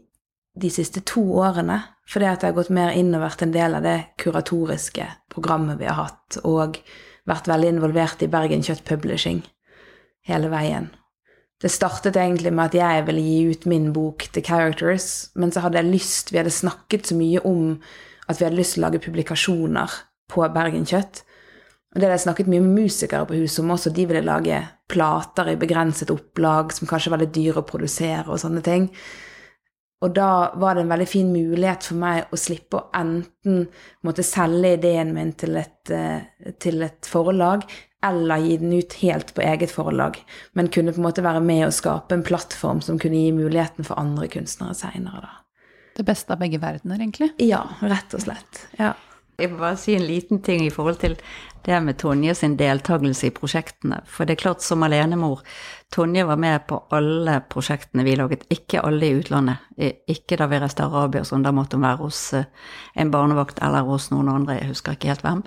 de 0.58 0.70
siste 0.72 1.02
to 1.06 1.22
årene. 1.42 1.80
Fordi 2.08 2.24
at 2.24 2.42
jeg 2.42 2.54
har 2.54 2.56
gått 2.56 2.72
mer 2.72 2.94
inn 2.96 3.12
og 3.12 3.20
vært 3.26 3.42
en 3.44 3.52
del 3.52 3.74
av 3.76 3.84
det 3.84 3.98
kuratoriske 4.22 5.04
programmet 5.34 5.76
vi 5.80 5.90
har 5.90 5.98
hatt, 5.98 6.38
og 6.48 6.78
vært 7.28 7.50
veldig 7.50 7.74
involvert 7.74 8.22
i 8.24 8.30
Bergen 8.32 8.64
Kjøtt 8.64 8.86
Publishing 8.88 9.42
hele 10.28 10.48
veien. 10.52 10.88
Det 11.58 11.70
startet 11.74 12.16
egentlig 12.16 12.52
med 12.54 12.70
at 12.70 12.76
jeg 12.78 13.06
ville 13.08 13.22
gi 13.22 13.38
ut 13.50 13.64
min 13.66 13.88
bok 13.92 14.28
The 14.32 14.42
Characters, 14.46 15.30
men 15.34 15.50
så 15.50 15.64
hadde 15.64 15.80
jeg 15.80 15.90
lyst 15.90 16.30
Vi 16.30 16.38
hadde 16.38 16.54
snakket 16.54 17.10
så 17.10 17.16
mye 17.18 17.42
om 17.46 17.80
at 18.28 18.38
vi 18.38 18.46
hadde 18.46 18.58
lyst 18.58 18.76
til 18.76 18.84
å 18.84 18.86
lage 18.86 19.02
publikasjoner 19.02 19.94
på 20.30 20.44
Bergen 20.54 20.86
Kjøtt. 20.86 21.24
Og 21.88 21.96
det 21.96 22.04
hadde 22.04 22.18
jeg 22.18 22.26
snakket 22.26 22.50
mye 22.52 22.62
med 22.62 22.84
musikere 22.84 23.26
på 23.26 23.38
huset 23.40 23.62
om 23.64 23.72
også. 23.74 23.90
De 23.96 24.04
ville 24.06 24.22
lage 24.22 24.60
plater 24.92 25.48
i 25.50 25.56
begrenset 25.58 26.12
opplag 26.12 26.74
som 26.76 26.88
kanskje 26.90 27.14
var 27.14 27.22
litt 27.24 27.34
dyre 27.34 27.62
å 27.62 27.66
produsere 27.66 28.28
og 28.28 28.38
sånne 28.42 28.62
ting. 28.62 28.90
Og 30.04 30.14
da 30.14 30.52
var 30.54 30.76
det 30.76 30.84
en 30.84 30.92
veldig 30.92 31.08
fin 31.10 31.30
mulighet 31.32 31.88
for 31.90 31.98
meg 31.98 32.30
å 32.30 32.38
slippe 32.38 32.78
å 32.78 32.86
enten 32.94 33.64
måtte 34.06 34.22
selge 34.26 34.76
ideen 34.76 35.10
min 35.16 35.32
til 35.34 35.58
et, 35.58 35.90
eh, 35.90 36.52
til 36.62 36.84
et 36.86 37.08
forlag, 37.08 37.64
eller 38.06 38.44
gi 38.44 38.56
den 38.60 38.76
ut 38.78 38.94
helt 39.00 39.32
på 39.34 39.42
eget 39.42 39.74
forlag, 39.74 40.20
men 40.54 40.70
kunne 40.70 40.94
på 40.94 41.02
en 41.02 41.08
måte 41.08 41.24
være 41.24 41.42
med 41.42 41.66
å 41.66 41.74
skape 41.74 42.14
en 42.14 42.22
plattform 42.22 42.80
som 42.84 42.98
kunne 42.98 43.18
gi 43.18 43.32
muligheten 43.34 43.84
for 43.84 43.98
andre 43.98 44.28
kunstnere 44.30 44.74
seinere, 44.78 45.28
Det 45.98 46.06
beste 46.06 46.30
av 46.30 46.38
begge 46.38 46.60
verdener, 46.62 47.00
egentlig? 47.00 47.32
Ja, 47.42 47.64
rett 47.82 48.14
og 48.14 48.20
slett. 48.22 48.68
Ja. 48.78 48.92
Jeg 49.36 49.50
må 49.50 49.58
bare 49.58 49.76
si 49.76 49.96
en 49.96 50.06
liten 50.06 50.40
ting 50.42 50.64
i 50.64 50.70
forhold 50.70 51.00
til 51.00 51.16
det 51.64 51.80
med 51.80 51.98
Tonje 51.98 52.34
sin 52.34 52.56
deltakelse 52.56 53.28
i 53.28 53.34
prosjektene. 53.34 54.00
For 54.06 54.26
det 54.26 54.36
er 54.36 54.42
klart, 54.42 54.62
som 54.64 54.82
alenemor 54.82 55.42
Tonje 55.94 56.24
var 56.28 56.36
med 56.36 56.66
på 56.68 56.82
alle 56.92 57.38
prosjektene 57.48 58.04
vi 58.04 58.16
laget, 58.16 58.44
ikke 58.52 58.82
alle 58.84 59.08
i 59.08 59.16
utlandet. 59.16 59.64
Ikke 60.06 60.36
da 60.36 60.46
vi 60.50 60.60
reiste 60.60 60.84
Arabia 60.84 61.22
og 61.24 61.30
sånn, 61.30 61.46
da 61.46 61.52
måtte 61.56 61.78
hun 61.78 61.86
være 61.86 62.02
hos 62.02 62.20
eh, 62.36 62.48
en 62.94 63.12
barnevakt 63.14 63.62
eller 63.64 63.88
hos 63.88 64.10
noen 64.12 64.28
andre, 64.34 64.58
jeg 64.58 64.74
husker 64.74 64.98
ikke 64.98 65.14
helt 65.14 65.24
hvem. 65.24 65.42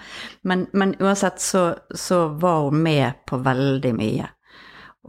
Men, 0.49 0.65
men 0.73 0.95
uansett 0.99 1.43
så, 1.43 1.65
så 1.93 2.23
var 2.41 2.65
hun 2.65 2.81
med 2.81 3.21
på 3.29 3.37
veldig 3.45 3.93
mye. 3.97 4.31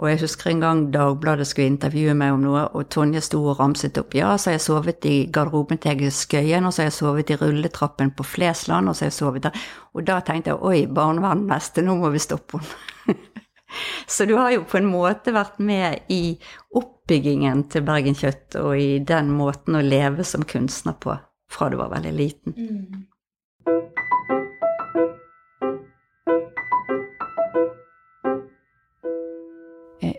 Og 0.00 0.08
jeg 0.08 0.22
husker 0.22 0.48
en 0.48 0.62
gang 0.62 0.78
Dagbladet 0.92 1.44
skulle 1.50 1.68
intervjue 1.68 2.14
meg 2.16 2.32
om 2.32 2.44
noe, 2.46 2.62
og 2.72 2.88
Tonje 2.92 3.20
sto 3.24 3.42
og 3.44 3.58
ramset 3.58 3.98
opp. 4.00 4.14
Ja, 4.16 4.30
så 4.40 4.48
har 4.48 4.56
jeg 4.56 4.64
sovet 4.64 5.04
i 5.08 5.16
garderoben 5.32 5.80
til 5.82 5.92
Egil 5.92 6.14
Skøyen, 6.16 6.64
og 6.64 6.72
så 6.72 6.82
har 6.82 6.88
jeg 6.88 6.96
sovet 6.96 7.32
i 7.32 7.36
rulletrappen 7.36 8.14
på 8.16 8.24
Flesland, 8.24 8.88
og 8.88 8.96
så 8.96 9.04
har 9.04 9.12
jeg 9.12 9.18
sovet 9.18 9.48
der. 9.48 9.66
Og 9.92 10.06
da 10.08 10.22
tenkte 10.24 10.54
jeg 10.54 10.64
oi, 10.64 10.86
barnevern 10.88 11.44
neste, 11.50 11.84
nå 11.84 11.98
må 12.00 12.12
vi 12.14 12.24
stoppe 12.24 12.62
henne. 12.62 13.18
så 14.14 14.24
du 14.28 14.38
har 14.38 14.54
jo 14.56 14.64
på 14.68 14.80
en 14.80 14.88
måte 14.88 15.36
vært 15.36 15.60
med 15.60 16.08
i 16.12 16.38
oppbyggingen 16.80 17.66
til 17.72 17.84
Bergen 17.84 18.16
Kjøtt, 18.16 18.56
og 18.64 18.72
i 18.80 18.96
den 19.04 19.28
måten 19.36 19.76
å 19.76 19.84
leve 19.84 20.24
som 20.24 20.48
kunstner 20.48 20.96
på 20.96 21.18
fra 21.52 21.68
du 21.68 21.76
var 21.76 21.92
veldig 21.92 22.12
liten. 22.16 22.56
Mm. 22.56 23.04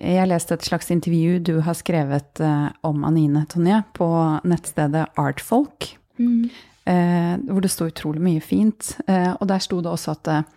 Jeg 0.03 0.27
leste 0.27 0.57
et 0.57 0.65
slags 0.65 0.91
intervju 0.91 1.39
du 1.39 1.53
har 1.63 1.77
skrevet 1.79 2.41
eh, 2.43 2.67
om 2.83 3.05
Anine, 3.07 3.45
Tonje, 3.49 3.79
på 3.95 4.07
nettstedet 4.43 5.05
Artfolk. 5.19 5.93
Mm. 6.19 6.49
Eh, 6.85 7.35
hvor 7.47 7.63
det 7.63 7.71
sto 7.71 7.87
utrolig 7.87 8.21
mye 8.23 8.43
fint. 8.43 8.97
Eh, 9.07 9.31
og 9.37 9.47
der 9.47 9.63
sto 9.63 9.79
det 9.81 9.91
også 9.93 10.17
at 10.17 10.51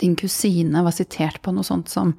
din 0.00 0.16
kusine 0.18 0.82
var 0.82 0.94
sitert 0.96 1.40
på 1.44 1.54
noe 1.54 1.66
sånt 1.66 1.90
som 1.92 2.14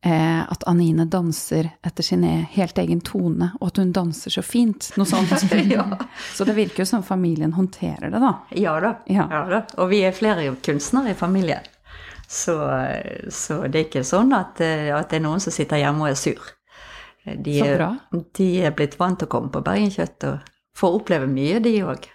at 0.00 0.62
Anine 0.64 1.04
danser 1.12 1.66
etter 1.84 2.00
sin 2.00 2.22
e-, 2.24 2.46
helt 2.54 2.78
egen 2.80 3.02
tone, 3.04 3.50
og 3.60 3.66
at 3.66 3.80
hun 3.82 3.90
danser 3.92 4.32
så 4.32 4.40
fint. 4.40 4.86
Noe 4.96 5.04
sånt. 5.04 5.28
ja. 5.68 5.84
Så 6.32 6.46
det 6.48 6.54
virker 6.56 6.80
jo 6.80 6.86
som 6.88 7.04
familien 7.04 7.52
håndterer 7.52 8.08
det, 8.08 8.16
da. 8.16 8.30
Ja 8.56 8.78
da. 8.80 8.94
Ja. 9.04 9.26
ja 9.28 9.42
da. 9.50 9.58
Og 9.76 9.92
vi 9.92 10.00
er 10.08 10.16
flere 10.16 10.46
kunstnere 10.64 11.12
i 11.12 11.18
familien. 11.20 11.68
Så, 12.30 12.54
så, 13.34 13.64
det 13.66 13.78
er 13.78 13.86
ikke 13.88 14.06
sånn 14.06 14.30
at, 14.36 14.60
eh, 14.62 14.92
at, 14.94 15.08
det 15.10 15.18
er 15.18 15.24
noen 15.24 15.42
som 15.42 15.54
sitter 15.54 15.80
hjemme 15.82 16.04
og 16.04 16.12
er 16.12 16.18
sur. 16.18 16.52
De, 17.26 17.56
så 17.58 17.72
bra. 17.74 17.88
De 18.38 18.46
er 18.62 18.74
blitt 18.76 18.94
vant 19.00 19.18
til 19.18 19.26
å 19.26 19.32
komme 19.32 19.50
på 19.52 19.62
Bergenkjøtt 19.66 20.26
og 20.28 20.52
får 20.78 21.00
oppleve 21.00 21.26
mye, 21.30 21.58
de 21.64 21.74
òg. 21.82 22.06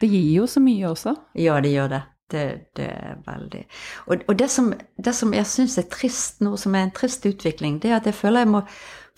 Det 0.00 0.08
gir 0.08 0.30
jo 0.38 0.48
så 0.48 0.62
mye 0.64 0.88
også. 0.88 1.12
Ja, 1.38 1.58
det 1.60 1.74
gjør 1.74 1.92
det. 1.92 2.00
Det, 2.32 2.42
det 2.78 2.86
er 2.88 3.18
veldig 3.26 3.58
Og, 4.06 4.22
og 4.24 4.36
det, 4.40 4.46
som, 4.48 4.70
det, 4.96 5.12
som, 5.12 5.34
jeg 5.36 5.44
syns 5.50 5.74
er 5.76 5.84
trist 5.92 6.40
nå, 6.40 6.54
som 6.56 6.72
er 6.72 6.86
en 6.86 6.94
trist 6.96 7.26
utvikling, 7.28 7.76
det 7.82 7.90
er 7.90 7.98
at 7.98 8.08
jeg 8.08 8.16
føler 8.16 8.46
jeg 8.46 8.52
må 8.54 8.62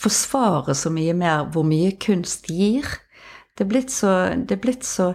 forsvare 0.03 0.75
så 0.75 0.91
mye 0.91 1.15
mer 1.15 1.45
hvor 1.55 1.63
mye 1.69 1.93
kunst 2.03 2.51
gir. 2.51 2.89
Det 3.55 3.63
er 3.63 3.71
blitt 3.71 3.95
så, 3.95 4.17
det 4.35 4.57
er 4.57 4.65
blitt 4.65 4.89
så 4.89 5.13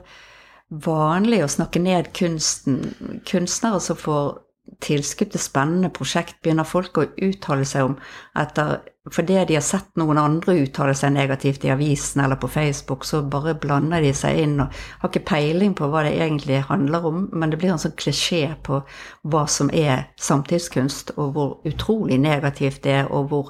vanlig 0.72 1.42
å 1.44 1.52
snakke 1.52 1.82
ned 1.84 2.14
kunsten. 2.16 2.80
Kunstnere 3.28 3.84
som 3.84 4.00
får 4.00 4.38
tilskudd 4.84 5.34
til 5.34 5.42
spennende 5.42 5.92
prosjekt 5.94 6.40
begynner 6.44 6.68
folk 6.68 6.98
å 6.98 7.08
uttale 7.26 7.68
seg 7.68 7.92
om 7.92 8.00
etter 8.40 8.80
Fordi 9.10 9.40
de 9.48 9.56
har 9.56 9.64
sett 9.66 9.96
noen 9.98 10.20
andre 10.22 10.54
uttale 10.62 10.94
seg 10.94 11.16
negativt 11.16 11.64
i 11.66 11.72
avisen 11.74 12.22
eller 12.22 12.38
på 12.38 12.50
Facebook, 12.52 13.06
så 13.08 13.24
bare 13.26 13.56
blander 13.58 14.04
de 14.06 14.12
seg 14.14 14.38
inn 14.44 14.60
og 14.62 14.76
har 15.02 15.10
ikke 15.10 15.24
peiling 15.32 15.74
på 15.74 15.88
hva 15.90 16.04
det 16.06 16.12
egentlig 16.20 16.60
handler 16.68 17.08
om, 17.10 17.24
men 17.34 17.50
det 17.50 17.58
blir 17.58 17.74
en 17.74 17.82
sånn 17.82 17.96
klisjé 17.98 18.44
på 18.68 18.84
hva 19.32 19.48
som 19.50 19.72
er 19.74 20.12
samtidskunst, 20.22 21.16
og 21.18 21.32
hvor 21.34 21.56
utrolig 21.66 22.20
negativt 22.22 22.84
det 22.86 23.00
er, 23.00 23.10
og 23.10 23.32
hvor 23.32 23.50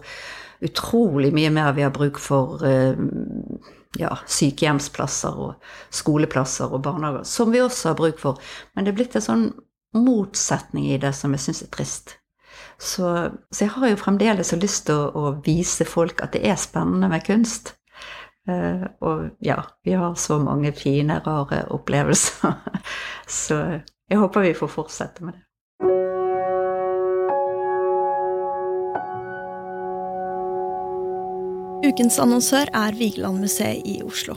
utrolig 0.64 1.34
mye 1.36 1.52
mer 1.52 1.74
vi 1.76 1.84
har 1.84 1.92
bruk 1.98 2.22
for 2.24 2.64
eh, 2.64 2.96
ja, 4.00 4.14
sykehjemsplasser 4.30 5.40
og 5.44 5.72
skoleplasser 5.96 6.72
og 6.72 6.84
barnehager, 6.86 7.26
som 7.28 7.52
vi 7.52 7.62
også 7.64 7.92
har 7.92 8.00
bruk 8.00 8.22
for. 8.22 8.40
Men 8.76 8.86
det 8.86 8.94
er 8.94 9.02
blitt 9.02 9.18
et 9.18 9.26
sånn 9.26 9.50
motsetning 9.96 10.90
i 10.92 11.00
det 11.02 11.14
som 11.18 11.34
jeg 11.34 11.46
syns 11.48 11.64
er 11.66 11.72
trist. 11.74 12.16
Så, 12.80 13.10
så, 13.52 13.64
jeg 13.64 13.74
har 13.76 13.92
jo 13.92 14.00
fremdeles 14.00 14.54
lyst 14.56 14.86
til 14.88 14.96
å, 14.96 15.10
å, 15.12 15.34
vise 15.44 15.86
folk 15.88 16.24
at 16.24 16.34
det 16.36 16.46
er 16.48 16.60
spennende 16.60 17.10
med 17.12 17.26
kunst. 17.28 17.76
Uh, 18.50 18.88
og 19.06 19.26
ja, 19.46 19.60
vi 19.86 19.98
har 20.00 20.16
så 20.18 20.40
mange 20.42 20.72
fine, 20.74 21.20
rare 21.26 21.66
opplevelser. 21.76 22.56
så 23.44 23.60
jeg 24.10 24.22
håper 24.22 24.48
vi 24.48 24.58
får 24.58 24.74
fortsette 24.74 25.28
med 25.28 25.36
det. 25.36 25.46
Ukens 31.90 32.20
annonsør 32.22 32.70
er 32.76 32.96
Vigelandmuseet 33.00 33.86
i 33.88 34.00
Oslo. 34.06 34.36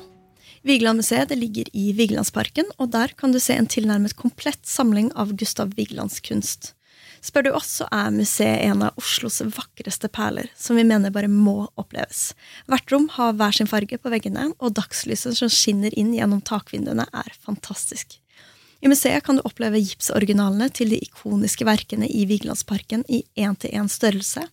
Vigelandmuseet 0.62 1.32
ligger 1.34 1.66
i 1.74 1.90
Vigelandsparken, 1.98 2.68
og 2.78 2.92
der 2.94 3.10
kan 3.18 3.32
du 3.34 3.40
se 3.42 3.56
en 3.58 3.66
tilnærmet 3.66 4.14
komplett 4.14 4.62
samling 4.68 5.10
av 5.18 5.34
Gustav 5.34 5.74
Vigelands 5.74 6.20
kunst. 6.22 6.74
Spør 7.22 7.46
du 7.46 7.50
oss, 7.54 7.68
så 7.78 7.86
er 7.94 8.14
museet 8.14 8.62
en 8.66 8.84
av 8.86 8.98
Oslos 8.98 9.40
vakreste 9.54 10.10
perler, 10.10 10.48
som 10.58 10.78
vi 10.78 10.86
mener 10.86 11.14
bare 11.14 11.30
må 11.30 11.68
oppleves. 11.78 12.32
Hvert 12.70 12.94
rom 12.94 13.08
har 13.14 13.34
hver 13.38 13.54
sin 13.58 13.70
farge 13.70 13.98
på 13.98 14.10
veggene, 14.10 14.48
og 14.58 14.74
dagslyset 14.78 15.38
som 15.38 15.50
skinner 15.50 15.94
inn 15.98 16.14
gjennom 16.14 16.42
takvinduene, 16.46 17.06
er 17.10 17.34
fantastisk. 17.42 18.18
I 18.82 18.90
museet 18.90 19.22
kan 19.26 19.38
du 19.38 19.44
oppleve 19.46 19.82
gipsoriginalene 19.82 20.66
til 20.74 20.94
de 20.94 20.98
ikoniske 21.02 21.66
verkene 21.66 22.06
i 22.10 22.24
Vigelandsparken 22.30 23.06
i 23.06 23.22
én-til-én 23.38 23.90
størrelse. 23.90 24.48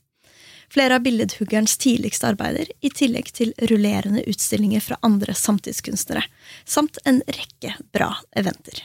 Flere 0.70 0.96
av 0.96 1.02
billedhuggerens 1.02 1.78
tidligste 1.82 2.30
arbeider, 2.30 2.70
i 2.86 2.92
tillegg 2.94 3.32
til 3.34 3.56
rullerende 3.72 4.22
utstillinger 4.30 4.84
fra 4.86 5.00
andre 5.02 5.34
samtidskunstnere, 5.34 6.22
samt 6.66 7.02
en 7.10 7.24
rekke 7.26 7.74
bra 7.94 8.12
eventer. 8.38 8.84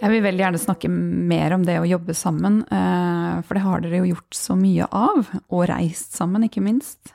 Jeg 0.00 0.14
vil 0.14 0.22
veldig 0.24 0.44
gjerne 0.46 0.60
snakke 0.62 0.88
mer 0.88 1.52
om 1.52 1.64
det 1.66 1.76
å 1.76 1.88
jobbe 1.88 2.14
sammen, 2.16 2.62
eh, 2.72 3.40
for 3.44 3.58
det 3.58 3.64
har 3.66 3.82
dere 3.84 4.00
jo 4.00 4.14
gjort 4.14 4.38
så 4.38 4.56
mye 4.56 4.86
av, 4.86 5.28
og 5.50 5.66
reist 5.68 6.14
sammen, 6.16 6.46
ikke 6.46 6.62
minst. 6.64 7.12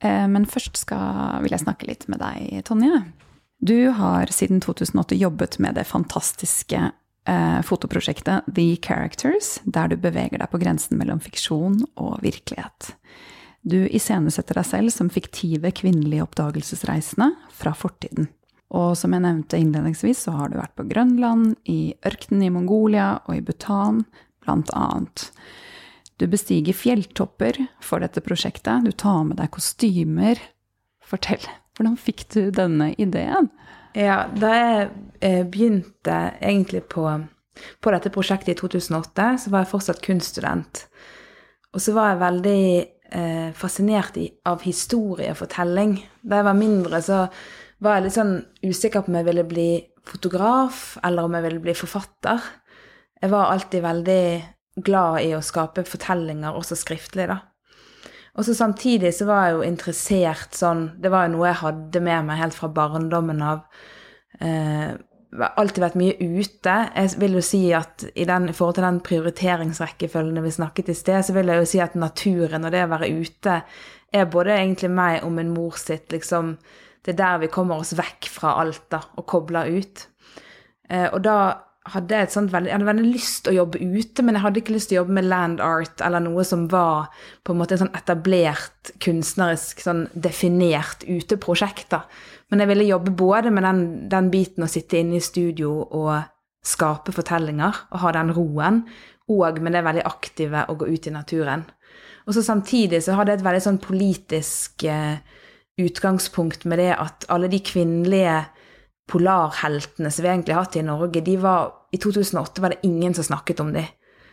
Eh, 0.00 0.24
men 0.26 0.46
først 0.46 0.78
skal, 0.80 1.42
vil 1.42 1.52
jeg 1.52 1.64
snakke 1.66 1.90
litt 1.90 2.06
med 2.08 2.22
deg, 2.22 2.62
Tonje. 2.64 3.02
Du 3.60 3.90
har 3.90 4.32
siden 4.32 4.62
2008 4.64 5.18
jobbet 5.18 5.58
med 5.58 5.74
det 5.74 5.84
fantastiske 5.88 6.92
eh, 7.28 7.60
fotoprosjektet 7.66 8.48
The 8.54 8.76
Characters, 8.82 9.60
der 9.64 9.90
du 9.92 9.98
beveger 10.00 10.40
deg 10.40 10.50
på 10.52 10.60
grensen 10.62 10.98
mellom 11.00 11.20
fiksjon 11.22 11.82
og 11.94 12.18
virkelighet. 12.24 12.94
Du 13.66 13.80
iscenesetter 13.90 14.60
deg 14.60 14.68
selv 14.68 14.94
som 14.94 15.10
fiktive 15.10 15.72
kvinnelige 15.74 16.22
oppdagelsesreisende 16.22 17.32
fra 17.50 17.74
fortiden. 17.74 18.28
Og 18.74 18.96
som 18.98 19.14
jeg 19.14 19.22
nevnte 19.22 19.58
innledningsvis, 19.58 20.24
så 20.26 20.34
har 20.38 20.50
du 20.50 20.58
vært 20.58 20.74
på 20.78 20.86
Grønland, 20.90 21.54
i 21.70 21.94
ørkenen 22.06 22.46
i 22.46 22.52
Mongolia 22.54 23.12
og 23.26 23.38
i 23.38 23.42
Bhutan, 23.46 24.04
blant 24.42 24.70
annet. 24.74 25.30
Du 26.18 26.26
bestiger 26.30 26.74
fjelltopper 26.74 27.58
for 27.84 28.02
dette 28.02 28.22
prosjektet, 28.24 28.86
du 28.86 28.92
tar 28.92 29.22
med 29.28 29.38
deg 29.40 29.52
kostymer. 29.54 30.40
Fortell, 31.06 31.42
hvordan 31.76 31.98
fikk 32.00 32.26
du 32.34 32.40
denne 32.54 32.92
ideen? 32.98 33.50
Ja, 33.96 34.26
da 34.28 34.48
jeg 34.52 34.88
eh, 35.24 35.42
begynte 35.48 36.16
egentlig 36.44 36.82
på, 36.92 37.06
på, 37.80 37.92
dette 37.94 38.12
prosjektet 38.12 38.52
i 38.52 38.58
2008, 38.58 39.28
så 39.40 39.52
var 39.52 39.64
jeg 39.64 39.70
fortsatt 39.70 40.02
kunststudent. 40.04 40.82
Og 41.72 41.80
så 41.80 41.94
var 41.96 42.10
jeg 42.10 42.20
veldig 42.20 42.64
eh, 43.16 43.48
fascinert 43.56 44.18
i, 44.20 44.26
av 44.44 44.60
historiefortelling. 44.66 45.96
Da 46.20 46.42
jeg 46.42 46.48
var 46.50 46.60
mindre, 46.60 47.00
så 47.04 47.22
var 47.80 47.96
jeg 47.96 48.06
litt 48.06 48.18
sånn 48.18 48.36
usikker 48.66 49.04
på 49.04 49.12
om 49.12 49.18
jeg 49.22 49.28
ville 49.30 49.48
bli 49.48 49.70
fotograf, 50.06 50.84
eller 51.04 51.24
om 51.24 51.38
jeg 51.38 51.48
ville 51.48 51.64
bli 51.64 51.76
forfatter. 51.76 52.52
Jeg 53.22 53.32
var 53.32 53.48
alltid 53.54 53.84
veldig 53.84 54.22
glad 54.84 55.22
i 55.24 55.32
å 55.32 55.44
skape 55.44 55.86
fortellinger, 55.88 56.52
også 56.52 56.76
skriftlig, 56.76 57.30
da. 57.32 57.40
Og 58.36 58.44
så 58.44 58.54
samtidig 58.54 59.14
så 59.16 59.26
var 59.28 59.46
jeg 59.46 59.56
jo 59.56 59.64
interessert 59.64 60.56
sånn 60.56 60.90
Det 61.00 61.08
var 61.12 61.26
jo 61.26 61.36
noe 61.36 61.50
jeg 61.50 61.62
hadde 61.62 62.02
med 62.04 62.26
meg 62.28 62.40
helt 62.42 62.56
fra 62.56 62.68
barndommen 62.68 63.42
av. 63.44 63.62
Eh, 64.44 64.92
alltid 65.36 65.82
vært 65.82 65.98
mye 66.00 66.16
ute. 66.20 66.74
Jeg 66.94 67.20
vil 67.20 67.36
jo 67.38 67.44
si 67.44 67.62
at 67.76 68.06
i, 68.12 68.24
den, 68.28 68.50
i 68.50 68.56
forhold 68.56 68.78
til 68.78 68.86
den 68.86 69.02
prioriteringsrekkefølgen 69.04 70.44
vi 70.44 70.54
snakket 70.54 70.92
i 70.92 70.96
sted, 70.96 71.24
så 71.24 71.36
vil 71.36 71.52
jeg 71.52 71.62
jo 71.62 71.70
si 71.72 71.80
at 71.84 71.96
naturen 71.98 72.68
og 72.68 72.74
det 72.74 72.84
å 72.84 72.92
være 72.92 73.12
ute 73.12 73.60
er 74.16 74.28
både 74.32 74.54
egentlig 74.54 74.92
meg 74.92 75.24
og 75.26 75.32
min 75.34 75.52
mor 75.52 75.76
sitt 75.80 76.12
liksom 76.14 76.54
det 77.06 77.14
er 77.14 77.20
der 77.20 77.42
vi 77.44 77.52
kommer 77.54 77.78
oss 77.78 77.94
vekk 77.94 78.26
fra 78.34 78.56
alt 78.60 78.88
da, 78.90 78.98
og 79.14 79.26
kobler 79.30 79.68
ut. 79.70 80.08
Eh, 80.90 81.06
og 81.06 81.20
da 81.22 81.36
hadde 81.92 82.18
et 82.18 82.32
sånt 82.34 82.52
veldig, 82.52 82.70
jeg 82.70 82.78
hadde 82.78 82.88
veldig 82.88 83.10
lyst 83.12 83.42
til 83.44 83.52
å 83.52 83.56
jobbe 83.60 83.80
ute, 83.80 84.24
men 84.24 84.36
jeg 84.36 84.44
hadde 84.44 84.62
ikke 84.62 84.74
lyst 84.74 84.90
til 84.90 84.98
å 84.98 85.00
jobbe 85.02 85.16
med 85.18 85.28
land 85.30 85.62
art 85.64 86.02
eller 86.04 86.24
noe 86.24 86.44
som 86.46 86.66
var 86.72 87.10
på 87.46 87.54
en 87.54 87.60
måte 87.60 87.76
en 87.76 87.84
sånn 87.84 87.98
etablert, 87.98 88.92
kunstnerisk, 89.02 89.82
sånn 89.84 90.06
definert 90.12 91.06
uteprosjekt. 91.06 91.96
Men 92.50 92.62
jeg 92.62 92.70
ville 92.72 92.88
jobbe 92.88 93.14
både 93.18 93.52
med 93.54 93.66
den, 93.66 93.84
den 94.12 94.30
biten 94.32 94.66
å 94.66 94.70
sitte 94.70 95.00
inne 95.00 95.20
i 95.20 95.24
studio 95.24 95.78
og 95.84 96.14
skape 96.66 97.14
fortellinger 97.14 97.86
og 97.92 98.02
ha 98.02 98.12
den 98.16 98.34
roen, 98.34 98.82
og 99.30 99.58
med 99.62 99.74
det 99.74 99.82
veldig 99.86 100.04
aktive 100.06 100.66
å 100.70 100.76
gå 100.78 100.88
ut 100.90 101.08
i 101.08 101.14
naturen. 101.14 101.64
Og 102.26 102.34
så 102.34 102.42
samtidig 102.42 103.02
så 103.04 103.14
hadde 103.18 103.32
jeg 103.32 103.40
et 103.40 103.46
veldig 103.46 103.62
sånn 103.62 103.82
politisk 103.82 104.86
eh, 104.90 105.18
utgangspunkt 105.78 106.66
med 106.66 106.80
det 106.82 106.92
at 106.96 107.26
alle 107.30 107.50
de 107.50 107.60
kvinnelige 107.62 108.40
polarheltene 109.10 110.10
som 110.10 110.24
vi 110.24 110.30
egentlig 110.30 110.56
har 110.56 110.66
hatt 110.66 110.76
i 110.76 110.86
Norge, 110.86 111.22
de 111.22 111.36
var, 111.40 111.70
i 111.94 112.00
2008 112.02 112.62
var 112.62 112.74
det 112.74 112.86
ingen 112.86 113.14
som 113.14 113.24
snakket 113.24 113.60
om 113.62 113.72
dem. 113.74 113.86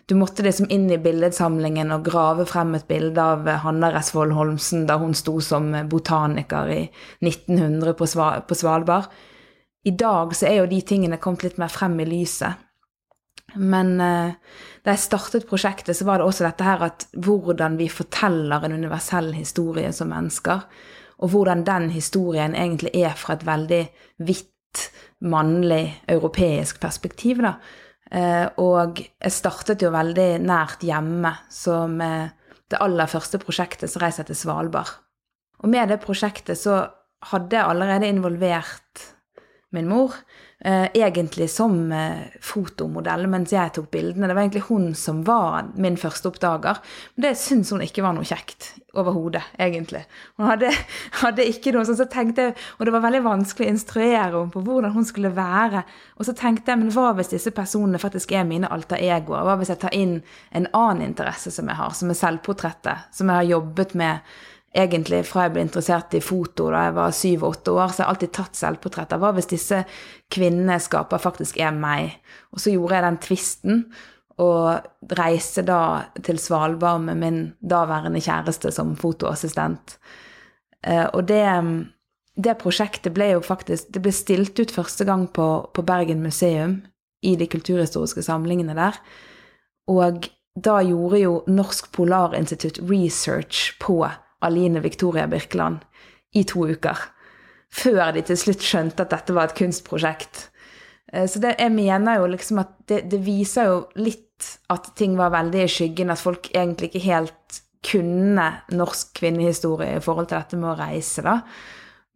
Du 0.06 0.18
måtte 0.20 0.44
liksom 0.44 0.68
inn 0.74 0.90
i 0.92 1.00
billedsamlingen 1.00 1.94
og 1.96 2.04
grave 2.10 2.44
frem 2.50 2.74
et 2.76 2.90
bilde 2.90 3.24
av 3.24 3.48
Hanna 3.64 3.88
Resvoll 3.94 4.34
Holmsen 4.36 4.84
da 4.90 4.98
hun 5.00 5.14
sto 5.16 5.38
som 5.40 5.70
botaniker 5.88 6.72
i 6.74 6.82
1900 7.24 7.94
på, 7.96 8.08
Svalbard. 8.60 9.08
I 9.88 9.94
dag 9.96 10.36
så 10.36 10.50
er 10.50 10.58
jo 10.60 10.68
de 10.72 10.82
tingene 10.84 11.22
kommet 11.24 11.46
litt 11.48 11.62
mer 11.62 11.72
frem 11.72 11.96
i 12.04 12.08
lyset. 12.10 12.60
Men 13.56 13.96
eh, 14.02 14.36
da 14.84 14.96
jeg 14.96 15.04
startet 15.06 15.48
prosjektet, 15.48 15.96
så 15.96 16.08
var 16.08 16.20
det 16.20 16.28
også 16.28 16.48
dette 16.50 16.68
her 16.68 16.84
at 16.84 17.08
hvordan 17.14 17.78
vi 17.80 17.88
forteller 17.92 18.66
en 18.66 18.76
universell 18.76 19.32
historie 19.38 19.92
som 19.96 20.12
mennesker 20.12 20.66
og 21.24 21.30
hvordan 21.30 21.64
den 21.66 21.90
historien 21.90 22.56
egentlig 22.56 22.92
er 22.94 23.14
fra 23.16 23.38
et 23.38 23.46
veldig 23.48 23.84
mannlig, 25.24 26.04
europeisk 26.12 26.80
perspektiv. 26.84 27.42
da. 27.42 27.56
Eh, 28.12 28.46
og 28.62 29.00
jeg 29.00 29.34
startet 29.34 29.82
jo 29.82 29.94
veldig 29.94 30.42
nært 30.44 30.84
hjemme, 30.86 31.32
så 31.50 31.88
med 31.90 32.34
det 32.70 32.82
aller 32.82 33.10
første 33.10 33.40
prosjektet 33.42 33.92
så 33.92 34.02
reiste 34.04 34.24
jeg 34.24 34.32
til 34.32 34.42
Svalbard. 34.44 34.92
Og 35.64 35.70
med 35.72 35.90
det 35.90 36.02
prosjektet 36.04 36.60
så 36.60 36.84
hadde 37.32 37.56
jeg 37.56 37.66
allerede 37.66 38.10
involvert 38.10 39.13
min 39.74 39.90
mor. 39.90 40.16
Eh, 40.66 40.86
egentlig 40.94 41.50
som 41.50 41.92
eh, 41.92 42.20
fotomodell 42.40 43.26
mens 43.28 43.52
jeg 43.52 43.74
tok 43.76 43.90
bildene. 43.92 44.30
Det 44.30 44.36
var 44.38 44.46
egentlig 44.46 44.62
hun 44.70 44.94
som 44.96 45.20
var 45.28 45.66
min 45.76 45.98
første 46.00 46.30
oppdager. 46.30 46.80
Men 47.16 47.26
det 47.26 47.34
syntes 47.42 47.74
hun 47.76 47.84
ikke 47.84 48.06
var 48.06 48.16
noe 48.16 48.24
kjekt 48.24 48.70
overhodet, 48.96 49.42
egentlig. 49.60 50.06
Hun 50.38 50.48
hadde, 50.48 50.70
hadde, 51.24 51.50
ikke 51.52 51.74
noe 51.76 51.84
sånn, 51.90 52.00
så 52.00 52.08
tenkte 52.08 52.48
jeg, 52.48 52.56
Og 52.78 52.88
det 52.88 52.94
var 52.96 53.04
veldig 53.04 53.24
vanskelig 53.26 53.68
å 53.68 53.74
instruere 53.74 54.24
henne 54.38 54.54
på 54.54 54.64
hvordan 54.64 54.96
hun 54.96 55.10
skulle 55.10 55.34
være. 55.36 55.84
Og 56.16 56.30
så 56.30 56.38
tenkte 56.38 56.72
jeg, 56.72 56.80
men 56.86 56.96
hva 56.96 57.12
hvis 57.18 57.34
disse 57.34 57.52
personene 57.52 58.00
faktisk 58.00 58.32
er 58.32 58.48
mine 58.48 58.72
alter 58.72 59.04
egoer? 59.04 59.44
Hva 59.44 59.58
hvis 59.60 59.74
jeg 59.74 59.84
tar 59.84 60.00
inn 60.00 60.22
en 60.56 60.72
annen 60.72 61.10
interesse 61.10 61.52
som 61.52 61.68
jeg 61.68 61.82
har, 61.82 61.92
som 61.98 62.14
er 62.14 62.22
selvportrettet, 62.22 63.12
som 63.12 63.28
jeg 63.28 63.42
har 63.42 63.52
jobbet 63.58 63.98
med 64.00 64.36
egentlig 64.74 65.22
fra 65.30 65.46
jeg 65.46 65.54
ble 65.54 65.66
interessert 65.68 66.16
i 66.18 66.22
foto 66.24 66.70
da 66.74 66.88
jeg 66.88 66.96
var 66.98 67.16
syv-åtte 67.16 67.74
år, 67.76 67.92
så 67.92 68.02
har 68.02 68.08
jeg 68.08 68.14
alltid 68.14 68.34
tatt 68.38 68.60
selvportretter. 68.60 69.22
Hva 69.22 69.32
hvis 69.38 69.52
disse 69.52 69.84
kvinnene 70.34 70.80
skaper 70.82 71.22
faktisk 71.22 71.60
er 71.62 71.76
meg? 71.78 72.18
Og 72.54 72.64
så 72.64 72.74
gjorde 72.74 72.98
jeg 72.98 73.08
den 73.08 73.22
tvisten, 73.28 73.84
og 74.42 75.14
reiste 75.14 75.62
da 75.62 75.82
til 76.26 76.40
Svalbard 76.42 77.04
med 77.06 77.20
min 77.22 77.42
daværende 77.62 78.22
kjæreste 78.24 78.72
som 78.74 78.96
fotoassistent. 78.98 80.00
Eh, 80.82 81.06
og 81.14 81.28
det, 81.30 81.46
det 82.34 82.58
prosjektet 82.58 83.14
ble 83.14 83.30
jo 83.36 83.44
faktisk 83.46 83.94
Det 83.94 84.02
ble 84.02 84.12
stilt 84.12 84.58
ut 84.58 84.74
første 84.74 85.06
gang 85.06 85.28
på, 85.30 85.48
på 85.70 85.86
Bergen 85.86 86.26
museum, 86.26 86.82
i 87.24 87.38
de 87.40 87.48
kulturhistoriske 87.48 88.26
samlingene 88.26 88.74
der. 88.76 88.98
Og 89.88 90.26
da 90.60 90.80
gjorde 90.84 91.22
jo 91.22 91.38
Norsk 91.48 91.92
Polarinstitutt 91.96 92.82
research 92.90 93.78
på 93.80 94.02
Aline 94.44 94.82
Victoria 94.84 95.28
Birkeland 95.32 95.84
i 96.34 96.44
to 96.50 96.68
uker. 96.70 97.00
Før 97.74 98.12
de 98.14 98.24
til 98.26 98.38
slutt 98.38 98.66
skjønte 98.66 99.06
at 99.06 99.14
dette 99.14 99.34
var 99.36 99.50
et 99.50 99.58
kunstprosjekt. 99.58 100.48
Eh, 101.14 101.28
så 101.30 101.42
det, 101.42 101.56
jeg 101.60 101.74
mener 101.74 102.22
jo 102.22 102.30
liksom 102.34 102.62
at 102.64 102.76
det, 102.90 103.04
det, 103.12 103.22
viser 103.26 103.70
jo 103.70 103.80
litt 104.02 104.22
at 104.74 104.92
ting 105.00 105.16
var 105.18 105.34
veldig 105.34 105.64
i 105.64 105.72
skyggen, 105.72 106.12
at 106.12 106.22
folk 106.22 106.50
egentlig 106.54 106.92
ikke 106.92 107.06
helt 107.08 107.62
kunne 107.84 108.48
norsk 108.72 109.12
kvinnehistorie 109.20 109.98
i 109.98 110.04
forhold 110.04 110.30
til 110.30 110.40
dette 110.40 110.60
med 110.60 110.72
å 110.72 110.78
reise, 110.80 111.24
da. 111.26 111.40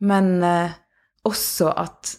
Men 0.07 0.37
eh, 0.45 0.77
også 1.27 1.71
at, 1.73 2.13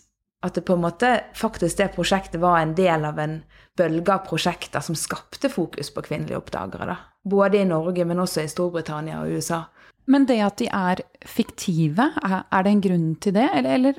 at 0.45 0.59
det 0.59 0.67
på 0.67 0.77
en 0.77 0.85
måte 0.85 1.13
faktisk 1.39 1.79
det 1.81 1.93
prosjektet 1.95 2.43
var 2.43 2.61
en 2.61 2.75
del 2.79 3.07
av 3.09 3.21
en 3.23 3.41
bølge 3.79 4.13
av 4.13 4.27
prosjekter 4.27 4.83
som 4.85 4.99
skapte 4.99 5.51
fokus 5.53 5.93
på 5.95 6.05
kvinnelige 6.09 6.41
oppdagere, 6.41 6.91
da. 6.91 6.99
Både 7.29 7.61
i 7.61 7.69
Norge, 7.69 8.07
men 8.09 8.23
også 8.23 8.45
i 8.45 8.51
Storbritannia 8.51 9.21
og 9.21 9.35
USA. 9.37 9.65
Men 10.09 10.27
det 10.29 10.39
at 10.45 10.61
de 10.61 10.69
er 10.73 11.03
fiktive, 11.29 12.11
er 12.25 12.65
det 12.65 12.73
en 12.73 12.85
grunn 12.85 13.09
til 13.21 13.35
det, 13.37 13.49
eller, 13.59 13.75
eller, 13.77 13.99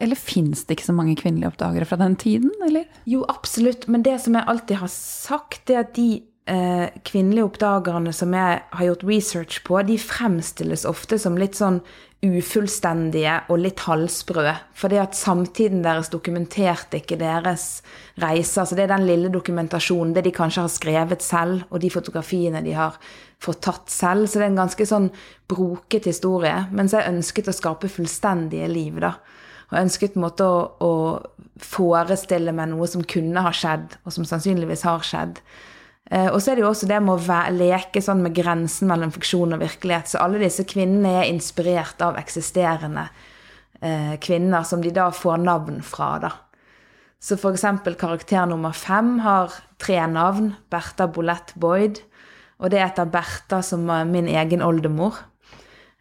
eller 0.00 0.16
fins 0.18 0.64
det 0.64 0.78
ikke 0.78 0.88
så 0.88 0.96
mange 0.96 1.16
kvinnelige 1.20 1.50
oppdagere 1.50 1.88
fra 1.88 2.00
den 2.00 2.16
tiden, 2.16 2.50
eller? 2.64 2.88
Jo, 3.08 3.24
absolutt, 3.28 3.88
men 3.88 4.06
det 4.06 4.16
som 4.24 4.38
jeg 4.38 4.48
alltid 4.48 4.80
har 4.80 4.92
sagt, 4.94 5.66
det 5.68 5.76
er 5.76 5.84
at 5.84 5.94
de 5.98 6.08
eh, 6.48 6.86
kvinnelige 7.04 7.44
oppdagerne 7.50 8.12
som 8.16 8.34
jeg 8.34 8.62
har 8.72 8.88
gjort 8.88 9.04
research 9.10 9.60
på, 9.66 9.80
de 9.84 9.98
fremstilles 10.00 10.86
ofte 10.88 11.20
som 11.20 11.36
litt 11.40 11.58
sånn 11.58 11.82
ufullstendige 12.24 13.34
og 13.52 13.60
litt 13.62 13.84
halvsprø. 13.86 14.50
det 14.90 14.98
at 14.98 15.14
samtiden 15.14 15.84
deres 15.84 16.10
dokumenterte 16.10 16.98
ikke 16.98 17.18
deres 17.20 17.80
reiser. 18.18 18.64
Altså 18.64 18.74
det 18.74 18.86
er 18.86 18.94
den 18.96 19.06
lille 19.06 19.30
dokumentasjonen, 19.30 20.16
det 20.16 20.24
de 20.26 20.34
kanskje 20.34 20.64
har 20.64 20.72
skrevet 20.74 21.22
selv, 21.22 21.62
og 21.70 21.80
de 21.80 21.90
fotografiene 21.94 22.62
de 22.64 22.74
har 22.74 22.98
fått 23.38 23.62
tatt 23.68 23.94
selv. 23.94 24.26
Så 24.26 24.40
det 24.40 24.48
er 24.48 24.52
en 24.52 24.62
ganske 24.64 24.88
sånn 24.90 25.10
broket 25.50 26.10
historie. 26.10 26.56
Mens 26.74 26.96
jeg 26.96 27.06
ønsket 27.06 27.52
å 27.52 27.54
skape 27.54 27.92
fullstendige 27.92 28.66
liv, 28.72 28.98
da. 29.04 29.14
Og 29.70 29.78
ønsket 29.84 30.16
en 30.16 30.24
måte 30.24 30.46
å, 30.48 30.60
å 30.82 30.92
forestille 31.62 32.54
meg 32.56 32.72
noe 32.72 32.86
som 32.90 33.04
kunne 33.06 33.46
ha 33.46 33.54
skjedd, 33.54 33.98
og 34.02 34.14
som 34.14 34.26
sannsynligvis 34.26 34.86
har 34.88 35.06
skjedd. 35.06 35.38
Eh, 36.10 36.28
og 36.32 36.40
så 36.40 36.52
er 36.52 36.56
det 36.56 36.64
jo 36.64 36.70
også 36.70 36.88
det 36.88 36.98
med 37.04 37.20
å 37.20 37.38
leke 37.52 38.00
sånn 38.04 38.22
med 38.24 38.36
grensen 38.36 38.88
mellom 38.88 39.12
fiksjon 39.12 39.52
og 39.56 39.62
virkelighet. 39.62 40.08
Så 40.08 40.20
alle 40.22 40.40
disse 40.40 40.64
kvinnene 40.68 41.18
er 41.20 41.28
inspirert 41.28 42.00
av 42.04 42.16
eksisterende 42.20 43.08
eh, 43.82 44.14
kvinner 44.24 44.64
som 44.68 44.84
de 44.84 44.92
da 44.94 45.10
får 45.12 45.42
navn 45.44 45.82
fra, 45.84 46.12
da. 46.24 46.34
Så 47.20 47.34
eksempel 47.50 47.96
karakter 47.98 48.46
nummer 48.46 48.72
fem 48.78 49.16
har 49.24 49.52
tre 49.82 49.98
navn. 50.06 50.52
Bertha 50.70 51.08
Bolett 51.10 51.50
Boyd. 51.58 51.98
Og 52.62 52.70
det 52.70 52.78
er 52.78 52.86
etter 52.86 53.10
Bertha, 53.10 53.58
som 53.62 53.88
var 53.90 54.06
min 54.06 54.30
egen 54.30 54.62
oldemor. 54.62 55.18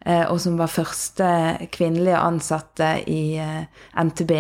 Eh, 0.06 0.30
og 0.30 0.38
som 0.40 0.60
var 0.62 0.72
første 0.72 1.28
kvinnelige 1.74 2.22
ansatte 2.22 2.92
i 3.10 3.42
NTB. 3.98 4.36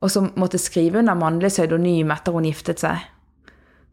Og 0.00 0.14
som 0.14 0.30
måtte 0.38 0.62
skrive 0.62 1.02
under 1.02 1.18
mannlig 1.18 1.50
pseudonym 1.50 2.14
etter 2.14 2.38
hun 2.38 2.46
giftet 2.46 2.80
seg 2.84 3.02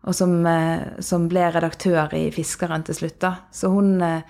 og 0.02 0.16
som, 0.18 0.46
eh, 0.46 1.02
som, 1.04 1.28
ble 1.30 1.50
redaktør 1.54 2.14
i 2.18 2.30
Fiskeren 2.34 2.84
til 2.84 2.98
slutt. 2.98 3.20
da. 3.20 3.36
Så 3.52 3.70
hun 3.70 4.02
eh, 4.02 4.24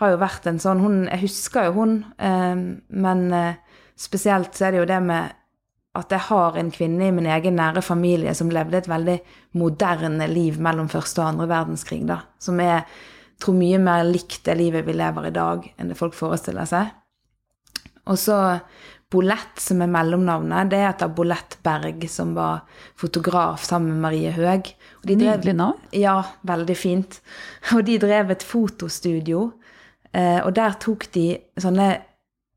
har 0.00 0.10
jo 0.10 0.18
vært 0.18 0.48
en 0.50 0.58
sånn 0.58 0.82
hun, 0.82 1.04
Jeg 1.06 1.28
husker 1.28 1.68
jo 1.68 1.76
hun, 1.78 2.04
eh, 2.18 2.56
men 2.88 3.22
spesielt 3.96 4.54
så 4.54 4.66
er 4.66 4.72
det 4.72 4.82
jo 4.82 4.90
det 4.90 5.00
med 5.02 5.38
at 5.94 6.10
jeg 6.10 6.24
har 6.30 6.56
en 6.56 6.70
kvinne 6.72 7.06
i 7.06 7.12
min 7.12 7.28
egen 7.28 7.58
nære 7.60 7.82
familie 7.84 8.32
som 8.34 8.50
levde 8.50 8.78
et 8.78 8.88
veldig 8.88 9.18
moderne 9.60 10.26
liv 10.26 10.56
mellom 10.58 10.88
første 10.88 11.20
og 11.20 11.34
andre 11.34 11.48
verdenskrig, 11.50 12.06
da. 12.08 12.22
Som 12.40 12.60
er 12.64 12.86
tror 13.42 13.58
mye 13.58 13.78
mer 13.82 14.04
likt 14.06 14.44
det 14.46 14.56
livet 14.56 14.86
vi 14.86 14.94
lever 14.96 15.28
i 15.28 15.34
dag, 15.34 15.66
enn 15.76 15.90
det 15.90 15.98
folk 15.98 16.14
forestiller 16.16 16.64
seg. 16.68 16.94
Og 18.08 18.18
så 18.18 18.38
Bolett, 19.12 19.60
som 19.60 19.82
er 19.84 19.90
mellomnavnet, 19.92 20.70
det 20.72 20.80
heter 20.80 21.10
Bolett 21.12 21.58
Berg, 21.62 22.06
som 22.08 22.32
var 22.32 22.62
fotograf 22.96 23.64
sammen 23.66 23.92
med 23.92 24.06
Marie 24.06 24.32
Høeg. 24.32 24.72
Nydelig 25.02 25.54
navn. 25.54 25.80
Ja, 25.90 26.22
veldig 26.46 26.76
fint. 26.78 27.18
Og 27.74 27.82
de 27.86 27.98
drev 28.02 28.30
et 28.34 28.46
fotostudio, 28.46 29.48
eh, 30.12 30.38
og 30.44 30.52
der 30.54 30.76
tok 30.82 31.08
de 31.14 31.26
sånne 31.60 31.88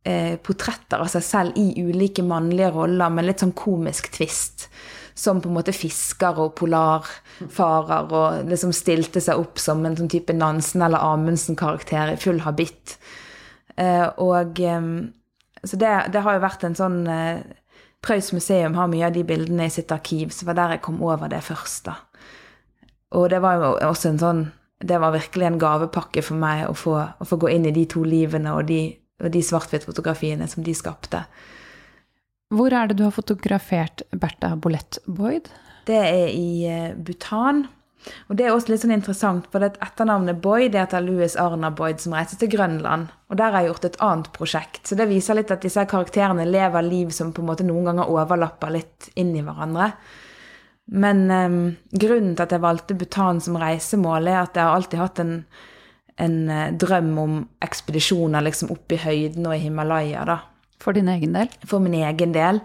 eh, 0.06 0.36
portretter 0.44 1.02
av 1.02 1.10
seg 1.10 1.26
selv 1.26 1.58
i 1.58 1.82
ulike 1.82 2.26
mannlige 2.26 2.70
roller 2.76 3.14
med 3.14 3.30
litt 3.30 3.42
sånn 3.42 3.56
komisk 3.58 4.12
tvist. 4.14 4.70
Som 5.16 5.40
på 5.42 5.50
en 5.50 5.56
måte 5.56 5.74
fisker 5.74 6.38
og 6.44 6.58
polarfarer, 6.60 8.10
og 8.12 8.50
liksom 8.52 8.74
stilte 8.76 9.24
seg 9.24 9.40
opp 9.40 9.62
som 9.64 9.86
en 9.88 9.96
sånn 9.98 10.12
type 10.12 10.36
Nansen 10.36 10.84
eller 10.86 11.02
Amundsen-karakter 11.14 12.14
i 12.14 12.20
full 12.20 12.44
habitt. 12.44 12.98
Eh, 13.80 14.06
og 14.22 14.60
så 15.66 15.80
det, 15.80 15.94
det, 16.14 16.22
har 16.22 16.36
jo 16.36 16.44
vært 16.44 16.66
en 16.68 16.76
sånn 16.78 17.00
Preus 18.06 18.30
museum 18.36 18.76
har 18.78 18.90
mye 18.92 19.08
av 19.08 19.16
de 19.16 19.24
bildene 19.26 19.66
i 19.66 19.74
sitt 19.74 19.90
arkiv, 19.92 20.30
så 20.30 20.46
var 20.46 20.60
der 20.60 20.76
jeg 20.76 20.84
kom 20.86 21.00
over 21.02 21.32
det 21.32 21.42
først, 21.48 21.88
da. 21.88 21.96
Og 23.14 23.30
det 23.30 23.42
var 23.44 23.60
jo 23.60 23.74
også 23.86 24.10
en 24.10 24.22
sånn 24.22 24.46
Det 24.86 24.98
var 25.00 25.14
virkelig 25.14 25.46
en 25.48 25.60
gavepakke 25.60 26.22
for 26.26 26.36
meg 26.40 26.66
å 26.68 26.74
få, 26.76 26.98
å 27.00 27.26
få 27.26 27.38
gå 27.40 27.54
inn 27.54 27.66
i 27.70 27.72
de 27.74 27.86
to 27.90 28.02
livene 28.04 28.52
og 28.54 28.66
de, 28.68 28.90
og 29.24 29.32
de 29.32 29.42
svart-hvitt-fotografiene 29.42 30.48
som 30.52 30.66
de 30.66 30.74
skapte. 30.76 31.22
Hvor 32.54 32.76
er 32.76 32.92
det 32.92 32.98
du 33.00 33.06
har 33.06 33.16
fotografert 33.16 34.04
Bertha 34.12 34.52
Bolett 34.60 35.00
Boyd? 35.08 35.48
Det 35.88 36.02
er 36.02 36.28
i 36.28 36.68
eh, 36.68 36.92
Bhutan. 36.94 37.64
Og 38.30 38.38
det 38.38 38.46
er 38.46 38.54
også 38.54 38.72
litt 38.72 38.84
sånn 38.84 38.94
interessant, 38.96 39.48
for 39.50 39.64
det 39.64 39.80
etternavnet 39.84 40.38
Boyd 40.44 40.74
det 40.76 40.84
heter 40.84 41.04
Louis 41.06 41.38
Arna 41.42 41.72
Boyd, 41.74 42.02
som 42.04 42.14
reiste 42.14 42.38
til 42.42 42.52
Grønland. 42.54 43.10
Og 43.32 43.40
der 43.40 43.54
har 43.54 43.64
jeg 43.64 43.72
gjort 43.72 43.88
et 43.90 43.98
annet 44.06 44.30
prosjekt. 44.36 44.84
Så 44.86 44.98
det 45.00 45.10
viser 45.10 45.40
litt 45.40 45.54
at 45.54 45.66
disse 45.66 45.88
karakterene 45.90 46.46
lever 46.46 46.86
liv 46.86 47.16
som 47.16 47.34
på 47.34 47.42
en 47.42 47.50
måte 47.50 47.66
noen 47.66 47.90
ganger 47.90 48.12
overlapper 48.14 48.76
litt 48.76 49.10
inn 49.18 49.34
i 49.34 49.44
hverandre. 49.46 49.92
Men 50.86 51.24
um, 51.32 51.62
grunnen 51.92 52.36
til 52.36 52.46
at 52.46 52.52
jeg 52.54 52.62
valgte 52.62 52.98
Bhutan 52.98 53.40
som 53.42 53.58
reisemål, 53.58 54.30
er 54.30 54.42
at 54.44 54.58
jeg 54.58 54.68
har 54.68 54.76
alltid 54.78 55.02
hatt 55.02 55.22
en, 55.24 55.38
en 56.22 56.36
uh, 56.52 56.68
drøm 56.78 57.16
om 57.22 57.40
ekspedisjoner 57.66 58.46
liksom 58.46 58.74
opp 58.76 58.94
i 58.94 59.02
høyden 59.02 59.50
og 59.50 59.58
i 59.58 59.64
Himalaya, 59.66 60.28
da. 60.30 60.42
For 60.86 60.94
din 60.94 61.10
egen 61.10 61.34
del? 61.34 61.50
For 61.66 61.82
min 61.82 61.96
egen 61.98 62.36
del. 62.36 62.60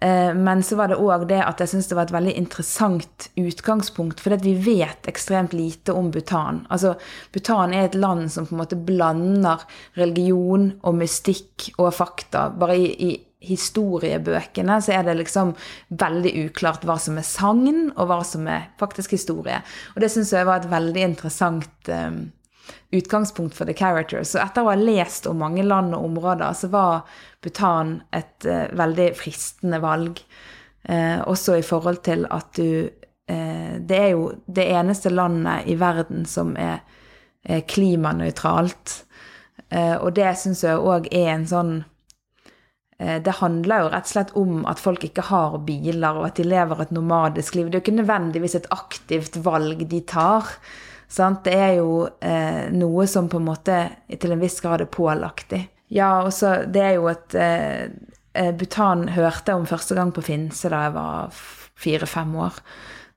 Eh, 0.00 0.34
men 0.34 0.62
så 0.62 0.76
var 0.78 0.92
det 0.92 1.00
òg 1.02 1.26
det 1.28 1.40
at 1.42 1.58
jeg 1.60 1.72
syns 1.72 1.88
det 1.90 1.96
var 1.98 2.06
et 2.06 2.14
veldig 2.14 2.34
interessant 2.38 3.28
utgangspunkt. 3.38 4.22
For 4.22 4.36
vi 4.40 4.54
vet 4.62 5.08
ekstremt 5.10 5.56
lite 5.56 5.92
om 5.96 6.12
Bhutan. 6.14 6.62
Altså, 6.70 6.94
Bhutan 7.34 7.74
er 7.74 7.88
et 7.88 7.98
land 7.98 8.30
som 8.32 8.46
på 8.46 8.54
en 8.54 8.62
måte 8.62 8.78
blander 8.78 9.64
religion 9.98 10.70
og 10.82 11.00
mystikk 11.00 11.72
og 11.76 11.92
fakta. 11.98 12.48
Bare 12.54 12.78
i, 12.78 12.92
i 13.10 13.10
historiebøkene 13.38 14.80
så 14.82 14.96
er 14.96 15.04
det 15.06 15.14
liksom 15.20 15.52
veldig 16.00 16.32
uklart 16.48 16.86
hva 16.86 16.98
som 17.00 17.20
er 17.20 17.26
sagn, 17.26 17.92
og 17.94 18.10
hva 18.10 18.18
som 18.26 18.48
er 18.50 18.68
faktisk 18.80 19.14
historie. 19.14 19.60
Og 19.94 20.02
det 20.02 20.10
syns 20.12 20.32
jeg 20.34 20.48
var 20.48 20.62
et 20.62 20.70
veldig 20.72 21.04
interessant 21.06 21.90
um, 21.92 22.20
utgangspunkt 22.94 23.54
for 23.54 23.68
The 23.68 23.76
Characters. 23.78 24.32
Så 24.32 24.42
etter 24.42 24.64
å 24.64 24.72
ha 24.72 24.78
lest 24.78 25.28
om 25.30 25.38
mange 25.38 25.62
land 25.62 25.94
og 25.94 26.08
områder, 26.10 26.56
så 26.58 26.70
var 26.72 27.18
Bhutan 27.44 28.00
et 28.10 28.48
uh, 28.48 28.66
veldig 28.78 29.10
fristende 29.18 29.80
valg. 29.84 30.18
Uh, 30.88 31.22
også 31.30 31.58
i 31.58 31.66
forhold 31.66 32.02
til 32.06 32.24
at 32.32 32.54
du 32.56 32.88
uh, 32.88 33.74
Det 33.78 33.98
er 33.98 34.12
jo 34.14 34.32
det 34.46 34.66
eneste 34.72 35.12
landet 35.12 35.68
i 35.70 35.76
verden 35.78 36.26
som 36.26 36.56
er, 36.58 36.80
er 37.44 37.62
klimanøytralt. 37.68 39.04
og 40.00 40.14
det 40.16 40.30
syns 40.40 40.62
jeg 40.64 40.80
òg 40.80 41.10
er 41.12 41.26
en 41.28 41.44
sånn 41.46 41.72
det 42.98 43.36
handler 43.38 43.84
jo 43.84 43.90
rett 43.92 44.08
og 44.08 44.10
slett 44.10 44.30
om 44.40 44.64
at 44.66 44.80
folk 44.82 45.04
ikke 45.06 45.22
har 45.28 45.52
biler, 45.62 46.16
og 46.18 46.24
at 46.26 46.40
de 46.40 46.46
lever 46.50 46.80
et 46.82 46.90
nomadisk 46.90 47.54
liv. 47.54 47.68
Det 47.68 47.76
er 47.76 47.78
jo 47.78 47.84
ikke 47.84 48.00
nødvendigvis 48.00 48.56
et 48.58 48.66
aktivt 48.74 49.38
valg 49.44 49.84
de 49.86 50.00
tar. 50.02 50.50
Sant? 51.06 51.44
Det 51.46 51.54
er 51.54 51.76
jo 51.78 52.08
eh, 52.18 52.66
noe 52.74 53.06
som 53.06 53.30
på 53.30 53.38
en 53.38 53.46
måte 53.46 53.78
til 54.10 54.34
en 54.34 54.42
viss 54.42 54.58
grad 54.64 54.82
er 54.82 54.90
pålagt 54.90 55.54
dem. 55.54 55.68
Ja, 55.94 56.10
og 56.26 56.34
så 56.36 56.64
det 56.66 56.82
er 56.84 56.94
jo 56.98 57.06
at 57.08 57.38
eh, 57.38 57.86
eh 58.34 58.50
Bhutan 58.52 59.06
hørte 59.14 59.54
om 59.54 59.70
første 59.70 59.94
gang 59.94 60.10
på 60.12 60.26
Finse 60.26 60.68
da 60.68 60.82
jeg 60.88 60.96
var 60.98 61.38
fire-fem 61.78 62.34
år. 62.36 62.58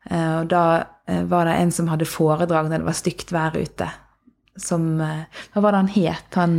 Eh, 0.10 0.36
og 0.42 0.48
da 0.52 0.64
eh, 1.08 1.24
var 1.30 1.50
det 1.50 1.58
en 1.60 1.74
som 1.74 1.90
hadde 1.92 2.10
foredrag 2.10 2.70
når 2.70 2.82
det 2.82 2.90
var 2.90 2.98
stygt 2.98 3.34
vær 3.36 3.58
ute. 3.58 3.90
Som 4.60 5.02
eh, 5.02 5.28
Hva 5.54 5.66
var 5.66 5.76
det 5.76 5.84
han 5.84 5.94
het? 5.96 6.40
Han 6.40 6.58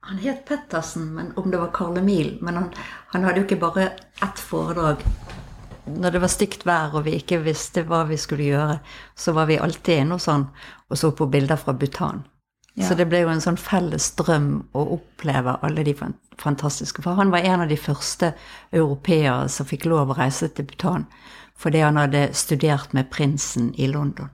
han 0.00 0.18
het 0.18 0.44
Pettersen, 0.48 1.14
men 1.14 1.32
om 1.36 1.50
det 1.50 1.60
var 1.60 1.70
Karl 1.76 1.98
Emil. 1.98 2.38
Men 2.40 2.56
han, 2.56 2.70
han 3.12 3.24
hadde 3.24 3.42
jo 3.42 3.48
ikke 3.48 3.60
bare 3.60 3.90
ett 4.22 4.40
foredrag 4.40 5.04
når 5.90 6.10
det 6.10 6.20
var 6.22 6.30
stygt 6.30 6.66
vær 6.68 6.94
og 6.94 7.06
vi 7.06 7.16
ikke 7.18 7.40
visste 7.44 7.84
hva 7.88 8.04
vi 8.08 8.18
skulle 8.20 8.50
gjøre, 8.50 8.80
så 9.16 9.34
var 9.36 9.48
vi 9.50 9.58
alltid 9.58 10.02
inne 10.02 10.18
hos 10.18 10.28
han 10.30 10.48
og 10.90 10.98
så 10.98 11.10
på 11.16 11.26
bilder 11.30 11.58
fra 11.60 11.74
Bhutan. 11.74 12.24
Ja. 12.74 12.86
Så 12.86 12.94
det 12.94 13.08
ble 13.10 13.24
jo 13.24 13.30
en 13.32 13.42
sånn 13.42 13.58
felles 13.58 14.12
drøm 14.18 14.50
å 14.78 14.84
oppleve 14.94 15.56
alle 15.66 15.82
de 15.84 15.94
fantastiske 16.38 17.02
For 17.02 17.18
han 17.18 17.32
var 17.32 17.42
en 17.44 17.64
av 17.64 17.68
de 17.68 17.76
første 17.76 18.30
europeere 18.70 19.48
som 19.50 19.66
fikk 19.66 19.88
lov 19.90 20.12
å 20.12 20.18
reise 20.20 20.48
til 20.54 20.68
Bhutan 20.70 21.08
fordi 21.60 21.82
han 21.84 21.98
hadde 22.00 22.30
studert 22.32 22.94
med 22.96 23.10
prinsen 23.12 23.74
i 23.76 23.90
London. 23.90 24.30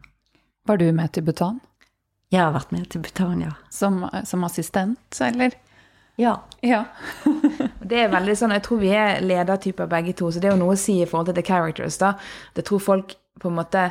Var 0.68 0.78
du 0.78 0.92
med 0.94 1.10
til 1.16 1.24
Bhutan? 1.26 1.58
Jeg 2.32 2.42
har 2.42 2.52
vært 2.56 2.72
med 2.74 2.88
til 2.90 3.04
Bhutan, 3.04 3.44
ja. 3.44 3.54
Som, 3.70 4.02
som 4.26 4.44
assistent, 4.44 5.20
eller? 5.22 5.54
Ja. 6.16 6.34
ja. 6.64 6.84
det 7.90 8.02
er 8.02 8.12
veldig 8.12 8.36
sånn, 8.38 8.54
Jeg 8.56 8.64
tror 8.66 8.80
vi 8.82 8.92
er 8.96 9.22
ledertyper 9.22 9.88
begge 9.90 10.16
to, 10.16 10.30
så 10.32 10.42
det 10.42 10.50
er 10.50 10.56
jo 10.56 10.62
noe 10.64 10.74
å 10.74 10.80
si 10.80 11.00
i 11.02 11.08
forhold 11.08 11.30
til 11.30 11.38
the 11.38 11.46
characters. 11.46 11.98
da. 12.02 12.14
Det 12.56 12.66
tror 12.66 12.82
folk 12.82 13.18
på 13.40 13.50
en 13.52 13.58
måte 13.58 13.90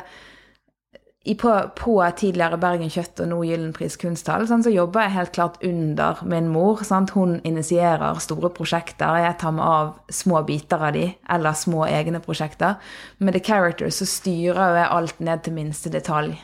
i 1.26 1.34
på, 1.34 1.50
på, 1.74 1.94
tidligere 2.18 2.58
Bergen 2.62 2.90
Kjøtt 2.90 3.18
og 3.24 3.30
nå 3.32 3.40
Gyllenpris 3.48 3.96
Kunsthall, 3.98 4.44
sånn, 4.46 4.62
så 4.62 4.70
jobber 4.70 5.02
jeg 5.02 5.14
helt 5.16 5.32
klart 5.34 5.56
under 5.66 6.20
min 6.22 6.46
mor. 6.54 6.84
Sant? 6.86 7.16
Hun 7.16 7.40
initierer 7.42 8.20
store 8.22 8.52
prosjekter. 8.54 9.16
Jeg 9.24 9.38
tar 9.40 9.56
med 9.56 9.66
av 9.66 9.88
små 10.06 10.44
biter 10.46 10.84
av 10.86 10.94
de, 10.94 11.08
eller 11.34 11.58
små 11.58 11.82
egne 11.88 12.20
prosjekter. 12.22 12.78
Med 13.18 13.34
The 13.34 13.42
Characters 13.42 13.98
så 13.98 14.06
styrer 14.06 14.78
jeg 14.78 14.92
alt 15.00 15.18
ned 15.26 15.42
til 15.42 15.58
minste 15.58 15.90
detalj. 15.90 16.36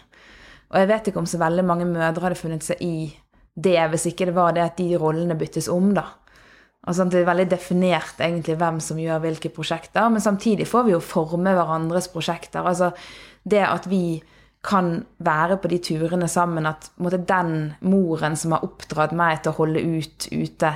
Og 0.72 0.80
jeg 0.80 0.88
vet 0.88 1.10
ikke 1.10 1.20
om 1.20 1.28
så 1.28 1.40
veldig 1.40 1.64
mange 1.68 1.86
mødre 1.88 2.26
hadde 2.26 2.40
funnet 2.40 2.64
seg 2.64 2.80
i 2.84 3.12
det, 3.52 3.78
hvis 3.92 4.08
ikke 4.08 4.30
det 4.30 4.36
var 4.36 4.54
det 4.56 4.64
at 4.64 4.78
de 4.80 4.96
rollene 4.96 5.36
byttes 5.36 5.68
om, 5.72 5.92
da. 5.96 6.06
Altså, 6.82 7.04
det 7.06 7.20
er 7.20 7.28
veldig 7.28 7.46
definert 7.52 8.18
egentlig 8.24 8.56
hvem 8.58 8.80
som 8.82 8.98
gjør 8.98 9.20
hvilke 9.22 9.52
prosjekter, 9.54 10.08
men 10.10 10.24
samtidig 10.24 10.66
får 10.66 10.88
vi 10.88 10.94
jo 10.96 11.02
forme 11.04 11.52
hverandres 11.54 12.08
prosjekter. 12.10 12.64
Altså 12.66 12.90
det 13.46 13.62
at 13.62 13.86
vi 13.90 14.22
kan 14.62 15.04
være 15.18 15.58
på 15.58 15.70
de 15.70 15.78
turene 15.82 16.28
sammen. 16.30 16.66
At 16.66 16.90
måtte, 17.02 17.20
den 17.26 17.74
moren 17.86 18.36
som 18.38 18.54
har 18.54 18.66
oppdratt 18.66 19.14
meg 19.18 19.42
til 19.42 19.52
å 19.52 19.58
holde 19.58 19.82
ut 19.82 20.28
ute, 20.30 20.72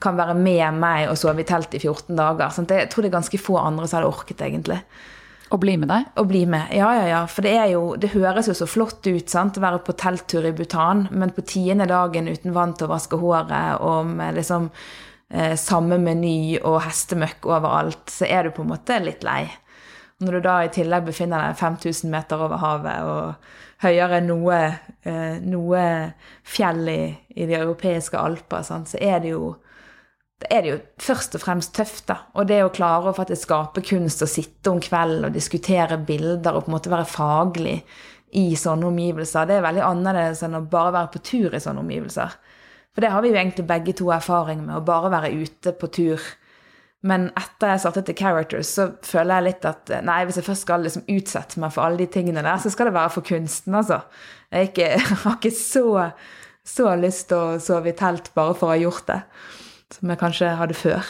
kan 0.00 0.16
være 0.18 0.36
med 0.36 0.76
meg 0.76 1.06
og 1.08 1.16
sove 1.20 1.40
i 1.40 1.48
telt 1.48 1.72
i 1.76 1.80
14 1.80 2.16
dager. 2.16 2.52
Sant? 2.52 2.72
Jeg 2.72 2.90
tror 2.92 3.04
det 3.04 3.12
er 3.12 3.18
ganske 3.18 3.40
få 3.40 3.56
andre 3.60 3.88
som 3.88 4.00
hadde 4.00 4.12
orket, 4.12 4.42
egentlig. 4.44 4.80
Å 5.46 5.58
bli 5.62 5.76
med 5.78 5.90
deg? 5.92 6.06
Å 6.18 6.24
bli 6.26 6.40
med, 6.50 6.72
ja, 6.74 6.88
ja, 6.96 7.02
ja. 7.06 7.18
For 7.30 7.46
det, 7.46 7.52
er 7.54 7.68
jo, 7.70 7.82
det 8.00 8.10
høres 8.16 8.48
jo 8.50 8.54
så 8.58 8.66
flott 8.66 9.06
ut 9.06 9.30
sant? 9.30 9.58
å 9.58 9.62
være 9.62 9.82
på 9.86 9.94
telttur 9.98 10.46
i 10.48 10.54
Bhutan, 10.56 11.04
men 11.14 11.34
på 11.36 11.44
tiende 11.46 11.86
dagen 11.86 12.26
uten 12.26 12.54
vann 12.56 12.74
til 12.74 12.88
å 12.88 12.94
vaske 12.96 13.18
håret 13.20 13.84
og 13.86 14.10
med 14.10 14.40
liksom 14.40 14.66
eh, 15.30 15.54
samme 15.60 16.00
meny 16.02 16.58
og 16.58 16.80
hestemøkk 16.88 17.46
overalt, 17.46 18.10
så 18.10 18.26
er 18.26 18.48
du 18.48 18.56
på 18.56 18.66
en 18.66 18.72
måte 18.74 18.98
litt 19.04 19.22
lei. 19.26 19.44
Når 20.18 20.32
du 20.32 20.40
da 20.48 20.56
i 20.64 20.72
tillegg 20.72 21.06
befinner 21.06 21.44
deg 21.44 21.60
5000 21.60 22.10
meter 22.10 22.42
over 22.42 22.62
havet 22.62 23.06
og 23.06 23.54
høyere 23.84 24.18
enn 24.18 24.30
noe, 24.32 24.60
eh, 25.06 25.38
noe 25.44 25.82
fjell 26.42 26.88
i, 26.88 27.00
i, 27.36 27.44
de 27.44 27.58
europeiske 27.58 28.18
alper, 28.18 28.64
sant? 28.66 28.90
så 28.90 28.98
er 28.98 29.20
det 29.22 29.34
jo 29.34 29.52
er 30.44 30.62
det 30.62 30.70
jo 30.70 30.80
først 31.00 31.36
og 31.38 31.42
fremst 31.42 31.72
tøft. 31.76 32.06
da. 32.10 32.18
Og 32.36 32.48
det 32.48 32.60
å 32.64 32.72
klare 32.74 33.10
å 33.10 33.16
faktisk 33.16 33.48
skape 33.48 33.84
kunst 33.86 34.22
og 34.22 34.30
sitte 34.30 34.72
om 34.72 34.80
kvelden 34.82 35.24
og 35.28 35.34
diskutere 35.34 35.98
bilder 35.98 36.56
og 36.56 36.66
på 36.66 36.70
en 36.70 36.76
måte 36.76 36.92
være 36.92 37.08
faglig 37.08 37.78
i 38.36 38.50
sånne 38.58 38.90
omgivelser, 38.90 39.46
det 39.48 39.56
er 39.56 39.64
veldig 39.64 39.84
annerledes 39.86 40.42
enn 40.44 40.58
å 40.58 40.66
bare 40.68 40.92
være 40.92 41.12
på 41.14 41.22
tur 41.24 41.54
i 41.54 41.62
sånne 41.62 41.80
omgivelser. 41.80 42.34
For 42.92 43.04
det 43.04 43.12
har 43.12 43.22
vi 43.22 43.30
jo 43.30 43.38
egentlig 43.38 43.64
begge 43.68 43.94
to 43.96 44.10
erfaring 44.12 44.64
med, 44.66 44.76
å 44.76 44.84
bare 44.84 45.12
være 45.12 45.32
ute 45.36 45.72
på 45.76 45.88
tur. 45.92 46.22
Men 47.06 47.28
etter 47.36 47.72
jeg 47.72 47.82
startet 47.84 48.08
til 48.08 48.16
Characters, 48.18 48.72
så 48.76 48.88
føler 49.04 49.38
jeg 49.38 49.46
litt 49.46 49.68
at 49.68 49.92
nei, 50.04 50.22
hvis 50.26 50.40
jeg 50.40 50.48
først 50.48 50.66
skal 50.66 50.84
liksom 50.84 51.04
utsette 51.12 51.60
meg 51.62 51.72
for 51.72 51.86
alle 51.86 52.02
de 52.02 52.08
tingene 52.12 52.44
der, 52.44 52.58
så 52.60 52.72
skal 52.72 52.90
det 52.90 52.96
være 52.96 53.12
for 53.14 53.24
kunsten, 53.24 53.76
altså. 53.78 54.02
Jeg, 54.50 54.72
ikke, 54.72 54.90
jeg 54.96 55.20
har 55.24 55.38
ikke 55.38 55.54
så, 55.56 55.86
så 56.66 56.96
lyst 57.00 57.30
til 57.30 57.40
å 57.40 57.60
sove 57.62 57.92
i 57.92 57.96
telt 57.96 58.32
bare 58.36 58.56
for 58.56 58.68
å 58.68 58.74
ha 58.74 58.80
gjort 58.80 59.08
det 59.12 59.22
som 59.94 60.10
jeg 60.10 60.20
kanskje 60.20 60.56
hadde 60.58 60.74
før. 60.74 61.06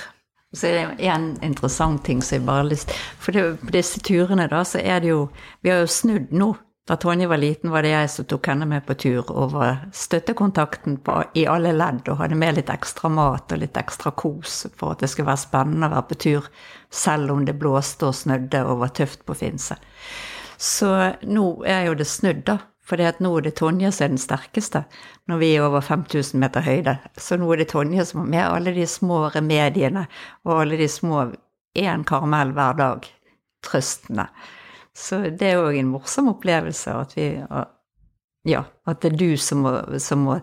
Så 0.55 0.69
er 0.69 0.77
det 0.77 1.09
en 1.11 1.33
interessant 1.45 2.05
ting 2.07 2.23
som 2.23 2.39
jeg 2.39 2.47
bare 2.47 2.63
har 2.63 2.69
lyst 2.71 2.93
For 3.21 3.35
det, 3.35 3.59
på 3.61 3.73
disse 3.75 4.01
turene, 4.01 4.47
da, 4.49 4.63
så 4.65 4.79
er 4.79 5.03
det 5.03 5.11
jo 5.11 5.27
Vi 5.63 5.73
har 5.73 5.83
jo 5.83 5.91
snudd 5.91 6.33
nå. 6.33 6.55
Da 6.87 6.95
Tonje 7.03 7.27
var 7.27 7.41
liten, 7.43 7.73
var 7.75 7.83
det 7.83 7.91
jeg 7.91 8.11
som 8.13 8.29
tok 8.31 8.47
henne 8.47 8.67
med 8.71 8.85
på 8.87 8.95
tur 8.95 9.33
og 9.33 9.57
var 9.57 9.81
støttekontakten 9.91 11.01
på, 11.03 11.17
i 11.35 11.43
alle 11.51 11.73
ledd 11.75 12.07
og 12.13 12.21
hadde 12.21 12.39
med 12.39 12.55
litt 12.61 12.71
ekstra 12.71 13.11
mat 13.11 13.51
og 13.51 13.59
litt 13.59 13.75
ekstra 13.81 14.13
kos 14.15 14.69
for 14.79 14.95
at 14.95 15.03
det 15.03 15.11
skulle 15.11 15.33
være 15.33 15.43
spennende 15.43 15.89
å 15.89 15.97
være 15.97 16.07
på 16.13 16.19
tur, 16.23 16.47
selv 16.87 17.35
om 17.35 17.43
det 17.43 17.57
blåste 17.59 18.07
og 18.07 18.15
snødde 18.15 18.63
og 18.71 18.85
var 18.85 18.95
tøft 18.95 19.27
på 19.27 19.35
Finse. 19.35 19.75
Så 20.63 20.93
nå 21.27 21.49
er 21.67 21.89
jo 21.89 21.99
det 21.99 22.07
snudd, 22.07 22.47
da. 22.47 22.61
For 22.87 23.03
nå 23.21 23.31
er 23.39 23.47
det 23.49 23.57
Tonje 23.59 23.91
som 23.93 24.05
er 24.05 24.13
den 24.13 24.23
sterkeste, 24.23 24.85
når 25.27 25.41
vi 25.43 25.49
er 25.57 25.67
over 25.67 25.83
5000 25.83 26.39
meter 26.39 26.63
høyde. 26.63 26.97
Så 27.19 27.39
nå 27.39 27.49
er 27.53 27.63
det 27.63 27.71
Tonje 27.73 28.05
som 28.07 28.23
har 28.23 28.31
med 28.31 28.45
alle 28.47 28.75
de 28.77 28.87
små 28.87 29.25
remediene 29.35 30.07
og 30.47 30.61
alle 30.61 30.79
de 30.79 30.89
små 30.91 31.25
én 31.77 32.05
karamell 32.07 32.55
hver 32.55 32.79
dag. 32.79 33.09
Trøstene. 33.67 34.29
Så 34.97 35.25
det 35.35 35.51
er 35.51 35.61
òg 35.65 35.81
en 35.81 35.91
morsom 35.91 36.31
opplevelse 36.33 36.95
at 36.95 37.17
vi 37.19 37.33
Ja, 38.47 38.61
at 38.87 39.01
det 39.03 39.09
er 39.11 39.17
du 39.19 39.37
som 39.43 39.65
må, 39.65 39.73
som 39.99 40.21
må 40.23 40.37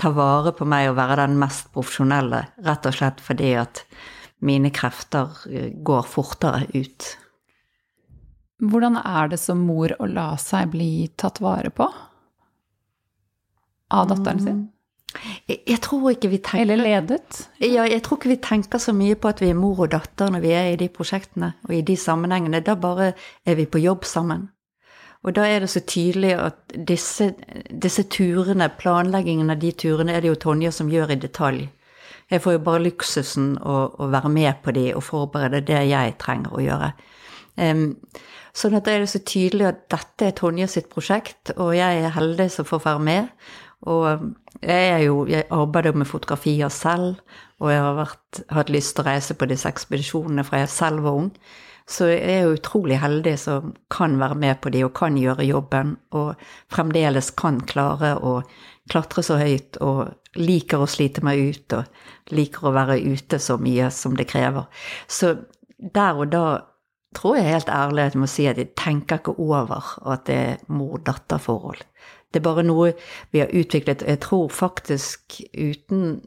ta 0.00 0.10
vare 0.10 0.50
på 0.52 0.66
meg 0.66 0.88
og 0.90 0.96
være 0.98 1.20
den 1.20 1.36
mest 1.38 1.68
profesjonelle, 1.70 2.40
rett 2.66 2.88
og 2.90 2.96
slett 2.96 3.22
fordi 3.22 3.52
at 3.54 3.84
mine 4.42 4.72
krefter 4.74 5.30
eh, 5.46 5.70
går 5.86 6.02
fortere 6.10 6.66
ut. 6.74 7.06
Hvordan 8.62 8.96
er 9.02 9.28
det 9.32 9.40
som 9.40 9.60
mor 9.68 9.92
å 10.00 10.08
la 10.08 10.30
seg 10.40 10.70
bli 10.72 11.08
tatt 11.20 11.42
vare 11.44 11.70
på 11.74 11.90
av 13.92 14.08
datteren 14.08 14.40
sin? 14.40 14.62
Mm. 14.64 14.72
Jeg, 15.46 15.60
jeg 15.64 15.80
tror 15.84 16.10
ikke 16.10 16.28
vi 16.28 16.40
tenker 16.44 16.64
Eller 16.64 16.80
ledet? 16.82 17.46
Ja, 17.62 17.86
jeg 17.88 18.02
tror 18.04 18.18
ikke 18.18 18.32
vi 18.34 18.40
tenker 18.42 18.80
så 18.82 18.92
mye 18.96 19.16
på 19.16 19.30
at 19.30 19.40
vi 19.40 19.52
er 19.52 19.58
mor 19.58 19.84
og 19.84 19.92
datter 19.94 20.32
når 20.32 20.44
vi 20.44 20.52
er 20.56 20.72
i 20.72 20.80
de 20.80 20.88
prosjektene 20.92 21.54
og 21.68 21.72
i 21.76 21.84
de 21.86 21.96
sammenhengene. 22.00 22.64
Da 22.64 22.76
bare 22.80 23.12
er 23.44 23.58
vi 23.60 23.68
på 23.68 23.80
jobb 23.80 24.04
sammen. 24.08 24.48
Og 25.26 25.34
da 25.34 25.46
er 25.48 25.64
det 25.64 25.70
så 25.72 25.80
tydelig 25.82 26.36
at 26.38 26.76
disse, 26.88 27.32
disse 27.70 28.04
turene, 28.12 28.68
planleggingen 28.78 29.50
av 29.50 29.58
de 29.58 29.72
turene, 29.74 30.14
er 30.14 30.22
det 30.22 30.30
jo 30.30 30.42
Tonje 30.44 30.70
som 30.74 30.90
gjør 30.92 31.16
i 31.16 31.18
detalj. 31.18 31.64
Jeg 32.30 32.42
får 32.42 32.56
jo 32.56 32.62
bare 32.66 32.84
luksusen 32.84 33.56
å, 33.58 33.74
å 34.02 34.08
være 34.12 34.30
med 34.30 34.62
på 34.62 34.74
de 34.74 34.88
og 34.94 35.02
forberede 35.06 35.64
det 35.66 35.82
jeg 35.90 36.14
trenger 36.22 36.54
å 36.54 36.62
gjøre. 36.62 36.92
Um, 37.56 37.84
Sånn 38.56 38.76
at 38.78 38.86
det 38.88 38.94
er 38.96 39.06
så 39.10 39.20
tydelig 39.20 39.68
at 39.68 39.84
dette 39.92 40.30
er 40.30 40.36
Tonje 40.36 40.68
sitt 40.72 40.88
prosjekt, 40.92 41.52
og 41.60 41.74
jeg 41.76 42.02
er 42.02 42.14
heldig 42.16 42.48
som 42.54 42.68
får 42.68 42.84
være 42.86 43.04
med. 43.04 43.46
Og 43.86 44.06
jeg, 44.62 44.86
er 44.94 45.02
jo, 45.04 45.26
jeg 45.28 45.44
arbeider 45.52 45.96
med 45.96 46.08
fotografier 46.08 46.72
selv, 46.72 47.20
og 47.60 47.70
jeg 47.72 47.82
har 47.84 47.98
vært, 47.98 48.42
hatt 48.56 48.72
lyst 48.72 48.96
til 48.96 49.04
å 49.04 49.10
reise 49.10 49.36
på 49.36 49.48
disse 49.50 49.68
ekspedisjonene 49.68 50.44
fra 50.46 50.62
jeg 50.62 50.72
selv 50.72 51.04
var 51.04 51.18
ung. 51.20 51.30
Så 51.86 52.08
jeg 52.10 52.22
er 52.32 52.46
jo 52.48 52.56
utrolig 52.56 52.96
heldig 52.98 53.36
som 53.38 53.74
kan 53.92 54.16
være 54.18 54.38
med 54.42 54.58
på 54.58 54.72
de 54.74 54.82
og 54.88 54.94
kan 54.96 55.18
gjøre 55.20 55.46
jobben, 55.46 55.92
og 56.16 56.34
fremdeles 56.72 57.30
kan 57.38 57.60
klare 57.68 58.16
å 58.16 58.40
klatre 58.90 59.22
så 59.26 59.36
høyt 59.38 59.78
og 59.84 60.40
liker 60.40 60.82
å 60.82 60.88
slite 60.90 61.22
meg 61.26 61.42
ut 61.44 61.76
og 61.76 62.32
liker 62.34 62.66
å 62.66 62.74
være 62.74 62.98
ute 63.04 63.38
så 63.42 63.58
mye 63.60 63.90
som 63.94 64.16
det 64.18 64.26
krever. 64.32 64.66
Så 65.06 65.34
der 65.78 66.18
og 66.18 66.32
da 66.32 66.46
tror 67.16 67.38
jeg 67.38 67.48
helt 67.48 67.72
ærlig 67.72 68.02
at 68.04 68.14
jeg 68.14 68.20
må 68.20 68.28
si 68.30 68.46
at 68.46 68.58
jeg 68.60 68.74
tenker 68.76 69.20
ikke 69.20 69.36
over 69.40 69.96
at 70.12 70.26
det 70.28 70.36
er 70.36 70.56
mor-datter-forhold. 70.68 71.80
Det 72.32 72.40
er 72.40 72.44
bare 72.44 72.66
noe 72.66 72.92
vi 73.32 73.40
har 73.40 73.52
utviklet. 73.54 74.04
Jeg 74.06 74.20
tror 74.20 74.48
faktisk 74.48 75.40
uten 75.54 76.20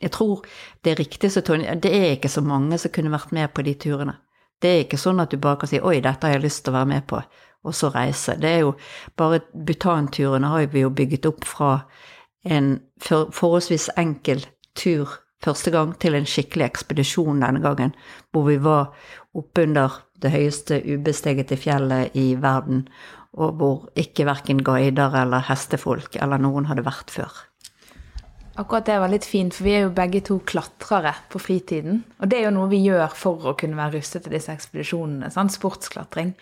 Jeg 0.00 0.10
tror 0.14 0.44
det 0.84 0.92
er 0.92 0.98
riktig 0.98 1.32
så 1.32 1.40
Tonje 1.42 1.74
Det 1.74 1.90
er 1.90 2.12
ikke 2.14 2.28
så 2.28 2.40
mange 2.40 2.78
som 2.78 2.90
kunne 2.94 3.10
vært 3.10 3.32
med 3.32 3.48
på 3.50 3.62
de 3.62 3.74
turene. 3.74 4.14
Det 4.62 4.70
er 4.70 4.84
ikke 4.84 4.98
sånn 4.98 5.20
at 5.20 5.30
du 5.30 5.36
bare 5.36 5.56
kan 5.58 5.68
si 5.68 5.80
'oi, 5.80 6.00
dette 6.00 6.26
har 6.26 6.34
jeg 6.34 6.42
lyst 6.42 6.64
til 6.64 6.72
å 6.72 6.78
være 6.78 6.86
med 6.86 7.06
på', 7.06 7.22
og 7.64 7.74
så 7.74 7.90
reise. 7.94 8.36
Det 8.40 8.50
er 8.50 8.58
jo 8.58 8.74
bare 9.16 9.40
Butan-turene 9.66 10.46
har 10.46 10.66
vi 10.66 10.80
jo 10.80 10.90
bygget 10.90 11.26
opp 11.26 11.44
fra 11.44 11.80
en 12.44 12.80
forholdsvis 13.00 13.90
enkel 13.96 14.46
tur 14.74 15.18
første 15.44 15.70
gang 15.70 15.98
til 15.98 16.14
en 16.14 16.26
skikkelig 16.26 16.64
ekspedisjon 16.64 17.42
denne 17.42 17.62
gangen, 17.62 17.94
hvor 18.32 18.48
vi 18.48 18.56
var 18.62 18.94
oppunder 19.34 20.02
det 20.22 20.32
høyeste 20.34 20.80
ubestegete 20.84 21.58
fjellet 21.60 22.16
i 22.18 22.32
verden, 22.40 22.86
og 23.38 23.58
hvor 23.60 23.84
ikke 23.98 24.26
verken 24.26 24.62
guider 24.66 25.14
eller 25.20 25.44
hestefolk 25.46 26.16
eller 26.18 26.40
noen 26.42 26.66
hadde 26.70 26.86
vært 26.86 27.12
før. 27.14 27.44
Akkurat 28.58 28.88
det 28.88 28.96
var 28.98 29.12
litt 29.12 29.26
fint, 29.28 29.54
for 29.54 29.68
vi 29.68 29.76
er 29.76 29.84
jo 29.84 29.94
begge 29.94 30.18
to 30.26 30.40
klatrere 30.42 31.12
på 31.30 31.38
fritiden. 31.38 32.00
Og 32.18 32.30
det 32.30 32.40
er 32.40 32.48
jo 32.48 32.56
noe 32.56 32.70
vi 32.72 32.80
gjør 32.82 33.12
for 33.14 33.46
å 33.46 33.54
kunne 33.58 33.78
være 33.78 34.00
rustet 34.00 34.24
til 34.26 34.34
disse 34.34 34.50
ekspedisjonene. 34.50 35.30
Sant? 35.30 35.54
Sportsklatring. 35.54 36.32